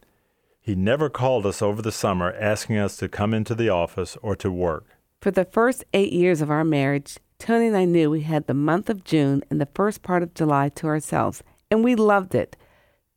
He 0.61 0.75
never 0.75 1.09
called 1.09 1.47
us 1.47 1.59
over 1.59 1.81
the 1.81 1.91
summer 1.91 2.31
asking 2.39 2.77
us 2.77 2.95
to 2.97 3.09
come 3.09 3.33
into 3.33 3.55
the 3.55 3.69
office 3.69 4.15
or 4.21 4.35
to 4.35 4.51
work. 4.51 4.85
For 5.19 5.31
the 5.31 5.45
first 5.45 5.83
eight 5.95 6.13
years 6.13 6.41
of 6.41 6.51
our 6.51 6.63
marriage, 6.63 7.17
Tony 7.39 7.67
and 7.67 7.75
I 7.75 7.85
knew 7.85 8.11
we 8.11 8.21
had 8.21 8.45
the 8.45 8.53
month 8.53 8.87
of 8.87 9.03
June 9.03 9.43
and 9.49 9.59
the 9.59 9.69
first 9.73 10.03
part 10.03 10.21
of 10.21 10.35
July 10.35 10.69
to 10.69 10.85
ourselves, 10.85 11.41
and 11.71 11.83
we 11.83 11.95
loved 11.95 12.35
it. 12.35 12.55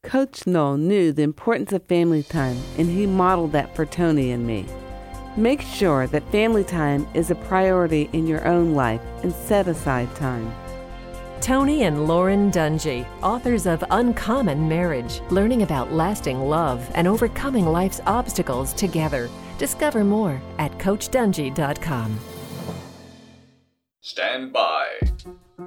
Coach 0.03 0.47
Noll 0.47 0.79
knew 0.79 1.13
the 1.13 1.23
importance 1.23 1.73
of 1.73 1.87
family 1.87 2.23
time, 2.23 2.57
and 2.79 2.89
he 2.89 3.07
modeled 3.07 3.53
that 3.53 3.77
for 3.77 3.85
Tony 3.85 4.31
and 4.31 4.47
me. 4.47 4.65
Make 5.37 5.63
sure 5.63 6.07
that 6.09 6.31
family 6.31 6.63
time 6.63 7.07
is 7.15 7.31
a 7.31 7.35
priority 7.35 8.11
in 8.13 8.27
your 8.27 8.47
own 8.47 8.75
life 8.75 9.01
and 9.23 9.33
set 9.33 9.67
aside 9.67 10.15
time. 10.15 10.55
Tony 11.41 11.85
and 11.85 12.07
Lauren 12.07 12.51
Dungy, 12.51 13.07
authors 13.23 13.67
of 13.67 13.83
Uncommon 13.91 14.69
Marriage, 14.69 15.23
learning 15.31 15.63
about 15.63 15.91
lasting 15.91 16.39
love 16.39 16.89
and 16.95 17.09
overcoming 17.09 17.65
life's 17.65 18.01
obstacles 18.07 18.75
together. 18.75 19.31
Discover 19.59 20.05
more 20.05 20.41
at 20.59 20.71
CoachDungy.com. 20.79 22.21
Stand 24.03 24.53
by. 24.53 24.82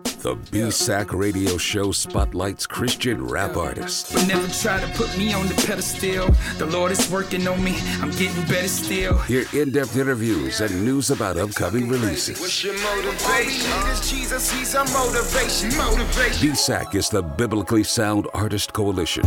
The 0.04 0.36
BSAC 0.36 1.14
radio 1.14 1.58
show 1.58 1.92
spotlights 1.92 2.66
Christian 2.66 3.26
rap 3.28 3.56
artists. 3.56 4.12
But 4.12 4.28
never 4.28 4.48
try 4.48 4.80
to 4.80 4.88
put 4.98 5.16
me 5.18 5.34
on 5.34 5.48
the 5.48 5.54
pedestal. 5.54 6.30
The 6.58 6.66
Lord 6.66 6.92
is 6.92 7.12
working 7.12 7.48
on 7.48 7.64
me. 7.64 7.76
I'm 8.02 8.10
getting 8.12 8.42
better 8.46 8.68
still. 8.68 9.18
Hear 9.20 9.46
in 9.54 9.72
depth 9.72 9.96
interviews 9.96 10.62
and 10.62 10.84
news 10.84 11.12
about 11.12 11.38
upcoming 11.38 11.88
releases. 11.90 12.40
What's 12.40 12.64
your 12.64 12.74
motivation? 12.74 13.72
All 13.72 13.84
we 13.84 13.86
need 13.86 13.92
is 13.92 14.10
Jesus. 14.10 14.52
He's 14.52 14.74
our 14.76 14.86
motivation. 14.86 15.78
Motivation. 15.78 16.50
BSAC 16.50 16.96
is 16.96 17.10
the 17.10 17.22
Biblically 17.22 17.84
Sound 17.84 18.28
Artist 18.34 18.74
Coalition. 18.74 19.24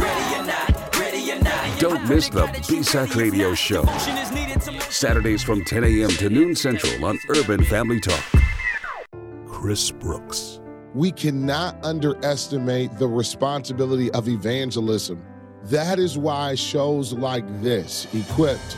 Don't 1.79 2.09
miss 2.09 2.29
the 2.29 2.47
BSAC 2.66 3.14
radio 3.14 3.55
show. 3.55 3.85
Saturdays 4.91 5.45
from 5.45 5.64
10 5.64 5.85
a.m. 5.85 6.11
to 6.11 6.29
noon 6.29 6.57
central 6.57 7.05
on 7.05 7.16
Urban 7.29 7.62
Family 7.64 8.01
Talk. 8.01 8.25
Chris 9.47 9.91
Brooks. 9.91 10.58
We 10.95 11.12
cannot 11.12 11.76
underestimate 11.84 12.99
the 12.99 13.09
responsibility 13.09 14.11
of 14.12 14.26
evangelism. 14.28 15.22
That 15.64 15.99
is 15.99 16.16
why 16.16 16.55
shows 16.55 17.12
like 17.12 17.45
this, 17.62 18.07
Equipped, 18.14 18.76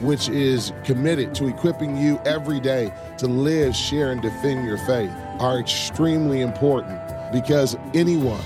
which 0.00 0.28
is 0.28 0.72
committed 0.82 1.34
to 1.36 1.46
equipping 1.46 1.96
you 1.96 2.20
every 2.24 2.58
day 2.58 2.92
to 3.18 3.26
live, 3.28 3.76
share, 3.76 4.10
and 4.10 4.20
defend 4.20 4.66
your 4.66 4.78
faith, 4.78 5.12
are 5.38 5.60
extremely 5.60 6.40
important 6.40 7.00
because 7.32 7.76
anyone 7.94 8.42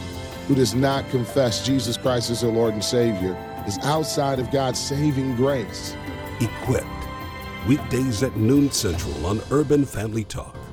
who 0.47 0.55
does 0.55 0.75
not 0.75 1.09
confess 1.09 1.65
Jesus 1.65 1.97
Christ 1.97 2.31
as 2.31 2.43
their 2.43 2.53
Lord 2.53 2.75
and 2.75 2.85
Savior 2.85 3.35
is 3.67 3.79
outside 3.83 4.39
of 4.39 4.51
God's 4.51 4.79
saving 4.79 5.37
grace. 5.37 5.97
Equipped. 6.41 6.87
Weekdays 7.67 8.23
at 8.23 8.37
noon 8.37 8.71
central 8.71 9.25
on 9.25 9.41
Urban 9.51 9.87
Family 9.87 10.25
Talk. 10.25 10.66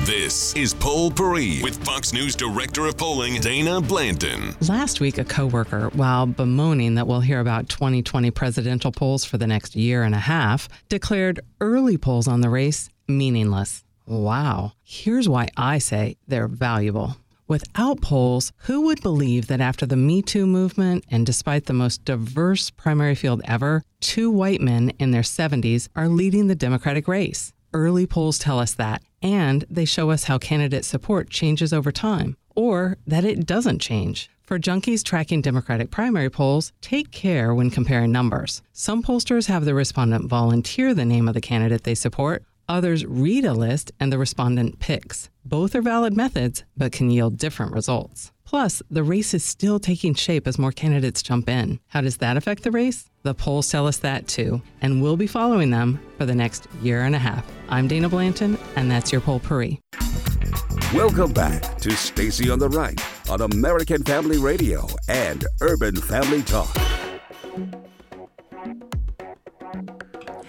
This 0.00 0.52
is 0.56 0.74
Poll 0.74 1.12
Paris 1.12 1.62
with 1.62 1.84
Fox 1.84 2.12
News 2.12 2.34
Director 2.34 2.86
of 2.86 2.96
Polling, 2.96 3.40
Dana 3.40 3.80
Blanton. 3.80 4.56
Last 4.66 5.00
week, 5.00 5.18
a 5.18 5.24
coworker, 5.24 5.90
while 5.90 6.26
bemoaning 6.26 6.96
that 6.96 7.06
we'll 7.06 7.20
hear 7.20 7.38
about 7.38 7.68
2020 7.68 8.32
presidential 8.32 8.90
polls 8.90 9.24
for 9.24 9.38
the 9.38 9.46
next 9.46 9.76
year 9.76 10.02
and 10.02 10.12
a 10.12 10.18
half, 10.18 10.68
declared 10.88 11.38
early 11.60 11.96
polls 11.96 12.26
on 12.26 12.40
the 12.40 12.50
race 12.50 12.90
meaningless. 13.06 13.84
Wow. 14.04 14.72
Here's 14.82 15.28
why 15.28 15.48
I 15.56 15.78
say 15.78 16.16
they're 16.26 16.48
valuable. 16.48 17.16
Without 17.46 18.00
polls, 18.00 18.50
who 18.64 18.80
would 18.80 19.02
believe 19.02 19.46
that 19.46 19.60
after 19.60 19.86
the 19.86 19.96
Me 19.96 20.20
Too 20.20 20.46
movement 20.46 21.04
and 21.10 21.24
despite 21.24 21.66
the 21.66 21.72
most 21.74 22.04
diverse 22.04 22.70
primary 22.70 23.14
field 23.14 23.40
ever, 23.44 23.84
two 24.00 24.30
white 24.30 24.60
men 24.60 24.90
in 24.98 25.12
their 25.12 25.22
70s 25.22 25.88
are 25.94 26.08
leading 26.08 26.48
the 26.48 26.56
Democratic 26.56 27.06
race? 27.06 27.52
Early 27.74 28.06
polls 28.06 28.38
tell 28.38 28.58
us 28.58 28.74
that, 28.74 29.02
and 29.22 29.64
they 29.70 29.84
show 29.84 30.10
us 30.10 30.24
how 30.24 30.38
candidate 30.38 30.84
support 30.84 31.30
changes 31.30 31.72
over 31.72 31.92
time, 31.92 32.36
or 32.54 32.98
that 33.06 33.24
it 33.24 33.46
doesn't 33.46 33.78
change. 33.78 34.28
For 34.42 34.58
junkies 34.58 35.02
tracking 35.02 35.40
Democratic 35.40 35.90
primary 35.90 36.28
polls, 36.28 36.72
take 36.82 37.10
care 37.10 37.54
when 37.54 37.70
comparing 37.70 38.12
numbers. 38.12 38.60
Some 38.72 39.02
pollsters 39.02 39.46
have 39.46 39.64
the 39.64 39.74
respondent 39.74 40.26
volunteer 40.26 40.92
the 40.92 41.04
name 41.04 41.28
of 41.28 41.34
the 41.34 41.40
candidate 41.40 41.84
they 41.84 41.94
support, 41.94 42.44
others 42.68 43.04
read 43.04 43.44
a 43.44 43.52
list 43.52 43.92
and 44.00 44.12
the 44.12 44.18
respondent 44.18 44.78
picks. 44.78 45.30
Both 45.44 45.74
are 45.74 45.82
valid 45.82 46.16
methods, 46.16 46.64
but 46.76 46.92
can 46.92 47.10
yield 47.10 47.38
different 47.38 47.72
results. 47.72 48.32
Plus, 48.44 48.82
the 48.90 49.02
race 49.02 49.34
is 49.34 49.42
still 49.42 49.78
taking 49.78 50.14
shape 50.14 50.46
as 50.46 50.58
more 50.58 50.72
candidates 50.72 51.22
jump 51.22 51.48
in. 51.48 51.80
How 51.88 52.00
does 52.00 52.18
that 52.18 52.36
affect 52.36 52.62
the 52.62 52.70
race? 52.70 53.08
The 53.22 53.34
polls 53.34 53.70
tell 53.70 53.86
us 53.86 53.98
that 53.98 54.28
too, 54.28 54.60
and 54.80 55.02
we'll 55.02 55.16
be 55.16 55.26
following 55.26 55.70
them 55.70 56.00
for 56.18 56.26
the 56.26 56.34
next 56.34 56.66
year 56.82 57.02
and 57.02 57.14
a 57.14 57.18
half. 57.18 57.46
I'm 57.68 57.88
Dana 57.88 58.08
Blanton, 58.08 58.58
and 58.76 58.90
that's 58.90 59.12
your 59.12 59.20
Poll 59.20 59.40
Paris. 59.40 59.76
Welcome 60.92 61.32
back 61.32 61.78
to 61.78 61.92
Stacy 61.92 62.50
on 62.50 62.58
the 62.58 62.68
Right 62.68 63.00
on 63.30 63.40
American 63.40 64.02
Family 64.02 64.38
Radio 64.38 64.86
and 65.08 65.46
Urban 65.62 65.96
Family 65.96 66.42
Talk. 66.42 66.76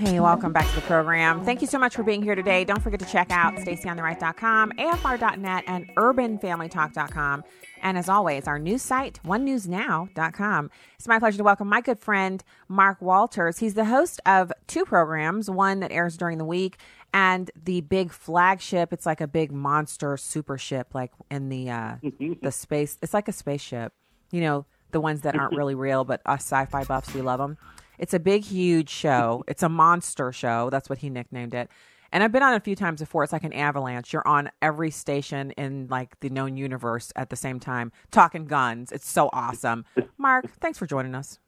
Hey, 0.03 0.19
welcome 0.19 0.51
back 0.51 0.67
to 0.67 0.75
the 0.75 0.81
program. 0.81 1.45
Thank 1.45 1.61
you 1.61 1.67
so 1.67 1.79
much 1.79 1.95
for 1.95 2.03
being 2.03 2.21
here 2.21 2.35
today. 2.35 2.65
Don't 2.65 2.81
forget 2.81 2.99
to 2.99 3.05
check 3.05 3.31
out 3.31 3.55
stacyontheright.com, 3.55 4.73
afr.net, 4.73 5.63
and 5.65 5.87
urbanfamilytalk.com. 5.95 7.43
And 7.81 7.97
as 7.97 8.09
always, 8.09 8.45
our 8.45 8.59
news 8.59 8.81
site, 8.81 9.21
onenewsnow.com. 9.23 10.71
It's 10.95 11.07
my 11.07 11.19
pleasure 11.19 11.37
to 11.37 11.43
welcome 11.45 11.69
my 11.69 11.79
good 11.79 11.99
friend, 11.99 12.43
Mark 12.67 13.01
Walters. 13.01 13.59
He's 13.59 13.75
the 13.75 13.85
host 13.85 14.19
of 14.25 14.51
two 14.67 14.83
programs, 14.83 15.49
one 15.49 15.79
that 15.79 15.93
airs 15.93 16.17
during 16.17 16.37
the 16.37 16.43
week 16.43 16.79
and 17.13 17.49
the 17.55 17.79
big 17.79 18.11
flagship. 18.11 18.91
It's 18.91 19.05
like 19.05 19.21
a 19.21 19.27
big 19.27 19.53
monster 19.53 20.17
super 20.17 20.57
ship, 20.57 20.93
like 20.93 21.13
in 21.31 21.47
the 21.47 21.69
uh, 21.69 21.95
the 22.41 22.51
space. 22.51 22.97
It's 23.01 23.13
like 23.13 23.29
a 23.29 23.33
spaceship. 23.33 23.93
You 24.31 24.41
know, 24.41 24.65
the 24.91 24.99
ones 24.99 25.21
that 25.21 25.37
aren't 25.37 25.55
really 25.55 25.75
real, 25.75 26.03
but 26.03 26.19
us 26.25 26.41
sci-fi 26.41 26.83
buffs, 26.83 27.13
we 27.13 27.21
love 27.21 27.39
them. 27.39 27.57
It's 28.03 28.13
a 28.13 28.19
big, 28.19 28.43
huge 28.43 28.89
show. 28.89 29.45
It's 29.53 29.63
a 29.63 29.69
monster 29.69 30.31
show. 30.33 30.69
That's 30.69 30.89
what 30.89 30.97
he 30.99 31.09
nicknamed 31.09 31.53
it. 31.53 31.69
And 32.11 32.21
I've 32.21 32.31
been 32.33 32.43
on 32.43 32.53
it 32.53 32.57
a 32.57 32.59
few 32.59 32.75
times 32.75 32.99
before. 32.99 33.23
It's 33.23 33.31
like 33.31 33.45
an 33.45 33.53
avalanche. 33.53 34.11
You're 34.11 34.27
on 34.27 34.51
every 34.61 34.91
station 34.91 35.51
in 35.51 35.87
like 35.89 36.19
the 36.19 36.29
known 36.29 36.57
universe 36.57 37.13
at 37.15 37.29
the 37.29 37.35
same 37.37 37.59
time, 37.61 37.91
talking 38.11 38.45
guns. 38.45 38.91
It's 38.91 39.09
so 39.09 39.29
awesome. 39.31 39.85
Mark, 40.17 40.45
thanks 40.59 40.77
for 40.77 40.85
joining 40.85 41.15
us. 41.15 41.39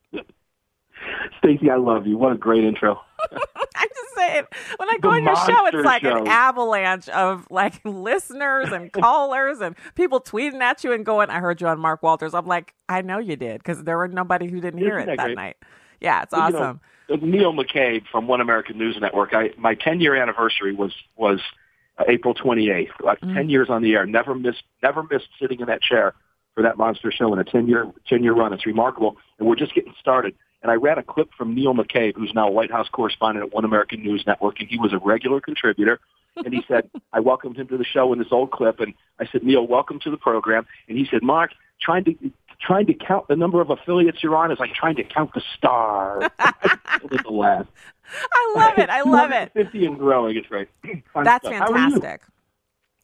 Stacy, 1.39 1.69
I 1.69 1.75
love 1.75 2.07
you. 2.07 2.17
What 2.17 2.31
a 2.31 2.37
great 2.37 2.63
intro. 2.63 2.99
I'm 3.31 3.89
just 3.89 4.15
saying, 4.15 4.43
when 4.77 4.89
I 4.89 4.97
go 4.97 5.09
The 5.09 5.15
on 5.17 5.23
your 5.23 5.35
show, 5.35 5.67
it's 5.67 5.85
like 5.85 6.03
show. 6.03 6.17
an 6.21 6.27
avalanche 6.27 7.09
of 7.09 7.45
like 7.49 7.81
listeners 7.83 8.71
and 8.71 8.91
callers 8.93 9.59
and 9.59 9.75
people 9.95 10.21
tweeting 10.21 10.61
at 10.61 10.83
you 10.83 10.93
and 10.93 11.05
going, 11.05 11.29
"I 11.29 11.39
heard 11.39 11.59
you 11.61 11.67
on 11.67 11.79
Mark 11.79 12.01
Walters." 12.01 12.33
I'm 12.33 12.45
like, 12.45 12.73
I 12.87 13.01
know 13.01 13.19
you 13.19 13.35
did 13.35 13.57
because 13.59 13.83
there 13.83 13.97
were 13.97 14.07
nobody 14.07 14.49
who 14.49 14.61
didn't 14.61 14.79
hear 14.79 14.97
Isn't 14.97 15.09
it 15.09 15.17
that 15.17 15.27
that 15.27 15.35
night. 15.35 15.57
Yeah, 16.05 16.21
it's 16.23 16.31
Well, 16.31 16.47
you 16.47 16.53
know, 16.53 16.59
awesome. 16.59 16.79
uh, 17.11 17.17
Neil 17.21 17.51
McCabe 17.53 18.03
from 18.11 18.27
One 18.27 18.39
American 18.41 18.77
News 18.77 18.95
Network. 19.01 19.33
I 19.33 19.49
my 19.57 19.73
10 19.75 19.99
year 19.99 20.15
anniversary 20.15 20.73
was 20.73 20.93
was 21.17 21.39
uh, 21.97 22.03
April 22.07 22.33
28th. 22.33 22.89
Like 23.03 23.19
Mm-hmm. 23.21 23.35
10 23.35 23.49
years 23.49 23.69
on 23.69 23.81
the 23.81 23.93
air. 23.95 24.05
Never 24.05 24.35
missed 24.35 24.63
never 24.83 25.03
missed 25.03 25.27
sitting 25.39 25.59
in 25.59 25.65
that 25.67 25.81
chair 25.81 26.13
for 26.53 26.61
that 26.63 26.77
monster 26.77 27.11
show 27.11 27.33
in 27.33 27.39
a 27.39 27.43
10 27.43 27.67
year 27.67 27.91
10 28.07 28.23
year 28.23 28.33
run. 28.33 28.53
It's 28.53 28.65
remarkable, 28.65 29.17
and 29.39 29.47
we're 29.47 29.55
just 29.55 29.73
getting 29.73 29.93
started. 29.99 30.35
and 30.61 30.71
I 30.71 30.75
ran 30.75 30.97
a 30.97 31.03
clip 31.03 31.29
from 31.37 31.53
Neil 31.55 31.73
McCabe, 31.73 32.15
who's 32.15 32.33
now 32.33 32.49
White 32.49 32.71
House 32.71 32.87
correspondent 32.91 33.45
at 33.47 33.53
One 33.53 33.65
American 33.65 34.01
News 34.03 34.23
Network, 34.27 34.59
and 34.59 34.69
he 34.69 34.77
was 34.77 34.93
a 34.93 34.99
regular 34.99 35.41
contributor. 35.41 35.99
And 36.43 36.53
he 36.53 36.63
said, 36.67 36.89
I 37.13 37.19
welcomed 37.19 37.57
him 37.57 37.67
to 37.69 37.77
the 37.77 37.85
show 37.85 38.11
in 38.13 38.19
this 38.19 38.27
old 38.31 38.51
clip, 38.51 38.79
and 38.79 38.93
I 39.19 39.25
said, 39.31 39.43
Neil, 39.43 39.65
welcome 39.65 39.99
to 40.01 40.09
the 40.11 40.17
program. 40.17 40.65
And 40.89 40.97
he 40.97 41.05
said, 41.09 41.23
Mark, 41.23 41.51
trying 41.81 42.03
to 42.05 42.15
trying 42.65 42.85
to 42.87 42.93
count 42.93 43.27
the 43.27 43.35
number 43.35 43.61
of 43.61 43.69
affiliates 43.69 44.23
you're 44.23 44.35
on 44.35 44.51
is 44.51 44.59
like 44.59 44.73
trying 44.73 44.95
to 44.95 45.03
count 45.03 45.33
the 45.33 45.41
stars. 45.55 46.29
I 48.33 48.53
love 48.55 48.77
it. 48.77 48.89
I 48.89 49.01
love 49.01 49.31
it. 49.31 49.51
50 49.53 49.85
and 49.85 49.97
growing. 49.97 50.37
It's 50.37 50.47
great. 50.47 50.67
Fun 51.13 51.23
That's 51.23 51.45
stuff. 51.45 51.61
Are 51.61 51.77
you? 51.77 51.91
fantastic. 51.91 52.21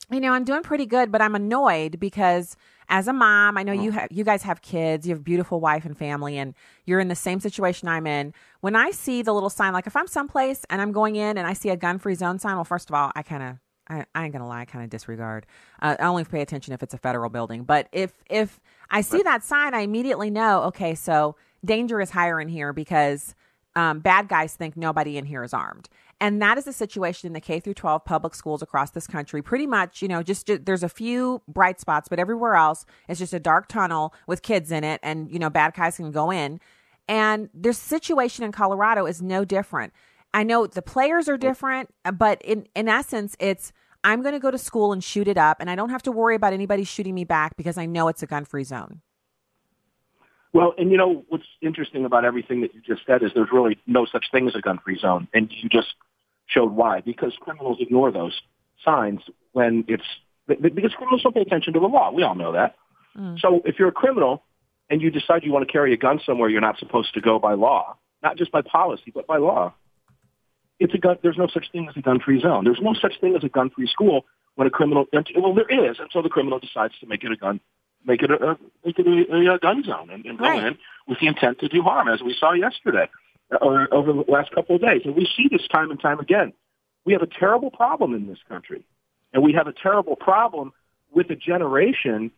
You? 0.10 0.20
know, 0.20 0.34
I'm 0.34 0.44
doing 0.44 0.64
pretty 0.64 0.86
good, 0.86 1.12
but 1.12 1.22
I'm 1.22 1.36
annoyed 1.36 2.00
because 2.00 2.56
as 2.90 3.08
a 3.08 3.14
mom, 3.14 3.58
I 3.58 3.64
know 3.64 3.72
you 3.72 3.92
mm. 3.92 3.94
have 3.94 4.08
you 4.12 4.24
guys 4.24 4.44
have 4.44 4.62
kids, 4.62 5.08
you 5.08 5.12
have 5.14 5.20
a 5.20 5.24
beautiful 5.24 5.60
wife 5.60 5.86
and 5.86 5.98
family, 5.98 6.38
and 6.38 6.54
you're 6.86 7.00
in 7.00 7.08
the 7.08 7.16
same 7.16 7.40
situation 7.40 7.88
I'm 7.88 8.06
in. 8.06 8.34
When 8.60 8.76
I 8.76 8.92
see 8.92 9.22
the 9.22 9.34
little 9.34 9.50
sign, 9.50 9.74
like 9.74 9.88
if 9.88 9.96
I'm 9.96 10.08
someplace 10.08 10.66
and 10.70 10.82
I'm 10.82 10.92
going 10.92 11.16
in 11.16 11.38
and 11.38 11.48
I 11.48 11.54
see 11.54 11.70
a 11.70 11.78
gun-free 11.78 12.16
zone 12.16 12.40
sign, 12.40 12.56
well, 12.56 12.66
first 12.66 12.90
of 12.90 12.96
all, 12.96 13.12
I 13.16 13.24
kind 13.24 13.44
of 13.44 13.58
I, 13.92 14.06
I 14.16 14.24
ain't 14.24 14.34
gonna 14.34 14.48
lie, 14.48 14.62
I 14.62 14.66
kind 14.66 14.84
of 14.84 14.90
disregard. 14.90 15.46
Uh, 15.82 15.96
I 16.00 16.06
only 16.06 16.24
pay 16.24 16.42
attention 16.42 16.74
if 16.74 16.82
it's 16.82 16.94
a 16.94 16.98
federal 16.98 17.30
building. 17.30 17.64
But 17.64 17.88
if 17.92 18.24
if 18.30 18.60
I 18.90 19.02
see 19.02 19.22
that 19.24 19.44
sign, 19.44 19.74
I 19.74 19.82
immediately 19.82 20.30
know. 20.30 20.64
Okay, 20.64 20.96
so 20.96 21.36
danger 21.64 22.00
is 22.00 22.12
higher 22.12 22.40
in 22.40 22.48
here 22.48 22.74
because 22.74 23.36
um, 23.76 24.00
bad 24.00 24.28
guys 24.28 24.54
think 24.54 24.78
nobody 24.78 25.18
in 25.18 25.26
here 25.26 25.44
is 25.44 25.54
armed, 25.54 25.90
and 26.22 26.42
that 26.42 26.58
is 26.58 26.66
the 26.66 26.74
situation 26.74 27.28
in 27.28 27.34
the 27.34 27.42
K 27.42 27.60
through 27.60 27.74
12 27.74 28.06
public 28.06 28.34
schools 28.34 28.62
across 28.62 28.92
this 28.92 29.08
country. 29.08 29.42
Pretty 29.42 29.68
much, 29.68 30.02
you 30.02 30.08
know, 30.08 30.24
just, 30.24 30.48
just 30.48 30.66
there's 30.66 30.84
a 30.84 30.90
few 30.90 31.42
bright 31.48 31.80
spots, 31.80 32.08
but 32.08 32.18
everywhere 32.18 32.56
else 32.56 32.86
it's 33.10 33.20
just 33.20 33.34
a 33.34 33.40
dark 33.40 33.68
tunnel 33.68 34.14
with 34.26 34.42
kids 34.42 34.72
in 34.72 34.86
it, 34.86 35.02
and 35.04 35.30
you 35.32 35.40
know, 35.40 35.50
bad 35.50 35.74
guys 35.74 35.98
can 35.98 36.12
go 36.12 36.32
in. 36.32 36.62
And 37.08 37.50
this 37.54 37.78
situation 37.78 38.46
in 38.46 38.54
Colorado 38.54 39.06
is 39.06 39.22
no 39.22 39.44
different. 39.44 39.92
I 40.34 40.44
know 40.44 40.66
the 40.66 40.82
players 40.82 41.28
are 41.28 41.38
different, 41.38 41.94
but 42.14 42.42
in 42.42 42.68
in 42.74 42.88
essence, 42.88 43.36
it's 43.40 43.74
I'm 44.04 44.22
going 44.22 44.34
to 44.34 44.40
go 44.40 44.52
to 44.52 44.58
school 44.58 44.94
and 44.94 45.04
shoot 45.04 45.28
it 45.28 45.38
up, 45.38 45.58
and 45.60 45.70
I 45.70 45.76
don't 45.76 45.90
have 45.90 46.04
to 46.04 46.12
worry 46.12 46.36
about 46.36 46.54
anybody 46.54 46.84
shooting 46.84 47.14
me 47.14 47.24
back 47.24 47.56
because 47.56 47.78
I 47.78 47.86
know 47.86 48.08
it's 48.08 48.24
a 48.24 48.28
gun 48.28 48.46
free 48.46 48.64
zone. 48.64 49.02
Well, 50.54 50.74
and 50.78 50.92
you 50.92 50.98
know 50.98 51.24
what's 51.30 51.46
interesting 51.62 52.04
about 52.04 52.26
everything 52.26 52.62
that 52.62 52.74
you 52.74 52.82
just 52.82 53.06
said 53.06 53.24
is 53.24 53.32
there's 53.34 53.52
really 53.54 53.78
no 53.88 54.06
such 54.06 54.26
thing 54.32 54.48
as 54.48 54.56
a 54.56 54.62
gun-free 54.62 55.00
zone, 55.00 55.28
and 55.34 55.50
you 55.52 55.70
just 55.70 55.94
showed 56.48 56.72
why. 56.72 57.02
Because 57.02 57.34
criminals 57.40 57.78
ignore 57.80 58.12
those 58.12 58.40
signs 58.84 59.22
when 59.54 59.86
it's 59.88 60.04
because 60.48 60.92
criminals 60.94 61.24
don't 61.24 61.34
pay 61.34 61.42
attention 61.42 61.74
to 61.74 61.80
the 61.80 61.86
law. 61.86 62.12
We 62.12 62.24
all 62.24 62.36
know 62.36 62.52
that. 62.52 62.76
Mm. 63.18 63.40
So 63.40 63.62
if 63.64 63.80
you're 63.80 63.90
a 63.90 63.94
criminal 63.94 64.44
and 64.90 65.02
you 65.02 65.10
decide 65.10 65.44
you 65.44 65.54
want 65.54 65.66
to 65.66 65.72
carry 65.72 65.94
a 65.94 65.98
gun 65.98 66.20
somewhere 66.26 66.50
you're 66.50 66.60
not 66.60 66.78
supposed 66.80 67.14
to 67.14 67.22
go 67.22 67.40
by 67.40 67.54
law, 67.54 67.96
not 68.22 68.38
just 68.38 68.52
by 68.52 68.62
policy 68.62 69.12
but 69.14 69.28
by 69.28 69.38
law, 69.38 69.74
it's 70.82 70.94
a 70.94 70.98
gun. 70.98 71.18
There's 71.24 71.38
no 71.38 71.48
such 71.48 71.72
thing 71.72 71.88
as 71.90 71.96
a 71.96 72.02
gun-free 72.02 72.42
zone. 72.42 72.66
There's 72.66 72.82
no 72.82 72.94
such 72.94 73.20
thing 73.22 73.36
as 73.36 73.44
a 73.44 73.50
gun-free 73.50 73.88
school 73.88 74.26
when 74.56 74.68
a 74.68 74.72
criminal. 74.72 75.06
Well, 75.14 75.54
there 75.54 75.90
is, 75.90 76.00
and 76.00 76.10
so 76.12 76.22
the 76.22 76.30
criminal 76.30 76.60
decides 76.60 76.98
to 77.00 77.08
make 77.08 77.24
it 77.24 77.32
a 77.32 77.38
gun 77.38 77.60
make 78.06 78.24
it 78.24 78.32
a, 78.32 78.58
make 78.86 78.98
it 79.00 79.08
a, 79.08 79.54
a 79.54 79.60
gun 79.60 79.84
zone 79.84 80.10
and, 80.10 80.26
and 80.26 80.38
go 80.38 80.46
Right. 80.46 80.64
in 80.68 80.78
with 81.08 81.20
the 81.20 81.28
intent 81.28 81.60
to 81.60 81.68
do 81.68 81.82
harm, 81.82 82.08
as 82.08 82.22
we 82.22 82.36
saw 82.40 82.54
yesterday 82.54 83.08
uh, 83.52 83.58
or 83.58 83.94
over 83.94 84.14
the 84.14 84.24
last 84.32 84.52
couple 84.52 84.76
of 84.76 84.82
days. 84.82 85.02
And 85.06 85.16
we 85.16 85.28
see 85.38 85.48
this 85.50 85.68
time 85.68 85.92
and 85.92 86.00
time 86.00 86.20
again. 86.20 86.54
We 87.06 87.14
have 87.14 87.22
a 87.22 87.28
terrible 87.28 87.72
problem 87.72 88.14
in 88.14 88.28
this 88.28 88.40
country, 88.48 88.84
and 89.34 89.44
we 89.44 89.54
have 89.54 89.68
a 89.68 89.74
terrible 89.74 90.16
problem 90.16 90.72
with 91.12 91.30
a 91.30 91.36
generation 91.36 92.32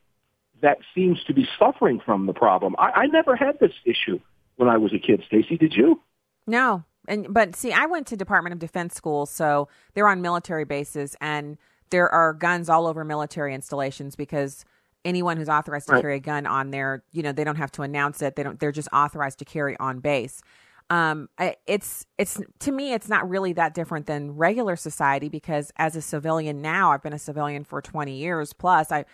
that 0.61 0.77
seems 0.95 1.21
to 1.25 1.33
be 1.33 1.47
suffering 1.59 1.99
from 2.05 2.25
the 2.25 2.33
problem. 2.33 2.75
I, 2.79 2.91
I 3.03 3.05
never 3.07 3.35
had 3.35 3.59
this 3.59 3.73
issue 3.85 4.19
when 4.55 4.69
I 4.69 4.77
was 4.77 4.93
a 4.93 4.99
kid. 4.99 5.23
Stacy, 5.27 5.57
did 5.57 5.73
you? 5.73 6.01
No, 6.47 6.83
and 7.07 7.33
but 7.33 7.55
see, 7.55 7.71
I 7.71 7.85
went 7.85 8.07
to 8.07 8.17
Department 8.17 8.53
of 8.53 8.59
Defense 8.59 8.95
schools, 8.95 9.29
so 9.29 9.67
they're 9.93 10.07
on 10.07 10.21
military 10.21 10.65
bases, 10.65 11.15
and 11.19 11.57
there 11.89 12.09
are 12.09 12.33
guns 12.33 12.69
all 12.69 12.87
over 12.87 13.03
military 13.03 13.53
installations 13.53 14.15
because 14.15 14.65
anyone 15.05 15.37
who's 15.37 15.49
authorized 15.49 15.87
to 15.87 15.93
Right. 15.93 16.01
carry 16.01 16.15
a 16.15 16.19
gun 16.19 16.45
on 16.47 16.71
there, 16.71 17.03
you 17.11 17.21
know, 17.21 17.31
they 17.33 17.43
don't 17.43 17.57
have 17.57 17.71
to 17.73 17.81
announce 17.81 18.21
it. 18.21 18.35
They 18.35 18.43
don't. 18.43 18.59
They're 18.59 18.71
just 18.71 18.89
authorized 18.93 19.39
to 19.39 19.45
carry 19.45 19.77
on 19.79 19.99
base. 19.99 20.41
Um, 20.89 21.29
it's 21.65 22.05
it's 22.17 22.39
to 22.59 22.71
me, 22.71 22.93
it's 22.93 23.09
not 23.09 23.27
really 23.29 23.53
that 23.53 23.73
different 23.73 24.05
than 24.05 24.31
regular 24.35 24.75
society 24.75 25.29
because 25.29 25.71
as 25.77 25.95
a 25.95 26.01
civilian 26.01 26.61
now, 26.61 26.91
I've 26.91 27.01
been 27.01 27.13
a 27.13 27.19
civilian 27.19 27.63
for 27.63 27.81
twenty 27.81 28.17
years 28.17 28.53
plus. 28.53 28.91
I, 28.91 29.05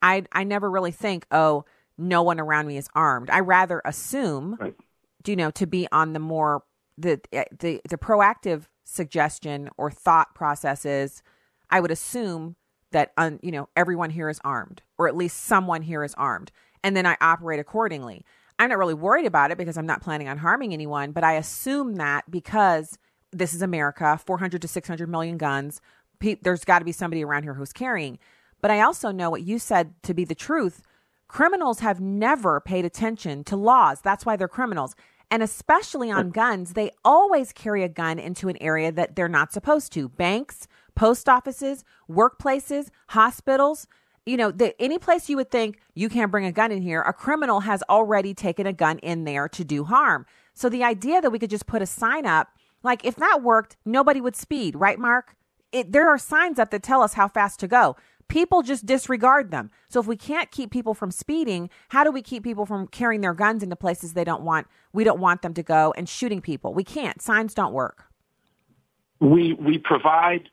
I, 0.00 0.24
I 0.32 0.44
never 0.44 0.70
really 0.70 0.90
think, 0.90 1.26
oh, 1.30 1.64
no 1.96 2.22
one 2.22 2.40
around 2.40 2.66
me 2.66 2.76
is 2.76 2.88
armed. 2.94 3.30
I 3.30 3.40
rather 3.40 3.82
assume 3.84 4.56
you 5.26 5.36
know 5.36 5.50
to 5.52 5.66
be 5.66 5.86
on 5.92 6.12
the 6.12 6.18
more 6.20 6.62
the 6.98 7.20
eh, 7.32 7.44
the 7.58 7.80
the 7.88 7.96
proactive 7.96 8.64
suggestion 8.84 9.68
or 9.76 9.90
thought 9.90 10.34
process 10.34 10.84
is 10.84 11.22
i 11.70 11.80
would 11.80 11.90
assume 11.90 12.56
that 12.90 13.12
un, 13.16 13.38
you 13.42 13.52
know 13.52 13.68
everyone 13.76 14.10
here 14.10 14.28
is 14.28 14.40
armed 14.44 14.82
or 14.98 15.08
at 15.08 15.16
least 15.16 15.44
someone 15.44 15.82
here 15.82 16.02
is 16.02 16.14
armed 16.14 16.50
and 16.82 16.96
then 16.96 17.06
i 17.06 17.16
operate 17.20 17.60
accordingly 17.60 18.24
i'm 18.58 18.68
not 18.68 18.78
really 18.78 18.94
worried 18.94 19.26
about 19.26 19.50
it 19.50 19.58
because 19.58 19.76
i'm 19.76 19.86
not 19.86 20.02
planning 20.02 20.28
on 20.28 20.38
harming 20.38 20.72
anyone 20.72 21.12
but 21.12 21.24
i 21.24 21.34
assume 21.34 21.96
that 21.96 22.28
because 22.30 22.98
this 23.30 23.54
is 23.54 23.62
america 23.62 24.18
400 24.24 24.62
to 24.62 24.68
600 24.68 25.08
million 25.08 25.36
guns 25.36 25.80
pe- 26.18 26.38
there's 26.42 26.64
got 26.64 26.78
to 26.80 26.84
be 26.84 26.92
somebody 26.92 27.22
around 27.22 27.42
here 27.42 27.54
who's 27.54 27.72
carrying 27.72 28.18
but 28.62 28.70
i 28.70 28.80
also 28.80 29.10
know 29.10 29.30
what 29.30 29.42
you 29.42 29.58
said 29.58 29.94
to 30.02 30.14
be 30.14 30.24
the 30.24 30.34
truth 30.34 30.82
criminals 31.28 31.80
have 31.80 32.00
never 32.00 32.60
paid 32.60 32.84
attention 32.84 33.44
to 33.44 33.56
laws. 33.56 34.00
That's 34.00 34.26
why 34.26 34.36
they're 34.36 34.48
criminals. 34.48 34.96
And 35.30 35.42
especially 35.42 36.10
on 36.10 36.30
guns, 36.30 36.72
they 36.72 36.90
always 37.04 37.52
carry 37.52 37.82
a 37.82 37.88
gun 37.88 38.18
into 38.18 38.48
an 38.48 38.56
area 38.62 38.90
that 38.92 39.14
they're 39.14 39.28
not 39.28 39.52
supposed 39.52 39.92
to. 39.92 40.08
Banks, 40.08 40.66
post 40.94 41.28
offices, 41.28 41.84
workplaces, 42.10 42.88
hospitals. 43.08 43.86
You 44.24 44.36
know, 44.36 44.50
the, 44.50 44.80
any 44.80 44.98
place 44.98 45.28
you 45.28 45.36
would 45.36 45.50
think 45.50 45.80
you 45.94 46.08
can't 46.08 46.30
bring 46.30 46.46
a 46.46 46.52
gun 46.52 46.72
in 46.72 46.82
here, 46.82 47.02
a 47.02 47.12
criminal 47.12 47.60
has 47.60 47.82
already 47.88 48.32
taken 48.34 48.66
a 48.66 48.72
gun 48.72 48.98
in 48.98 49.24
there 49.24 49.48
to 49.50 49.64
do 49.64 49.84
harm. 49.84 50.26
So 50.54 50.68
the 50.68 50.84
idea 50.84 51.20
that 51.20 51.30
we 51.30 51.38
could 51.38 51.50
just 51.50 51.66
put 51.66 51.82
a 51.82 51.86
sign 51.86 52.26
up, 52.26 52.48
like 52.82 53.04
if 53.04 53.16
that 53.16 53.42
worked, 53.42 53.76
nobody 53.84 54.20
would 54.20 54.36
speed, 54.36 54.76
right, 54.76 54.98
Mark? 54.98 55.34
It, 55.72 55.92
there 55.92 56.08
are 56.08 56.18
signs 56.18 56.58
up 56.58 56.70
that 56.70 56.82
tell 56.82 57.02
us 57.02 57.14
how 57.14 57.28
fast 57.28 57.60
to 57.60 57.68
go. 57.68 57.96
People 58.28 58.62
just 58.62 58.86
disregard 58.86 59.50
them. 59.50 59.70
So 59.88 60.00
if 60.00 60.06
we 60.06 60.16
can't 60.16 60.50
keep 60.50 60.70
people 60.70 60.94
from 60.94 61.10
speeding, 61.10 61.70
how 61.90 62.04
do 62.04 62.12
we 62.12 62.22
keep 62.22 62.44
people 62.44 62.66
from 62.66 62.86
carrying 62.88 63.22
their 63.22 63.34
guns 63.34 63.62
into 63.62 63.76
places 63.76 64.12
they 64.14 64.24
don't 64.24 64.42
want? 64.42 64.66
We 64.92 65.04
don't 65.04 65.20
want 65.20 65.42
them 65.42 65.54
to 65.54 65.62
go 65.62 65.94
and 65.96 66.08
shooting 66.08 66.40
people. 66.40 66.74
We 66.74 66.84
can't. 66.84 67.20
Signs 67.22 67.54
don't 67.54 67.72
work. 67.72 68.04
we 69.20 69.54
we 69.54 69.78
provide 69.78 70.48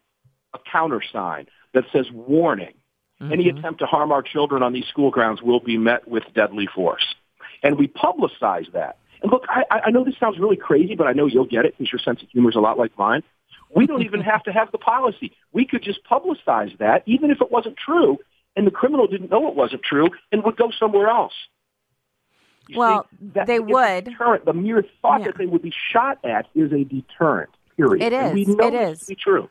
a 0.53 0.59
countersign 0.71 1.47
that 1.73 1.83
says 1.91 2.05
warning. 2.11 2.73
Any 3.21 3.45
mm-hmm. 3.45 3.57
attempt 3.57 3.79
to 3.79 3.85
harm 3.85 4.11
our 4.11 4.21
children 4.21 4.61
on 4.63 4.73
these 4.73 4.85
school 4.85 5.09
grounds 5.09 5.41
will 5.41 5.61
be 5.61 5.77
met 5.77 6.07
with 6.07 6.23
deadly 6.33 6.67
force. 6.73 7.15
And 7.63 7.77
we 7.77 7.87
publicize 7.87 8.71
that. 8.73 8.97
And 9.21 9.31
look, 9.31 9.45
I, 9.49 9.63
I 9.71 9.79
I 9.85 9.89
know 9.91 10.03
this 10.03 10.15
sounds 10.19 10.37
really 10.37 10.57
crazy, 10.57 10.95
but 10.95 11.07
I 11.07 11.13
know 11.13 11.25
you'll 11.25 11.45
get 11.45 11.65
it 11.65 11.75
because 11.77 11.91
your 11.91 11.99
sense 11.99 12.21
of 12.21 12.29
humor 12.29 12.49
is 12.49 12.55
a 12.55 12.59
lot 12.59 12.77
like 12.77 12.97
mine. 12.97 13.23
We 13.75 13.85
don't 13.85 14.03
even 14.03 14.21
have 14.21 14.41
to 14.43 14.51
have 14.51 14.71
the 14.71 14.77
policy. 14.77 15.33
We 15.51 15.65
could 15.65 15.83
just 15.83 15.99
publicize 16.09 16.77
that, 16.79 17.03
even 17.05 17.29
if 17.29 17.41
it 17.41 17.51
wasn't 17.51 17.77
true, 17.77 18.17
and 18.55 18.65
the 18.65 18.71
criminal 18.71 19.05
didn't 19.05 19.29
know 19.29 19.49
it 19.49 19.55
wasn't 19.55 19.83
true 19.83 20.09
and 20.31 20.43
would 20.43 20.55
go 20.55 20.71
somewhere 20.79 21.09
else. 21.09 21.33
You 22.67 22.79
well, 22.79 23.07
see, 23.11 23.27
that 23.33 23.47
they 23.47 23.59
would. 23.59 24.05
Deterrent. 24.05 24.45
The 24.45 24.53
mere 24.53 24.83
thought 25.01 25.23
that 25.25 25.37
they 25.37 25.45
would 25.45 25.61
be 25.61 25.73
shot 25.91 26.17
at 26.23 26.47
is 26.55 26.71
a 26.71 26.83
deterrent. 26.83 27.51
Period. 27.75 28.01
It 28.01 28.13
know 28.13 28.67
It 28.67 28.99
to 28.99 29.05
be 29.05 29.15
true. 29.15 29.49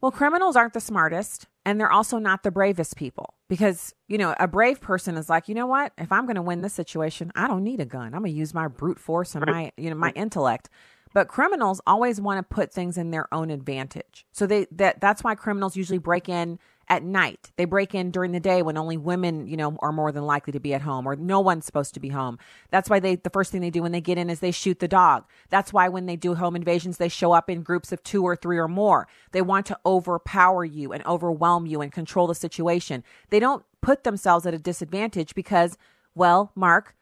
Well, 0.00 0.10
criminals 0.10 0.56
aren't 0.56 0.72
the 0.72 0.80
smartest, 0.80 1.46
and 1.66 1.78
they're 1.78 1.92
also 1.92 2.18
not 2.18 2.42
the 2.42 2.50
bravest 2.50 2.96
people 2.96 3.34
because, 3.48 3.94
you 4.08 4.16
know, 4.16 4.34
a 4.40 4.48
brave 4.48 4.80
person 4.80 5.16
is 5.16 5.28
like, 5.28 5.46
you 5.46 5.54
know 5.54 5.66
what? 5.66 5.92
If 5.98 6.10
I'm 6.10 6.24
going 6.24 6.36
to 6.36 6.42
win 6.42 6.62
this 6.62 6.72
situation, 6.72 7.30
I 7.34 7.46
don't 7.46 7.62
need 7.62 7.80
a 7.80 7.84
gun. 7.84 8.14
I'm 8.14 8.22
going 8.22 8.32
to 8.32 8.38
use 8.38 8.54
my 8.54 8.66
brute 8.66 8.98
force 8.98 9.34
and 9.34 9.44
my, 9.44 9.72
you 9.76 9.90
know, 9.90 9.96
my 9.96 10.10
intellect. 10.16 10.70
But 11.12 11.28
criminals 11.28 11.80
always 11.86 12.20
want 12.20 12.38
to 12.38 12.54
put 12.54 12.72
things 12.72 12.96
in 12.96 13.10
their 13.10 13.32
own 13.34 13.50
advantage. 13.50 14.26
So 14.32 14.46
they 14.46 14.66
that 14.72 15.00
that's 15.00 15.24
why 15.24 15.34
criminals 15.34 15.76
usually 15.76 15.98
break 15.98 16.28
in 16.28 16.58
at 16.88 17.04
night. 17.04 17.52
They 17.56 17.64
break 17.64 17.94
in 17.94 18.10
during 18.10 18.32
the 18.32 18.40
day 18.40 18.62
when 18.62 18.76
only 18.76 18.96
women, 18.96 19.46
you 19.46 19.56
know, 19.56 19.76
are 19.80 19.92
more 19.92 20.10
than 20.10 20.26
likely 20.26 20.52
to 20.52 20.60
be 20.60 20.74
at 20.74 20.82
home 20.82 21.06
or 21.06 21.14
no 21.14 21.40
one's 21.40 21.64
supposed 21.64 21.94
to 21.94 22.00
be 22.00 22.08
home. 22.08 22.38
That's 22.70 22.90
why 22.90 23.00
they 23.00 23.16
the 23.16 23.30
first 23.30 23.52
thing 23.52 23.60
they 23.60 23.70
do 23.70 23.82
when 23.82 23.92
they 23.92 24.00
get 24.00 24.18
in 24.18 24.28
is 24.28 24.40
they 24.40 24.50
shoot 24.50 24.80
the 24.80 24.88
dog. 24.88 25.24
That's 25.50 25.72
why 25.72 25.88
when 25.88 26.06
they 26.06 26.16
do 26.16 26.34
home 26.34 26.56
invasions 26.56 26.98
they 26.98 27.08
show 27.08 27.32
up 27.32 27.48
in 27.48 27.62
groups 27.62 27.92
of 27.92 28.02
2 28.02 28.22
or 28.22 28.36
3 28.36 28.58
or 28.58 28.68
more. 28.68 29.08
They 29.32 29.42
want 29.42 29.66
to 29.66 29.78
overpower 29.86 30.64
you 30.64 30.92
and 30.92 31.04
overwhelm 31.06 31.66
you 31.66 31.80
and 31.80 31.92
control 31.92 32.26
the 32.26 32.34
situation. 32.34 33.04
They 33.30 33.40
don't 33.40 33.64
put 33.80 34.04
themselves 34.04 34.44
at 34.44 34.54
a 34.54 34.58
disadvantage 34.58 35.34
because 35.34 35.78
well, 36.14 36.50
Mark, 36.56 36.96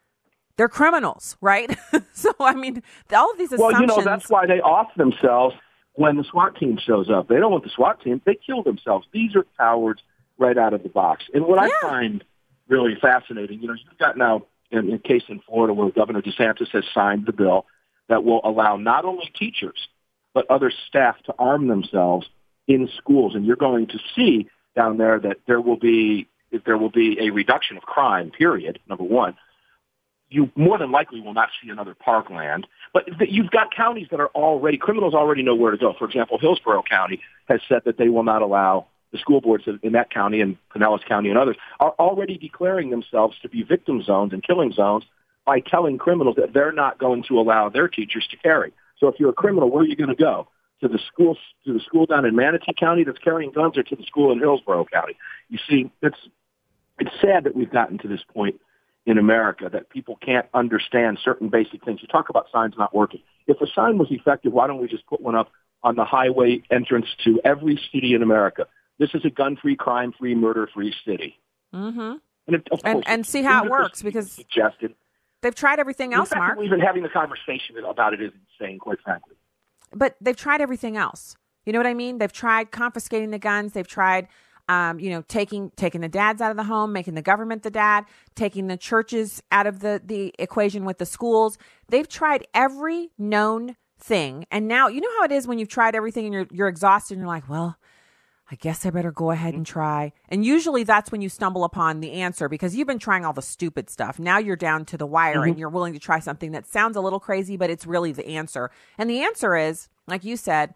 they're 0.59 0.67
criminals, 0.67 1.37
right? 1.39 1.75
so 2.13 2.33
I 2.37 2.53
mean, 2.53 2.83
all 3.15 3.31
of 3.31 3.37
these 3.37 3.51
Well, 3.51 3.69
assumptions 3.69 3.97
you 3.97 4.03
know, 4.03 4.03
that's 4.03 4.29
why 4.29 4.45
they 4.45 4.59
off 4.59 4.93
themselves 4.97 5.55
when 5.93 6.17
the 6.17 6.25
SWAT 6.25 6.57
team 6.57 6.77
shows 6.77 7.09
up. 7.09 7.29
They 7.29 7.37
don't 7.37 7.49
want 7.49 7.63
the 7.63 7.69
SWAT 7.69 8.01
team. 8.03 8.21
They 8.25 8.35
kill 8.35 8.61
themselves. 8.61 9.07
These 9.13 9.37
are 9.37 9.45
cowards 9.57 10.01
right 10.37 10.57
out 10.57 10.73
of 10.73 10.83
the 10.83 10.89
box. 10.89 11.23
And 11.33 11.45
what 11.45 11.59
I 11.59 11.69
find 11.81 12.25
really 12.67 12.97
fascinating, 13.01 13.61
you 13.61 13.69
know, 13.69 13.73
you've 13.73 13.97
got 13.99 14.17
now, 14.17 14.47
in, 14.69 14.89
in 14.89 14.99
case 14.99 15.23
in 15.29 15.39
Florida 15.39 15.73
where 15.73 15.91
Governor 15.91 16.21
DeSantis 16.21 16.69
has 16.73 16.83
signed 16.93 17.25
the 17.25 17.31
bill, 17.31 17.65
that 18.09 18.25
will 18.25 18.41
allow 18.43 18.75
not 18.75 19.05
only 19.05 19.31
teachers 19.39 19.87
but 20.33 20.45
other 20.51 20.73
staff 20.89 21.15
to 21.23 21.33
arm 21.39 21.67
themselves 21.69 22.27
in 22.67 22.89
schools. 22.97 23.33
And 23.33 23.45
you're 23.45 23.55
going 23.55 23.87
to 23.87 23.99
see 24.13 24.49
down 24.75 24.97
there 24.97 25.19
that 25.19 25.37
there 25.47 25.61
will 25.61 25.77
be 25.77 26.27
there 26.65 26.77
will 26.77 26.91
be 26.91 27.17
a 27.21 27.29
reduction 27.29 27.77
of 27.77 27.83
crime. 27.83 28.29
Period. 28.31 28.79
Number 28.89 29.05
one, 29.05 29.35
you 30.29 30.51
more 30.55 30.77
than 30.77 30.91
likely 30.91 31.21
will 31.21 31.33
not 31.33 31.49
see 31.61 31.69
another 31.69 31.95
parkland. 31.95 32.67
But 32.93 33.05
you've 33.29 33.51
got 33.51 33.73
counties 33.75 34.07
that 34.11 34.19
are 34.19 34.29
already 34.35 34.77
criminals 34.77 35.13
already 35.13 35.43
know 35.43 35.55
where 35.55 35.71
to 35.71 35.77
go. 35.77 35.93
For 35.97 36.05
example, 36.05 36.37
Hillsborough 36.39 36.83
County 36.89 37.21
has 37.47 37.61
said 37.67 37.81
that 37.85 37.97
they 37.97 38.09
will 38.09 38.23
not 38.23 38.41
allow 38.41 38.87
the 39.11 39.17
school 39.17 39.41
boards 39.41 39.63
in 39.81 39.93
that 39.93 40.11
county 40.11 40.39
and 40.39 40.55
Pinellas 40.75 41.03
County 41.07 41.29
and 41.29 41.37
others 41.37 41.55
are 41.79 41.95
already 41.97 42.37
declaring 42.37 42.91
themselves 42.91 43.35
to 43.41 43.49
be 43.49 43.63
victim 43.63 44.03
zones 44.03 44.33
and 44.33 44.43
killing 44.43 44.71
zones 44.71 45.03
by 45.45 45.59
telling 45.59 45.97
criminals 45.97 46.35
that 46.35 46.53
they're 46.53 46.71
not 46.71 46.99
going 46.99 47.23
to 47.27 47.39
allow 47.39 47.69
their 47.69 47.87
teachers 47.87 48.27
to 48.29 48.37
carry. 48.37 48.71
So 48.99 49.07
if 49.07 49.15
you're 49.19 49.31
a 49.31 49.33
criminal, 49.33 49.71
where 49.71 49.81
are 49.81 49.87
you 49.87 49.95
going 49.95 50.09
to 50.09 50.15
go? 50.15 50.47
To 50.81 50.87
the 50.87 50.99
school, 51.11 51.37
to 51.65 51.73
the 51.73 51.79
school 51.79 52.05
down 52.05 52.23
in 52.23 52.35
Manatee 52.35 52.73
County 52.79 53.03
that's 53.03 53.17
carrying 53.17 53.51
guns, 53.51 53.77
or 53.77 53.83
to 53.83 53.95
the 53.95 54.03
school 54.03 54.31
in 54.31 54.39
Hillsborough 54.39 54.85
County? 54.85 55.17
You 55.49 55.57
see, 55.67 55.91
it's 56.01 56.17
it's 56.99 57.11
sad 57.19 57.43
that 57.45 57.55
we've 57.55 57.71
gotten 57.71 57.97
to 57.97 58.07
this 58.07 58.21
point 58.33 58.61
in 59.09 59.17
America 59.17 59.69
that 59.71 59.89
people 59.89 60.17
can't 60.21 60.45
understand 60.53 61.19
certain 61.23 61.49
basic 61.49 61.83
things. 61.83 61.99
You 62.01 62.07
talk 62.07 62.29
about 62.29 62.47
signs 62.51 62.75
not 62.77 62.95
working. 62.95 63.21
If 63.47 63.59
a 63.59 63.67
sign 63.67 63.97
was 63.97 64.07
effective, 64.11 64.53
why 64.53 64.67
don't 64.67 64.79
we 64.79 64.87
just 64.87 65.05
put 65.07 65.19
one 65.19 65.35
up 65.35 65.51
on 65.83 65.95
the 65.95 66.05
highway 66.05 66.61
entrance 66.69 67.07
to 67.23 67.41
every 67.43 67.79
city 67.91 68.13
in 68.13 68.21
America? 68.21 68.67
This 68.99 69.09
is 69.13 69.25
a 69.25 69.29
gun-free, 69.29 69.77
crime-free, 69.77 70.35
murder-free 70.35 70.93
city. 71.05 71.39
Mm-hmm. 71.73 71.99
And, 71.99 72.55
it, 72.55 72.67
and, 72.71 72.81
course, 72.81 73.03
and 73.07 73.25
see 73.25 73.43
how 73.43 73.63
it 73.63 73.71
works 73.71 74.01
because 74.01 74.31
suggested. 74.31 74.93
they've 75.41 75.55
tried 75.55 75.79
everything 75.79 76.13
else, 76.13 76.29
fact 76.29 76.39
Mark. 76.39 76.59
Even 76.63 76.79
having 76.79 77.03
the 77.03 77.09
conversation 77.09 77.75
about 77.77 78.13
it 78.13 78.21
is 78.21 78.31
insane, 78.59 78.79
quite 78.79 78.99
frankly. 79.01 79.35
But 79.93 80.15
they've 80.19 80.35
tried 80.35 80.61
everything 80.61 80.97
else. 80.97 81.35
You 81.65 81.73
know 81.73 81.79
what 81.79 81.87
I 81.87 81.93
mean? 81.93 82.17
They've 82.17 82.31
tried 82.31 82.71
confiscating 82.71 83.31
the 83.31 83.39
guns. 83.39 83.73
They've 83.73 83.87
tried, 83.87 84.27
um, 84.69 84.99
you 84.99 85.09
know, 85.09 85.23
taking 85.27 85.71
taking 85.75 85.99
the 85.99 86.07
dads 86.07 86.41
out 86.41 86.51
of 86.51 86.57
the 86.57 86.63
home, 86.63 86.93
making 86.93 87.15
the 87.15 87.21
government 87.21 87.63
the 87.63 87.71
dad, 87.71 88.05
taking 88.35 88.67
the 88.67 88.77
churches 88.77 89.43
out 89.51 89.67
of 89.67 89.79
the 89.81 90.01
the 90.05 90.33
equation 90.39 90.85
with 90.85 90.99
the 90.99 91.05
schools. 91.05 91.57
They've 91.89 92.07
tried 92.07 92.47
every 92.53 93.09
known 93.17 93.75
thing, 93.99 94.45
and 94.51 94.67
now 94.67 94.87
you 94.87 95.01
know 95.01 95.09
how 95.17 95.25
it 95.25 95.31
is 95.31 95.47
when 95.47 95.59
you've 95.59 95.67
tried 95.69 95.95
everything 95.95 96.25
and 96.25 96.33
you're 96.33 96.47
you're 96.51 96.67
exhausted 96.69 97.15
and 97.15 97.21
you're 97.21 97.27
like, 97.27 97.49
well. 97.49 97.75
I 98.51 98.55
guess 98.55 98.83
I 98.83 98.89
better 98.89 99.11
go 99.11 99.29
ahead 99.29 99.53
and 99.53 99.63
try. 99.63 100.11
And 100.27 100.43
usually 100.43 100.83
that's 100.83 101.11
when 101.11 101.21
you 101.21 101.29
stumble 101.29 101.63
upon 101.63 101.99
the 101.99 102.13
answer 102.13 102.49
because 102.49 102.75
you've 102.75 102.87
been 102.87 102.97
trying 102.97 103.23
all 103.23 103.31
the 103.31 103.43
stupid 103.43 103.91
stuff. 103.91 104.17
Now 104.17 104.39
you're 104.39 104.55
down 104.55 104.85
to 104.85 104.97
the 104.97 105.05
wire 105.05 105.35
Mm-hmm. 105.35 105.49
and 105.49 105.59
you're 105.59 105.69
willing 105.69 105.93
to 105.93 105.99
try 105.99 106.17
something 106.17 106.51
that 106.53 106.65
sounds 106.65 106.97
a 106.97 107.01
little 107.01 107.19
crazy, 107.19 107.57
but 107.57 107.69
it's 107.69 107.85
really 107.85 108.11
the 108.11 108.25
answer. 108.25 108.71
And 108.97 109.07
the 109.07 109.21
answer 109.21 109.55
is, 109.55 109.87
like 110.07 110.23
you 110.23 110.35
said, 110.35 110.73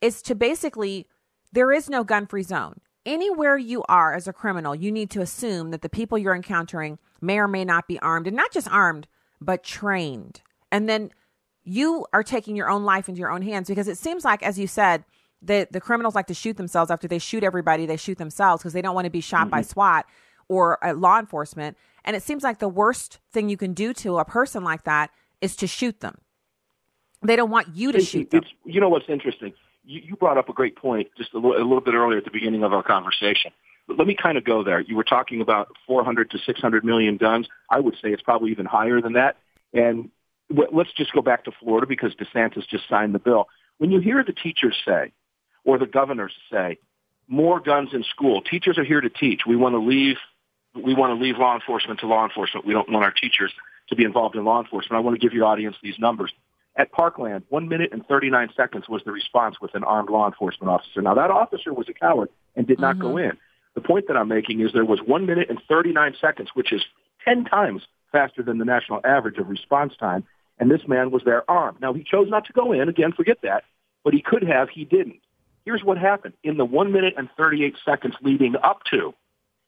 is 0.00 0.22
to 0.22 0.34
basically 0.34 1.06
there 1.52 1.70
is 1.70 1.88
no 1.88 2.02
gun 2.02 2.26
free 2.26 2.42
zone. 2.42 2.80
Anywhere 3.06 3.56
you 3.58 3.82
are 3.88 4.14
as 4.14 4.26
a 4.26 4.32
criminal, 4.32 4.74
you 4.74 4.90
need 4.90 5.10
to 5.10 5.20
assume 5.20 5.70
that 5.70 5.82
the 5.82 5.88
people 5.88 6.16
you're 6.16 6.34
encountering 6.34 6.98
may 7.20 7.38
or 7.38 7.48
may 7.48 7.64
not 7.64 7.86
be 7.86 7.98
armed 8.00 8.26
and 8.26 8.36
not 8.36 8.50
just 8.52 8.68
armed, 8.70 9.06
but 9.40 9.62
trained. 9.62 10.40
And 10.72 10.88
then 10.88 11.10
you 11.64 12.06
are 12.12 12.22
taking 12.22 12.56
your 12.56 12.70
own 12.70 12.84
life 12.84 13.08
into 13.08 13.18
your 13.18 13.30
own 13.30 13.42
hands 13.42 13.68
because 13.68 13.88
it 13.88 13.98
seems 13.98 14.24
like, 14.24 14.42
as 14.42 14.58
you 14.58 14.66
said, 14.66 15.04
the, 15.42 15.68
the 15.70 15.80
criminals 15.80 16.14
like 16.14 16.26
to 16.28 16.34
shoot 16.34 16.56
themselves 16.56 16.90
after 16.90 17.06
they 17.06 17.18
shoot 17.18 17.44
everybody, 17.44 17.84
they 17.84 17.98
shoot 17.98 18.16
themselves 18.16 18.62
because 18.62 18.72
they 18.72 18.80
don't 18.82 18.94
want 18.94 19.04
to 19.04 19.10
be 19.10 19.20
shot 19.20 19.50
by 19.50 19.60
SWAT 19.60 20.06
or 20.48 20.82
uh, 20.84 20.94
law 20.94 21.18
enforcement. 21.18 21.76
And 22.06 22.16
it 22.16 22.22
seems 22.22 22.42
like 22.42 22.58
the 22.58 22.68
worst 22.68 23.18
thing 23.32 23.50
you 23.50 23.56
can 23.58 23.74
do 23.74 23.92
to 23.94 24.18
a 24.18 24.24
person 24.24 24.64
like 24.64 24.84
that 24.84 25.10
is 25.42 25.56
to 25.56 25.66
shoot 25.66 26.00
them. 26.00 26.16
They 27.22 27.36
don't 27.36 27.50
want 27.50 27.68
you 27.74 27.92
to 27.92 27.98
It's- 27.98 28.10
shoot 28.10 28.30
them. 28.30 28.42
It's, 28.42 28.50
you 28.64 28.80
know 28.80 28.88
what's 28.88 29.08
interesting? 29.08 29.52
You, 29.84 30.00
you 30.04 30.16
brought 30.16 30.38
up 30.38 30.48
a 30.48 30.52
great 30.52 30.76
point 30.76 31.08
just 31.16 31.32
a 31.34 31.36
little, 31.36 31.56
a 31.56 31.62
little 31.62 31.80
bit 31.80 31.94
earlier 31.94 32.18
at 32.18 32.24
the 32.24 32.30
beginning 32.30 32.64
of 32.64 32.72
our 32.72 32.82
conversation. 32.82 33.52
But 33.86 33.98
let 33.98 34.06
me 34.06 34.16
kind 34.20 34.38
of 34.38 34.44
go 34.44 34.64
there. 34.64 34.80
You 34.80 34.96
were 34.96 35.04
talking 35.04 35.40
about 35.40 35.68
400 35.86 36.30
to 36.30 36.38
600 36.38 36.84
million 36.84 37.16
guns. 37.16 37.48
I 37.68 37.80
would 37.80 37.94
say 37.94 38.10
it's 38.10 38.22
probably 38.22 38.50
even 38.50 38.66
higher 38.66 39.00
than 39.00 39.14
that. 39.14 39.36
And 39.72 40.10
let's 40.48 40.92
just 40.92 41.12
go 41.12 41.20
back 41.20 41.44
to 41.44 41.52
Florida 41.60 41.86
because 41.86 42.14
DeSantis 42.14 42.66
just 42.68 42.88
signed 42.88 43.14
the 43.14 43.18
bill. 43.18 43.48
When 43.78 43.90
you 43.90 44.00
hear 44.00 44.24
the 44.24 44.32
teachers 44.32 44.76
say, 44.86 45.12
or 45.64 45.78
the 45.78 45.86
governors 45.86 46.32
say, 46.50 46.78
more 47.26 47.60
guns 47.60 47.90
in 47.92 48.04
school, 48.04 48.42
teachers 48.42 48.78
are 48.78 48.84
here 48.84 49.00
to 49.00 49.08
teach. 49.08 49.42
We 49.46 49.56
want 49.56 49.74
to 49.74 49.78
leave. 49.78 50.16
We 50.74 50.94
want 50.94 51.18
to 51.18 51.22
leave 51.22 51.38
law 51.38 51.54
enforcement 51.54 52.00
to 52.00 52.06
law 52.06 52.24
enforcement. 52.24 52.66
We 52.66 52.72
don't 52.72 52.90
want 52.90 53.04
our 53.04 53.12
teachers 53.12 53.52
to 53.88 53.96
be 53.96 54.04
involved 54.04 54.34
in 54.34 54.44
law 54.44 54.60
enforcement. 54.60 54.96
I 54.96 55.00
want 55.00 55.18
to 55.18 55.24
give 55.24 55.32
your 55.32 55.46
audience 55.46 55.76
these 55.82 55.98
numbers. 55.98 56.32
At 56.76 56.90
Parkland, 56.90 57.44
one 57.50 57.68
minute 57.68 57.90
and 57.92 58.04
39 58.06 58.50
seconds 58.56 58.88
was 58.88 59.02
the 59.04 59.12
response 59.12 59.60
with 59.60 59.74
an 59.74 59.84
armed 59.84 60.10
law 60.10 60.26
enforcement 60.26 60.70
officer. 60.70 61.00
Now, 61.00 61.14
that 61.14 61.30
officer 61.30 61.72
was 61.72 61.88
a 61.88 61.92
coward 61.92 62.30
and 62.56 62.66
did 62.66 62.80
not 62.80 62.98
go 62.98 63.08
mm-hmm. 63.14 63.30
in. 63.30 63.38
The 63.74 63.80
point 63.80 64.08
that 64.08 64.16
I'm 64.16 64.28
making 64.28 64.60
is 64.60 64.72
there 64.72 64.84
was 64.84 65.00
one 65.00 65.26
minute 65.26 65.50
and 65.50 65.60
39 65.68 66.16
seconds, 66.20 66.50
which 66.54 66.72
is 66.72 66.82
10 67.24 67.44
times 67.44 67.82
faster 68.10 68.42
than 68.42 68.58
the 68.58 68.64
national 68.64 69.00
average 69.04 69.38
of 69.38 69.48
response 69.48 69.94
time, 69.96 70.24
and 70.58 70.70
this 70.70 70.86
man 70.86 71.10
was 71.10 71.22
there 71.24 71.48
armed. 71.48 71.80
Now, 71.80 71.92
he 71.92 72.02
chose 72.02 72.28
not 72.28 72.44
to 72.46 72.52
go 72.52 72.72
in. 72.72 72.88
Again, 72.88 73.12
forget 73.12 73.38
that. 73.42 73.64
But 74.02 74.14
he 74.14 74.20
could 74.20 74.42
have. 74.42 74.68
He 74.68 74.84
didn't. 74.84 75.20
Here's 75.64 75.82
what 75.82 75.96
happened. 75.96 76.34
In 76.42 76.56
the 76.56 76.64
one 76.64 76.92
minute 76.92 77.14
and 77.16 77.28
38 77.36 77.76
seconds 77.84 78.14
leading 78.20 78.56
up 78.56 78.82
to 78.90 79.14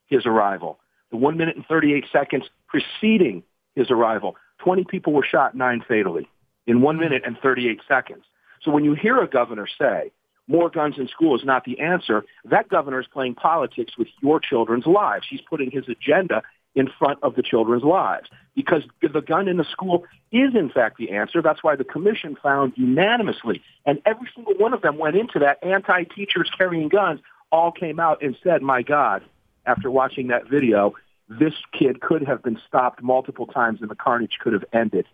his 0.09 0.27
arrival, 0.27 0.79
the 1.11 1.17
one 1.17 1.37
minute 1.37 1.57
and 1.57 1.65
38 1.67 2.05
seconds 2.13 2.45
preceding 2.69 3.43
his 3.75 3.91
arrival, 3.91 4.37
20 4.59 4.85
people 4.85 5.13
were 5.13 5.25
shot, 5.25 5.55
nine 5.55 5.85
fatally, 5.87 6.29
in 6.67 6.81
one 6.81 6.99
minute 6.99 7.23
and 7.25 7.39
38 7.39 7.81
seconds. 7.89 8.25
So 8.63 8.71
when 8.71 8.85
you 8.85 8.95
hear 8.95 9.19
a 9.21 9.29
governor 9.29 9.67
say, 9.79 10.11
more 10.49 10.71
guns 10.71 10.95
in 10.99 11.09
school 11.09 11.35
is 11.37 11.45
not 11.45 11.65
the 11.65 11.81
answer, 11.81 12.25
that 12.45 12.69
governor 12.69 13.01
is 13.01 13.07
playing 13.13 13.35
politics 13.35 13.95
with 13.99 14.09
your 14.23 14.41
children's 14.41 14.87
lives. 14.87 15.27
He's 15.29 15.41
putting 15.41 15.71
his 15.71 15.89
agenda 15.89 16.43
in 16.75 16.89
front 16.99 17.19
of 17.23 17.35
the 17.35 17.43
children's 17.43 17.83
lives 17.83 18.29
because 18.55 18.83
the 19.01 19.21
gun 19.21 19.49
in 19.49 19.57
the 19.57 19.65
school 19.65 20.05
is 20.31 20.55
in 20.55 20.71
fact 20.71 20.99
the 20.99 21.11
answer. 21.11 21.43
That's 21.43 21.65
why 21.65 21.75
the 21.75 21.85
commission 21.85 22.37
found 22.41 22.75
unanimously, 22.77 23.63
and 23.87 24.01
every 24.05 24.29
single 24.35 24.55
one 24.55 24.75
of 24.75 24.83
them 24.83 24.99
went 24.99 25.17
into 25.17 25.39
that 25.41 25.59
anti-teachers 25.65 26.51
carrying 26.57 26.89
guns 26.89 27.21
all 27.51 27.73
came 27.73 27.99
out 27.99 28.23
and 28.23 28.37
said, 28.45 28.63
my 28.63 28.83
God, 28.83 29.23
after 29.65 29.91
watching 29.91 30.29
that 30.29 30.49
video, 30.49 30.95
this 31.29 31.55
kid 31.77 32.01
could 32.01 32.27
have 32.27 32.43
been 32.43 32.59
stopped 32.69 33.03
multiple 33.03 33.47
times 33.47 33.81
and 33.81 33.91
the 33.91 33.97
carnage 33.97 34.39
could 34.41 34.53
have 34.53 34.65
ended. 34.73 35.07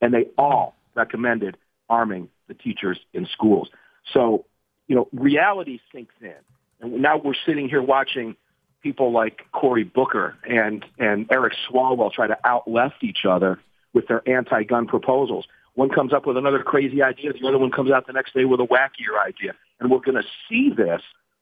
And 0.00 0.14
they 0.14 0.26
all 0.38 0.74
recommended 0.98 1.56
arming 1.88 2.28
the 2.48 2.54
teachers 2.54 2.98
in 3.14 3.26
schools. 3.32 3.68
So, 4.12 4.44
you 4.88 4.96
know, 4.96 5.08
reality 5.12 5.80
sinks 5.92 6.14
in. 6.20 6.34
And 6.80 7.00
now 7.00 7.18
we're 7.18 7.40
sitting 7.46 7.68
here 7.68 7.82
watching 7.82 8.36
people 8.82 9.12
like 9.12 9.42
Cory 9.52 9.84
Booker 9.84 10.36
and, 10.48 10.84
and 10.98 11.26
Eric 11.30 11.54
Swalwell 11.68 12.12
try 12.12 12.26
to 12.26 12.38
out 12.44 12.68
left 12.68 13.02
each 13.02 13.24
other 13.28 13.60
with 13.92 14.06
their 14.08 14.22
anti-gun 14.28 14.86
proposals. 14.86 15.46
One 15.74 15.90
comes 15.90 16.12
up 16.12 16.26
with 16.26 16.36
another 16.36 16.62
crazy 16.62 17.02
idea. 17.02 17.32
The 17.32 17.46
other 17.46 17.58
one 17.58 17.70
comes 17.70 17.90
out 17.90 18.06
the 18.06 18.12
next 18.12 18.34
day 18.34 18.44
with 18.44 18.60
a 18.60 18.66
wackier 18.66 19.14
idea. 19.24 19.54
And 19.80 19.90
we're 19.90 20.00
going 20.00 20.20
to 20.20 20.28
see 20.48 20.70
this 20.76 21.00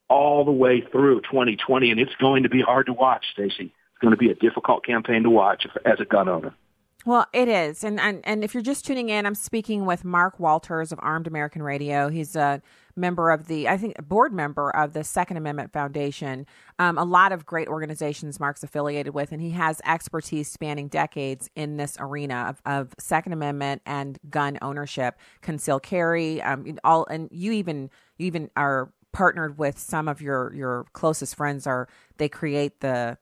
all 0.08 0.44
the 0.44 0.52
way 0.52 0.82
through 0.92 1.20
2020, 1.22 1.90
and 1.90 1.98
it's 1.98 2.14
going 2.20 2.44
to 2.44 2.48
be 2.48 2.62
hard 2.62 2.86
to 2.86 2.92
watch, 2.92 3.24
Stacey. 3.32 3.72
It's 3.72 4.00
going 4.00 4.12
to 4.12 4.18
be 4.18 4.30
a 4.30 4.34
difficult 4.34 4.84
campaign 4.84 5.22
to 5.24 5.30
watch 5.30 5.66
as 5.84 6.00
a 6.00 6.04
gun 6.04 6.28
owner. 6.28 6.54
Well, 7.06 7.24
it 7.32 7.46
is. 7.46 7.84
And, 7.84 8.00
and 8.00 8.20
and 8.24 8.42
if 8.42 8.52
you're 8.52 8.64
just 8.64 8.84
tuning 8.84 9.10
in, 9.10 9.26
I'm 9.26 9.36
speaking 9.36 9.86
with 9.86 10.04
Mark 10.04 10.40
Walters 10.40 10.90
of 10.90 10.98
Armed 11.00 11.28
American 11.28 11.62
Radio. 11.62 12.08
He's 12.08 12.34
a 12.34 12.60
member 12.96 13.30
of 13.30 13.46
the, 13.46 13.68
I 13.68 13.76
think, 13.76 13.94
a 13.96 14.02
board 14.02 14.32
member 14.32 14.70
of 14.70 14.92
the 14.92 15.04
Second 15.04 15.36
Amendment 15.36 15.72
Foundation. 15.72 16.46
Um, 16.80 16.98
a 16.98 17.04
lot 17.04 17.30
of 17.30 17.46
great 17.46 17.68
organizations 17.68 18.40
Mark's 18.40 18.64
affiliated 18.64 19.14
with, 19.14 19.30
and 19.30 19.40
he 19.40 19.50
has 19.50 19.80
expertise 19.84 20.50
spanning 20.50 20.88
decades 20.88 21.48
in 21.54 21.76
this 21.76 21.96
arena 22.00 22.46
of, 22.48 22.60
of 22.66 22.92
Second 22.98 23.34
Amendment 23.34 23.82
and 23.86 24.18
gun 24.28 24.58
ownership, 24.60 25.16
concealed 25.42 25.84
carry, 25.84 26.42
um, 26.42 26.76
all. 26.82 27.06
And 27.08 27.28
you 27.30 27.52
even 27.52 27.88
you 28.18 28.26
even 28.26 28.50
are 28.56 28.90
partnered 29.12 29.58
with 29.58 29.78
some 29.78 30.08
of 30.08 30.20
your 30.20 30.52
your 30.54 30.86
closest 30.92 31.36
friends. 31.36 31.68
Are 31.68 31.86
they 32.16 32.28
create 32.28 32.80
the 32.80 33.16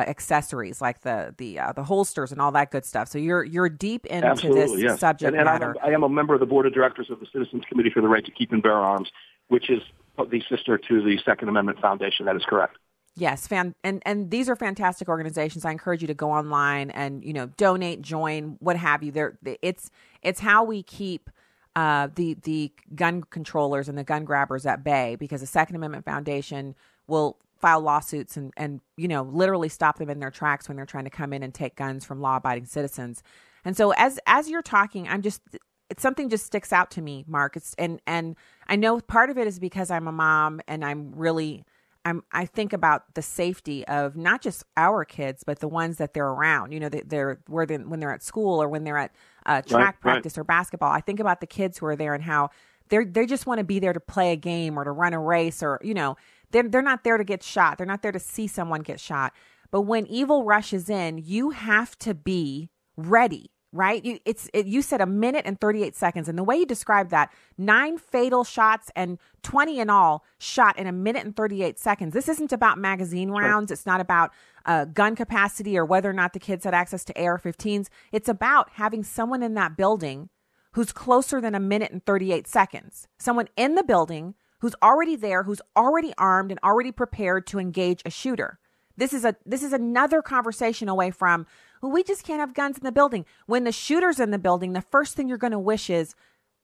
uh, 0.00 0.10
accessories 0.10 0.80
like 0.80 1.00
the 1.00 1.34
the 1.36 1.58
uh, 1.58 1.72
the 1.72 1.84
holsters 1.84 2.32
and 2.32 2.40
all 2.40 2.52
that 2.52 2.70
good 2.70 2.84
stuff. 2.84 3.08
So 3.08 3.18
you're 3.18 3.44
you're 3.44 3.68
deep 3.68 4.06
into 4.06 4.26
Absolutely, 4.26 4.76
this 4.76 4.82
yes. 4.82 5.00
subject 5.00 5.28
and, 5.28 5.36
and 5.36 5.44
matter. 5.44 5.76
I'm 5.82 5.88
a, 5.88 5.90
I 5.90 5.94
am 5.94 6.02
a 6.02 6.08
member 6.08 6.34
of 6.34 6.40
the 6.40 6.46
board 6.46 6.66
of 6.66 6.72
directors 6.72 7.10
of 7.10 7.20
the 7.20 7.26
Citizens 7.32 7.64
Committee 7.68 7.90
for 7.90 8.00
the 8.00 8.08
Right 8.08 8.24
to 8.24 8.30
Keep 8.30 8.52
and 8.52 8.62
Bear 8.62 8.76
Arms, 8.76 9.10
which 9.48 9.70
is 9.70 9.82
the 10.16 10.42
sister 10.48 10.78
to 10.78 11.02
the 11.02 11.18
Second 11.24 11.48
Amendment 11.48 11.80
Foundation. 11.80 12.26
That 12.26 12.36
is 12.36 12.44
correct. 12.46 12.76
Yes, 13.16 13.46
fan 13.46 13.74
and 13.84 14.02
and 14.06 14.30
these 14.30 14.48
are 14.48 14.56
fantastic 14.56 15.08
organizations. 15.08 15.64
I 15.64 15.72
encourage 15.72 16.00
you 16.00 16.08
to 16.08 16.14
go 16.14 16.30
online 16.30 16.90
and 16.90 17.24
you 17.24 17.32
know 17.32 17.46
donate, 17.56 18.02
join, 18.02 18.56
what 18.60 18.76
have 18.76 19.02
you. 19.02 19.12
There, 19.12 19.38
it's 19.62 19.90
it's 20.22 20.40
how 20.40 20.64
we 20.64 20.82
keep 20.82 21.28
uh, 21.76 22.08
the 22.14 22.34
the 22.42 22.72
gun 22.94 23.22
controllers 23.24 23.88
and 23.88 23.98
the 23.98 24.04
gun 24.04 24.24
grabbers 24.24 24.64
at 24.64 24.82
bay 24.82 25.16
because 25.18 25.40
the 25.40 25.46
Second 25.46 25.76
Amendment 25.76 26.04
Foundation 26.04 26.74
will 27.06 27.36
file 27.60 27.80
lawsuits 27.80 28.36
and 28.36 28.52
and 28.56 28.80
you 28.96 29.08
know 29.08 29.22
literally 29.22 29.68
stop 29.68 29.98
them 29.98 30.10
in 30.10 30.20
their 30.20 30.30
tracks 30.30 30.68
when 30.68 30.76
they're 30.76 30.86
trying 30.86 31.04
to 31.04 31.10
come 31.10 31.32
in 31.32 31.42
and 31.42 31.54
take 31.54 31.76
guns 31.76 32.04
from 32.04 32.20
law 32.20 32.36
abiding 32.36 32.66
citizens. 32.66 33.22
And 33.64 33.76
so 33.76 33.92
as 33.96 34.18
as 34.26 34.48
you're 34.48 34.62
talking, 34.62 35.08
I'm 35.08 35.22
just 35.22 35.42
it's 35.90 36.02
something 36.02 36.28
just 36.28 36.46
sticks 36.46 36.72
out 36.72 36.90
to 36.92 37.02
me, 37.02 37.24
Mark. 37.28 37.56
It's 37.56 37.74
and 37.78 38.00
and 38.06 38.36
I 38.68 38.76
know 38.76 39.00
part 39.00 39.30
of 39.30 39.38
it 39.38 39.46
is 39.46 39.58
because 39.58 39.90
I'm 39.90 40.06
a 40.08 40.12
mom 40.12 40.60
and 40.68 40.84
I'm 40.84 41.12
really 41.14 41.64
I'm 42.04 42.22
I 42.32 42.46
think 42.46 42.72
about 42.72 43.14
the 43.14 43.22
safety 43.22 43.86
of 43.86 44.16
not 44.16 44.40
just 44.42 44.64
our 44.76 45.04
kids 45.04 45.44
but 45.44 45.60
the 45.60 45.68
ones 45.68 45.98
that 45.98 46.14
they're 46.14 46.28
around. 46.28 46.72
You 46.72 46.80
know, 46.80 46.88
they, 46.88 47.02
they're 47.02 47.40
where 47.48 47.66
they 47.66 47.76
when 47.76 48.00
they're 48.00 48.12
at 48.12 48.22
school 48.22 48.62
or 48.62 48.68
when 48.68 48.84
they're 48.84 48.98
at 48.98 49.14
uh, 49.46 49.62
track 49.62 49.96
Right, 49.96 50.00
practice 50.00 50.38
or 50.38 50.44
basketball. 50.44 50.92
I 50.92 51.00
think 51.00 51.20
about 51.20 51.40
the 51.40 51.46
kids 51.46 51.78
who 51.78 51.86
are 51.86 51.96
there 51.96 52.14
and 52.14 52.22
how 52.24 52.50
they 52.88 53.04
they 53.04 53.26
just 53.26 53.46
want 53.46 53.58
to 53.58 53.64
be 53.64 53.78
there 53.78 53.92
to 53.92 54.00
play 54.00 54.32
a 54.32 54.36
game 54.36 54.78
or 54.78 54.84
to 54.84 54.92
run 54.92 55.12
a 55.14 55.20
race 55.20 55.62
or 55.62 55.80
you 55.82 55.94
know 55.94 56.16
they're 56.50 56.68
they're 56.68 56.82
not 56.82 57.04
there 57.04 57.18
to 57.18 57.24
get 57.24 57.42
shot. 57.42 57.78
They're 57.78 57.86
not 57.86 58.02
there 58.02 58.12
to 58.12 58.18
see 58.18 58.46
someone 58.46 58.82
get 58.82 59.00
shot. 59.00 59.32
But 59.70 59.82
when 59.82 60.06
evil 60.06 60.44
rushes 60.44 60.90
in, 60.90 61.18
you 61.18 61.50
have 61.50 61.98
to 62.00 62.14
be 62.14 62.70
ready 62.96 63.50
right? 63.72 64.04
You 64.04 64.18
it's 64.24 64.50
it, 64.52 64.66
you 64.66 64.82
said 64.82 65.00
a 65.00 65.06
minute 65.06 65.42
and 65.46 65.60
38 65.60 65.94
seconds 65.94 66.28
and 66.28 66.36
the 66.36 66.44
way 66.44 66.56
you 66.56 66.66
described 66.66 67.10
that, 67.10 67.32
nine 67.56 67.98
fatal 67.98 68.44
shots 68.44 68.90
and 68.96 69.18
20 69.42 69.80
in 69.80 69.90
all 69.90 70.24
shot 70.38 70.78
in 70.78 70.86
a 70.86 70.92
minute 70.92 71.24
and 71.24 71.36
38 71.36 71.78
seconds. 71.78 72.14
This 72.14 72.28
isn't 72.28 72.52
about 72.52 72.78
magazine 72.78 73.30
rounds, 73.30 73.70
it's 73.70 73.86
not 73.86 74.00
about 74.00 74.32
uh, 74.66 74.86
gun 74.86 75.14
capacity 75.14 75.78
or 75.78 75.84
whether 75.84 76.10
or 76.10 76.14
not 76.14 76.32
the 76.32 76.38
kids 76.38 76.64
had 76.64 76.74
access 76.74 77.04
to 77.04 77.22
AR-15s. 77.22 77.88
It's 78.12 78.28
about 78.28 78.70
having 78.74 79.04
someone 79.04 79.42
in 79.42 79.54
that 79.54 79.76
building 79.76 80.28
who's 80.72 80.92
closer 80.92 81.40
than 81.40 81.54
a 81.54 81.60
minute 81.60 81.90
and 81.90 82.04
38 82.04 82.46
seconds. 82.46 83.08
Someone 83.18 83.48
in 83.56 83.74
the 83.74 83.82
building 83.82 84.34
who's 84.60 84.74
already 84.82 85.16
there, 85.16 85.42
who's 85.42 85.60
already 85.76 86.12
armed 86.16 86.50
and 86.50 86.60
already 86.62 86.92
prepared 86.92 87.46
to 87.48 87.58
engage 87.58 88.02
a 88.04 88.10
shooter. 88.10 88.58
This 88.96 89.12
is 89.12 89.24
a 89.24 89.34
this 89.46 89.62
is 89.62 89.72
another 89.72 90.22
conversation 90.22 90.88
away 90.88 91.10
from 91.10 91.46
well, 91.82 91.90
we 91.92 92.02
just 92.02 92.24
can't 92.24 92.40
have 92.40 92.54
guns 92.54 92.76
in 92.76 92.84
the 92.84 92.92
building. 92.92 93.24
When 93.46 93.64
the 93.64 93.72
shooter's 93.72 94.20
in 94.20 94.30
the 94.30 94.38
building, 94.38 94.74
the 94.74 94.82
first 94.82 95.16
thing 95.16 95.28
you're 95.28 95.38
going 95.38 95.52
to 95.52 95.58
wish 95.58 95.88
is, 95.88 96.14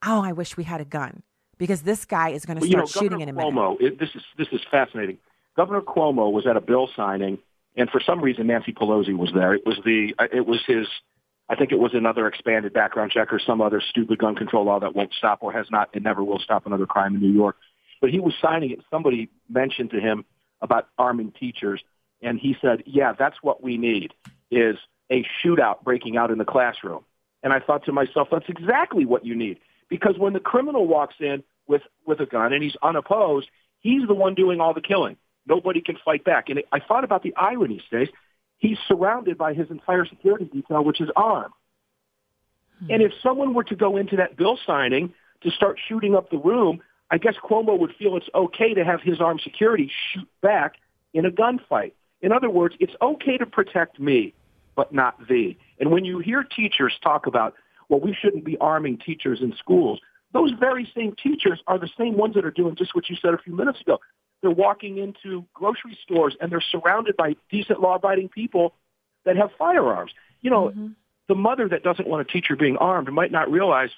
oh, 0.04 0.22
I 0.22 0.32
wish 0.32 0.56
we 0.56 0.64
had 0.64 0.80
a 0.80 0.84
gun 0.84 1.22
because 1.58 1.82
this 1.82 2.04
guy 2.04 2.30
is 2.30 2.44
going 2.44 2.58
to 2.58 2.60
Well, 2.60 2.68
you 2.68 2.86
start 2.86 2.94
know, 2.94 3.00
shooting 3.00 3.20
in 3.22 3.28
a 3.30 3.32
Governor 3.32 3.74
minute. 3.74 3.80
Cuomo, 3.80 3.98
this 3.98 4.10
is 4.14 4.22
this 4.36 4.48
is 4.52 4.60
fascinating. 4.70 5.18
Governor 5.56 5.80
Cuomo 5.80 6.30
was 6.30 6.46
at 6.46 6.56
a 6.56 6.60
bill 6.60 6.88
signing, 6.94 7.38
and 7.76 7.88
for 7.88 8.00
some 8.04 8.20
reason 8.20 8.46
Nancy 8.46 8.72
Pelosi 8.72 9.16
was 9.16 9.30
there. 9.34 9.54
It 9.54 9.64
was 9.64 9.78
the 9.84 10.14
it 10.32 10.46
was 10.46 10.60
his. 10.66 10.86
I 11.48 11.54
think 11.54 11.70
it 11.70 11.78
was 11.78 11.92
another 11.94 12.26
expanded 12.26 12.72
background 12.72 13.12
check 13.12 13.32
or 13.32 13.38
some 13.38 13.62
other 13.62 13.80
stupid 13.80 14.18
gun 14.18 14.34
control 14.34 14.64
law 14.64 14.80
that 14.80 14.96
won't 14.96 15.14
stop 15.16 15.38
or 15.42 15.52
has 15.52 15.66
not 15.70 15.90
and 15.94 16.02
never 16.02 16.22
will 16.24 16.40
stop 16.40 16.66
another 16.66 16.86
crime 16.86 17.14
in 17.14 17.20
New 17.20 17.32
York. 17.32 17.56
But 18.00 18.10
he 18.10 18.20
was 18.20 18.34
signing 18.40 18.70
it. 18.70 18.80
Somebody 18.90 19.30
mentioned 19.48 19.90
to 19.90 20.00
him 20.00 20.24
about 20.60 20.88
arming 20.98 21.32
teachers, 21.32 21.82
and 22.22 22.38
he 22.38 22.56
said, 22.60 22.82
"Yeah, 22.86 23.12
that's 23.12 23.42
what 23.42 23.62
we 23.62 23.76
need 23.76 24.14
is 24.50 24.76
a 25.10 25.24
shootout 25.42 25.82
breaking 25.82 26.16
out 26.16 26.30
in 26.30 26.38
the 26.38 26.44
classroom." 26.44 27.04
And 27.42 27.52
I 27.52 27.60
thought 27.60 27.84
to 27.84 27.92
myself, 27.92 28.28
"That's 28.30 28.48
exactly 28.48 29.04
what 29.04 29.24
you 29.24 29.34
need." 29.34 29.58
Because 29.88 30.18
when 30.18 30.32
the 30.32 30.40
criminal 30.40 30.86
walks 30.86 31.16
in 31.20 31.42
with 31.66 31.82
with 32.04 32.20
a 32.20 32.26
gun 32.26 32.52
and 32.52 32.62
he's 32.62 32.76
unopposed, 32.82 33.48
he's 33.80 34.06
the 34.06 34.14
one 34.14 34.34
doing 34.34 34.60
all 34.60 34.74
the 34.74 34.80
killing. 34.80 35.16
Nobody 35.46 35.80
can 35.80 35.96
fight 36.04 36.24
back. 36.24 36.48
And 36.48 36.62
I 36.72 36.80
thought 36.80 37.04
about 37.04 37.22
the 37.22 37.34
irony, 37.36 37.80
Stace. 37.86 38.08
He's 38.58 38.78
surrounded 38.88 39.38
by 39.38 39.54
his 39.54 39.70
entire 39.70 40.04
security 40.06 40.46
detail, 40.46 40.82
which 40.82 41.00
is 41.00 41.08
armed. 41.14 41.52
Hmm. 42.80 42.90
And 42.90 43.02
if 43.02 43.12
someone 43.22 43.54
were 43.54 43.64
to 43.64 43.76
go 43.76 43.96
into 43.96 44.16
that 44.16 44.36
bill 44.36 44.58
signing 44.66 45.14
to 45.42 45.50
start 45.50 45.78
shooting 45.88 46.14
up 46.14 46.30
the 46.30 46.38
room, 46.38 46.82
I 47.10 47.18
guess 47.18 47.34
Cuomo 47.42 47.78
would 47.78 47.94
feel 47.96 48.16
it's 48.16 48.28
okay 48.34 48.74
to 48.74 48.84
have 48.84 49.00
his 49.00 49.20
armed 49.20 49.40
security 49.42 49.90
shoot 50.12 50.28
back 50.42 50.76
in 51.14 51.24
a 51.24 51.30
gunfight. 51.30 51.92
In 52.20 52.32
other 52.32 52.50
words, 52.50 52.74
it's 52.80 52.94
okay 53.00 53.38
to 53.38 53.46
protect 53.46 54.00
me, 54.00 54.34
but 54.74 54.92
not 54.92 55.28
thee. 55.28 55.56
And 55.78 55.90
when 55.90 56.04
you 56.04 56.18
hear 56.18 56.42
teachers 56.42 56.94
talk 57.02 57.26
about, 57.26 57.54
well, 57.88 58.00
we 58.00 58.16
shouldn't 58.20 58.44
be 58.44 58.56
arming 58.58 58.98
teachers 58.98 59.40
in 59.40 59.54
schools, 59.56 60.00
those 60.32 60.50
very 60.58 60.90
same 60.94 61.14
teachers 61.22 61.60
are 61.66 61.78
the 61.78 61.88
same 61.96 62.16
ones 62.16 62.34
that 62.34 62.44
are 62.44 62.50
doing 62.50 62.74
just 62.74 62.94
what 62.94 63.08
you 63.08 63.16
said 63.16 63.34
a 63.34 63.38
few 63.38 63.54
minutes 63.54 63.80
ago. 63.80 64.00
They're 64.42 64.50
walking 64.50 64.98
into 64.98 65.46
grocery 65.54 65.96
stores 66.02 66.36
and 66.40 66.50
they're 66.50 66.60
surrounded 66.60 67.16
by 67.16 67.36
decent 67.50 67.80
law-abiding 67.80 68.28
people 68.30 68.74
that 69.24 69.36
have 69.36 69.50
firearms. 69.58 70.12
You 70.42 70.50
know, 70.50 70.68
mm-hmm. 70.68 70.88
the 71.28 71.34
mother 71.34 71.68
that 71.68 71.82
doesn't 71.82 72.08
want 72.08 72.28
a 72.28 72.30
teacher 72.30 72.56
being 72.56 72.76
armed 72.76 73.10
might 73.12 73.32
not 73.32 73.50
realize 73.50 73.90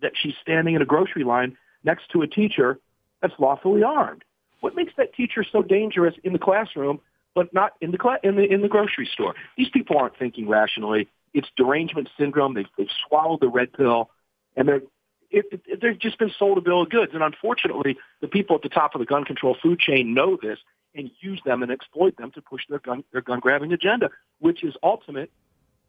that 0.00 0.12
she's 0.14 0.34
standing 0.40 0.74
in 0.74 0.82
a 0.82 0.86
grocery 0.86 1.24
line 1.24 1.56
next 1.84 2.08
to 2.10 2.22
a 2.22 2.26
teacher 2.26 2.78
that's 3.22 3.34
lawfully 3.38 3.82
armed. 3.82 4.24
What 4.60 4.74
makes 4.74 4.92
that 4.96 5.14
teacher 5.14 5.44
so 5.50 5.62
dangerous 5.62 6.14
in 6.24 6.32
the 6.32 6.38
classroom, 6.38 7.00
but 7.34 7.52
not 7.52 7.72
in 7.80 7.90
the 7.90 7.98
cla- 7.98 8.18
in 8.22 8.36
the 8.36 8.44
in 8.44 8.62
the 8.62 8.68
grocery 8.68 9.08
store? 9.12 9.34
These 9.56 9.68
people 9.70 9.98
aren't 9.98 10.16
thinking 10.18 10.48
rationally. 10.48 11.08
It's 11.34 11.48
derangement 11.56 12.08
syndrome. 12.18 12.54
They've, 12.54 12.66
they've 12.78 12.86
swallowed 13.06 13.40
the 13.40 13.48
red 13.48 13.72
pill, 13.72 14.10
and 14.56 14.68
they're 14.68 14.82
it, 15.30 15.46
it, 15.66 15.80
they've 15.80 15.98
just 15.98 16.18
been 16.18 16.32
sold 16.38 16.58
a 16.58 16.60
bill 16.60 16.82
of 16.82 16.90
goods. 16.90 17.12
And 17.12 17.22
unfortunately, 17.22 17.96
the 18.20 18.28
people 18.28 18.56
at 18.56 18.62
the 18.62 18.68
top 18.68 18.94
of 18.94 19.00
the 19.00 19.04
gun 19.04 19.24
control 19.24 19.56
food 19.60 19.80
chain 19.80 20.14
know 20.14 20.38
this 20.40 20.58
and 20.94 21.10
use 21.20 21.40
them 21.44 21.62
and 21.62 21.72
exploit 21.72 22.16
them 22.16 22.30
to 22.32 22.40
push 22.40 22.62
their 22.68 22.78
gun 22.78 23.04
their 23.12 23.20
gun 23.20 23.40
grabbing 23.40 23.72
agenda, 23.72 24.10
which 24.38 24.62
is 24.64 24.74
ultimate 24.82 25.30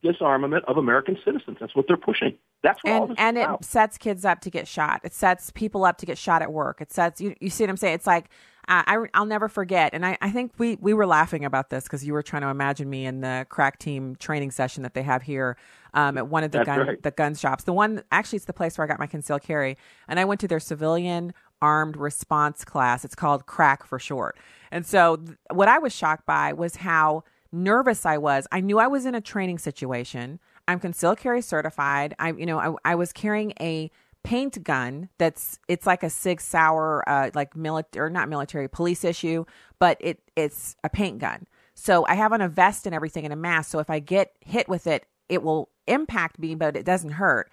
disarmament 0.04 0.64
of 0.68 0.78
American 0.78 1.18
citizens. 1.26 1.58
That's 1.60 1.76
what 1.76 1.88
they're 1.88 1.98
pushing. 1.98 2.38
That's 2.64 2.84
what 2.84 2.93
all 2.93 3.04
and 3.10 3.20
and 3.20 3.38
it 3.38 3.41
about. 3.41 3.66
sets 3.66 3.98
kids 3.98 4.26
up 4.26 4.41
to 4.41 4.50
get 4.50 4.68
shot. 4.68 5.02
It 5.04 5.14
sets 5.14 5.52
people 5.52 5.86
up 5.86 5.98
to 5.98 6.06
get 6.06 6.18
shot 6.18 6.41
at 6.41 6.52
work. 6.52 6.82
It 6.82 6.91
sets 6.91 7.22
you. 7.22 7.36
You 7.39 7.50
see 7.50 7.64
what 7.64 7.70
I'm 7.70 7.78
saying? 7.78 7.96
It's 7.96 8.08
like 8.08 8.26
uh, 8.68 8.84
I 8.86 8.98
I'll 9.14 9.26
never 9.26 9.48
forget. 9.48 9.93
And 9.93 10.06
I 10.06 10.18
I 10.22 10.32
think 10.32 10.54
we 10.58 10.78
we 10.82 10.93
were 10.93 11.06
laughing 11.06 11.46
about 11.46 11.70
this 11.70 11.84
because 11.84 12.06
you 12.06 12.14
were 12.14 12.24
trying 12.24 12.41
to 12.43 12.50
imagine 12.50 12.89
me 12.89 13.06
in 13.06 13.22
the 13.22 13.46
crack 13.50 13.80
team 13.80 14.16
training 14.16 14.52
session 14.52 14.84
that 14.84 14.93
they 14.93 15.04
have 15.04 15.22
here 15.24 15.58
um, 15.93 16.18
at 16.18 16.28
one 16.28 16.43
of 16.43 16.52
the 16.52 16.60
That's 16.60 16.68
gun 16.68 16.88
right. 16.88 17.04
the 17.04 17.12
gun 17.12 17.36
shops. 17.36 17.64
The 17.64 17.74
one 17.74 18.04
actually 18.12 18.38
it's 18.38 18.46
the 18.46 18.54
place 18.54 18.78
where 18.78 18.86
I 18.86 18.88
got 18.88 19.00
my 19.00 19.08
concealed 19.08 19.43
carry, 19.43 19.78
and 20.08 20.20
I 20.20 20.26
went 20.26 20.41
to 20.41 20.48
their 20.48 20.60
civilian 20.60 21.34
armed 21.62 21.98
response 21.98 22.66
class. 22.66 23.06
It's 23.06 23.16
called 23.16 23.46
crack 23.46 23.86
for 23.86 24.00
short. 24.00 24.38
And 24.72 24.86
so 24.86 25.18
th- 25.18 25.38
what 25.52 25.68
I 25.68 25.80
was 25.80 25.96
shocked 25.96 26.26
by 26.26 26.54
was 26.54 26.76
how 26.78 27.24
nervous 27.56 28.06
I 28.06 28.18
was. 28.18 28.47
I 28.51 28.60
knew 28.62 28.78
I 28.80 28.88
was 28.88 29.06
in 29.06 29.16
a 29.16 29.22
training 29.22 29.58
situation. 29.58 30.39
I'm 30.68 30.80
concealed 30.80 31.18
carry 31.18 31.41
certified. 31.41 32.16
I, 32.20 32.32
you 32.34 32.45
know, 32.45 32.60
I, 32.60 32.91
I 32.91 32.95
was 32.95 33.14
carrying 33.14 33.53
a 33.60 33.89
paint 34.24 34.64
gun 34.64 35.10
that's 35.20 35.60
it's 35.68 35.86
like 35.86 36.03
a 36.03 36.10
Sig 36.10 36.41
Sauer, 36.41 37.08
uh, 37.08 37.30
like 37.34 37.56
military 37.56 38.06
or 38.06 38.10
not 38.10 38.28
military 38.28 38.68
police 38.68 39.03
issue, 39.03 39.45
but 39.80 39.97
it 39.99 40.20
it's 40.36 40.76
a 40.84 40.89
paint 40.89 41.20
gun. 41.20 41.47
So 41.76 42.06
I 42.08 42.16
have 42.16 42.34
on 42.34 42.41
a 42.41 42.49
vest 42.49 42.86
and 42.86 42.95
everything 42.95 43.26
and 43.26 43.34
a 43.34 43.38
mask. 43.38 43.72
So 43.72 43.80
if 43.80 43.89
I 43.89 43.99
get 43.99 44.34
hit 44.41 44.68
with 44.68 44.88
it, 44.88 45.06
it 45.30 45.43
will 45.43 45.70
impact 45.88 46.39
me, 46.39 46.56
but 46.56 46.76
it 46.76 46.86
doesn't 46.86 47.12
hurt. 47.12 47.51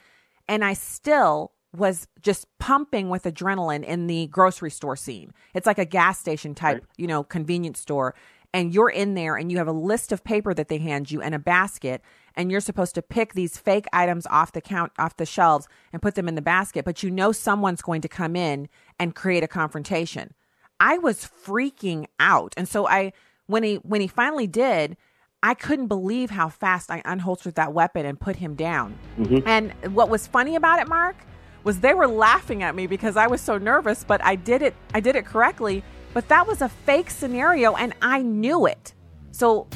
And 0.48 0.64
I 0.64 0.72
still 0.72 1.52
was 1.74 2.06
just 2.20 2.46
pumping 2.58 3.08
with 3.08 3.24
adrenaline 3.24 3.82
in 3.84 4.06
the 4.06 4.26
grocery 4.26 4.70
store 4.70 4.96
scene. 4.96 5.32
It's 5.54 5.66
like 5.66 5.78
a 5.78 5.86
gas 5.86 6.18
station 6.18 6.54
type, 6.54 6.86
you 6.96 7.06
know, 7.06 7.24
convenience 7.24 7.80
store. 7.80 8.14
And 8.54 8.74
you're 8.74 8.90
in 8.90 9.14
there 9.14 9.36
and 9.36 9.50
you 9.50 9.58
have 9.58 9.68
a 9.68 9.72
list 9.72 10.12
of 10.12 10.24
paper 10.24 10.52
that 10.52 10.68
they 10.68 10.78
hand 10.78 11.10
you 11.10 11.22
and 11.22 11.34
a 11.34 11.38
basket 11.38 12.02
and 12.34 12.50
you're 12.50 12.60
supposed 12.60 12.94
to 12.94 13.02
pick 13.02 13.34
these 13.34 13.58
fake 13.58 13.86
items 13.92 14.26
off 14.26 14.52
the 14.52 14.60
count 14.60 14.92
off 14.98 15.16
the 15.16 15.26
shelves 15.26 15.68
and 15.92 16.02
put 16.02 16.14
them 16.14 16.28
in 16.28 16.34
the 16.34 16.42
basket, 16.42 16.84
but 16.84 17.02
you 17.02 17.10
know 17.10 17.32
someone's 17.32 17.82
going 17.82 18.00
to 18.02 18.08
come 18.08 18.36
in 18.36 18.68
and 18.98 19.14
create 19.14 19.42
a 19.42 19.48
confrontation. 19.48 20.34
I 20.80 20.98
was 20.98 21.24
freaking 21.24 22.06
out. 22.18 22.54
And 22.56 22.68
so 22.68 22.86
I 22.86 23.12
when 23.46 23.62
he 23.62 23.76
when 23.76 24.00
he 24.00 24.06
finally 24.06 24.46
did, 24.46 24.96
I 25.42 25.54
couldn't 25.54 25.88
believe 25.88 26.30
how 26.30 26.48
fast 26.48 26.90
I 26.90 27.02
unholstered 27.02 27.54
that 27.54 27.72
weapon 27.72 28.06
and 28.06 28.18
put 28.18 28.36
him 28.36 28.54
down. 28.54 28.98
Mm-hmm. 29.18 29.46
And 29.46 29.94
what 29.94 30.08
was 30.08 30.26
funny 30.26 30.56
about 30.56 30.80
it, 30.80 30.88
Mark, 30.88 31.16
was 31.64 31.80
they 31.80 31.94
were 31.94 32.06
laughing 32.06 32.62
at 32.62 32.74
me 32.74 32.86
because 32.86 33.16
I 33.16 33.26
was 33.26 33.40
so 33.40 33.58
nervous, 33.58 34.04
but 34.04 34.24
I 34.24 34.36
did 34.36 34.62
it 34.62 34.74
I 34.94 35.00
did 35.00 35.16
it 35.16 35.24
correctly, 35.24 35.84
but 36.14 36.28
that 36.28 36.46
was 36.46 36.60
a 36.62 36.68
fake 36.68 37.10
scenario 37.10 37.74
and 37.74 37.94
I 38.02 38.22
knew 38.22 38.66
it. 38.66 38.94
So 39.32 39.66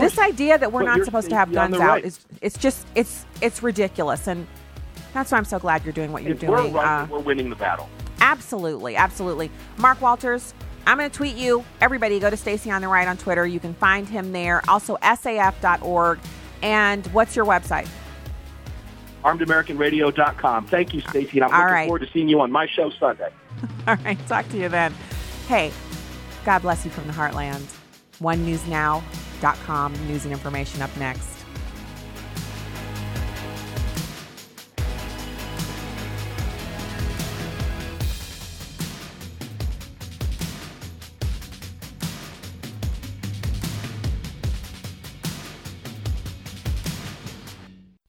this 0.00 0.18
idea 0.18 0.58
that 0.58 0.70
we're 0.72 0.84
But 0.84 0.96
not 0.96 1.04
supposed 1.04 1.30
to 1.30 1.36
have 1.36 1.52
guns 1.52 1.74
the 1.76 1.82
out 1.82 1.88
right. 1.88 2.04
is 2.04 2.20
it's 2.40 2.58
just 2.58 2.86
it's 2.94 3.24
it's 3.40 3.62
ridiculous 3.62 4.26
and 4.28 4.46
that's 5.14 5.30
why 5.32 5.38
I'm 5.38 5.44
so 5.44 5.58
glad 5.58 5.84
you're 5.84 5.92
doing 5.92 6.12
what 6.12 6.22
you're 6.22 6.32
If 6.34 6.42
we're 6.42 6.56
doing. 6.58 6.72
right, 6.74 7.02
Uh, 7.02 7.06
we're 7.10 7.18
winning 7.20 7.50
the 7.50 7.56
battle. 7.56 7.88
Absolutely, 8.20 8.96
absolutely. 8.96 9.50
Mark 9.78 10.00
Walters, 10.00 10.54
I'm 10.86 10.96
going 10.98 11.10
to 11.10 11.14
tweet 11.16 11.36
you. 11.36 11.64
Everybody 11.80 12.18
go 12.20 12.30
to 12.30 12.36
Stacy 12.36 12.70
on 12.70 12.80
the 12.82 12.88
Right 12.88 13.06
on 13.08 13.16
Twitter. 13.16 13.46
You 13.46 13.60
can 13.60 13.74
find 13.74 14.08
him 14.08 14.32
there. 14.32 14.62
Also, 14.68 14.96
saf.org. 15.02 16.18
And 16.62 17.06
what's 17.08 17.34
your 17.36 17.44
website? 17.44 17.88
ArmedAmericanRadio.com. 19.24 20.66
Thank 20.66 20.94
you, 20.94 21.00
Stacey, 21.00 21.38
and 21.38 21.44
I'm 21.44 21.52
All 21.52 21.60
looking 21.60 21.72
right. 21.74 21.86
forward 21.86 22.00
to 22.06 22.10
seeing 22.12 22.28
you 22.28 22.40
on 22.40 22.50
my 22.50 22.66
show 22.66 22.90
Sunday. 22.90 23.30
All 23.86 23.96
right, 23.96 24.18
talk 24.28 24.48
to 24.50 24.58
you 24.58 24.68
then. 24.68 24.94
Hey, 25.52 25.70
God 26.46 26.62
bless 26.62 26.82
you 26.86 26.90
from 26.90 27.06
the 27.06 27.12
heartland. 27.12 27.70
OneNewsNow.com 28.22 29.92
news 30.08 30.24
and 30.24 30.32
information 30.32 30.80
up 30.80 30.96
next. 30.96 31.41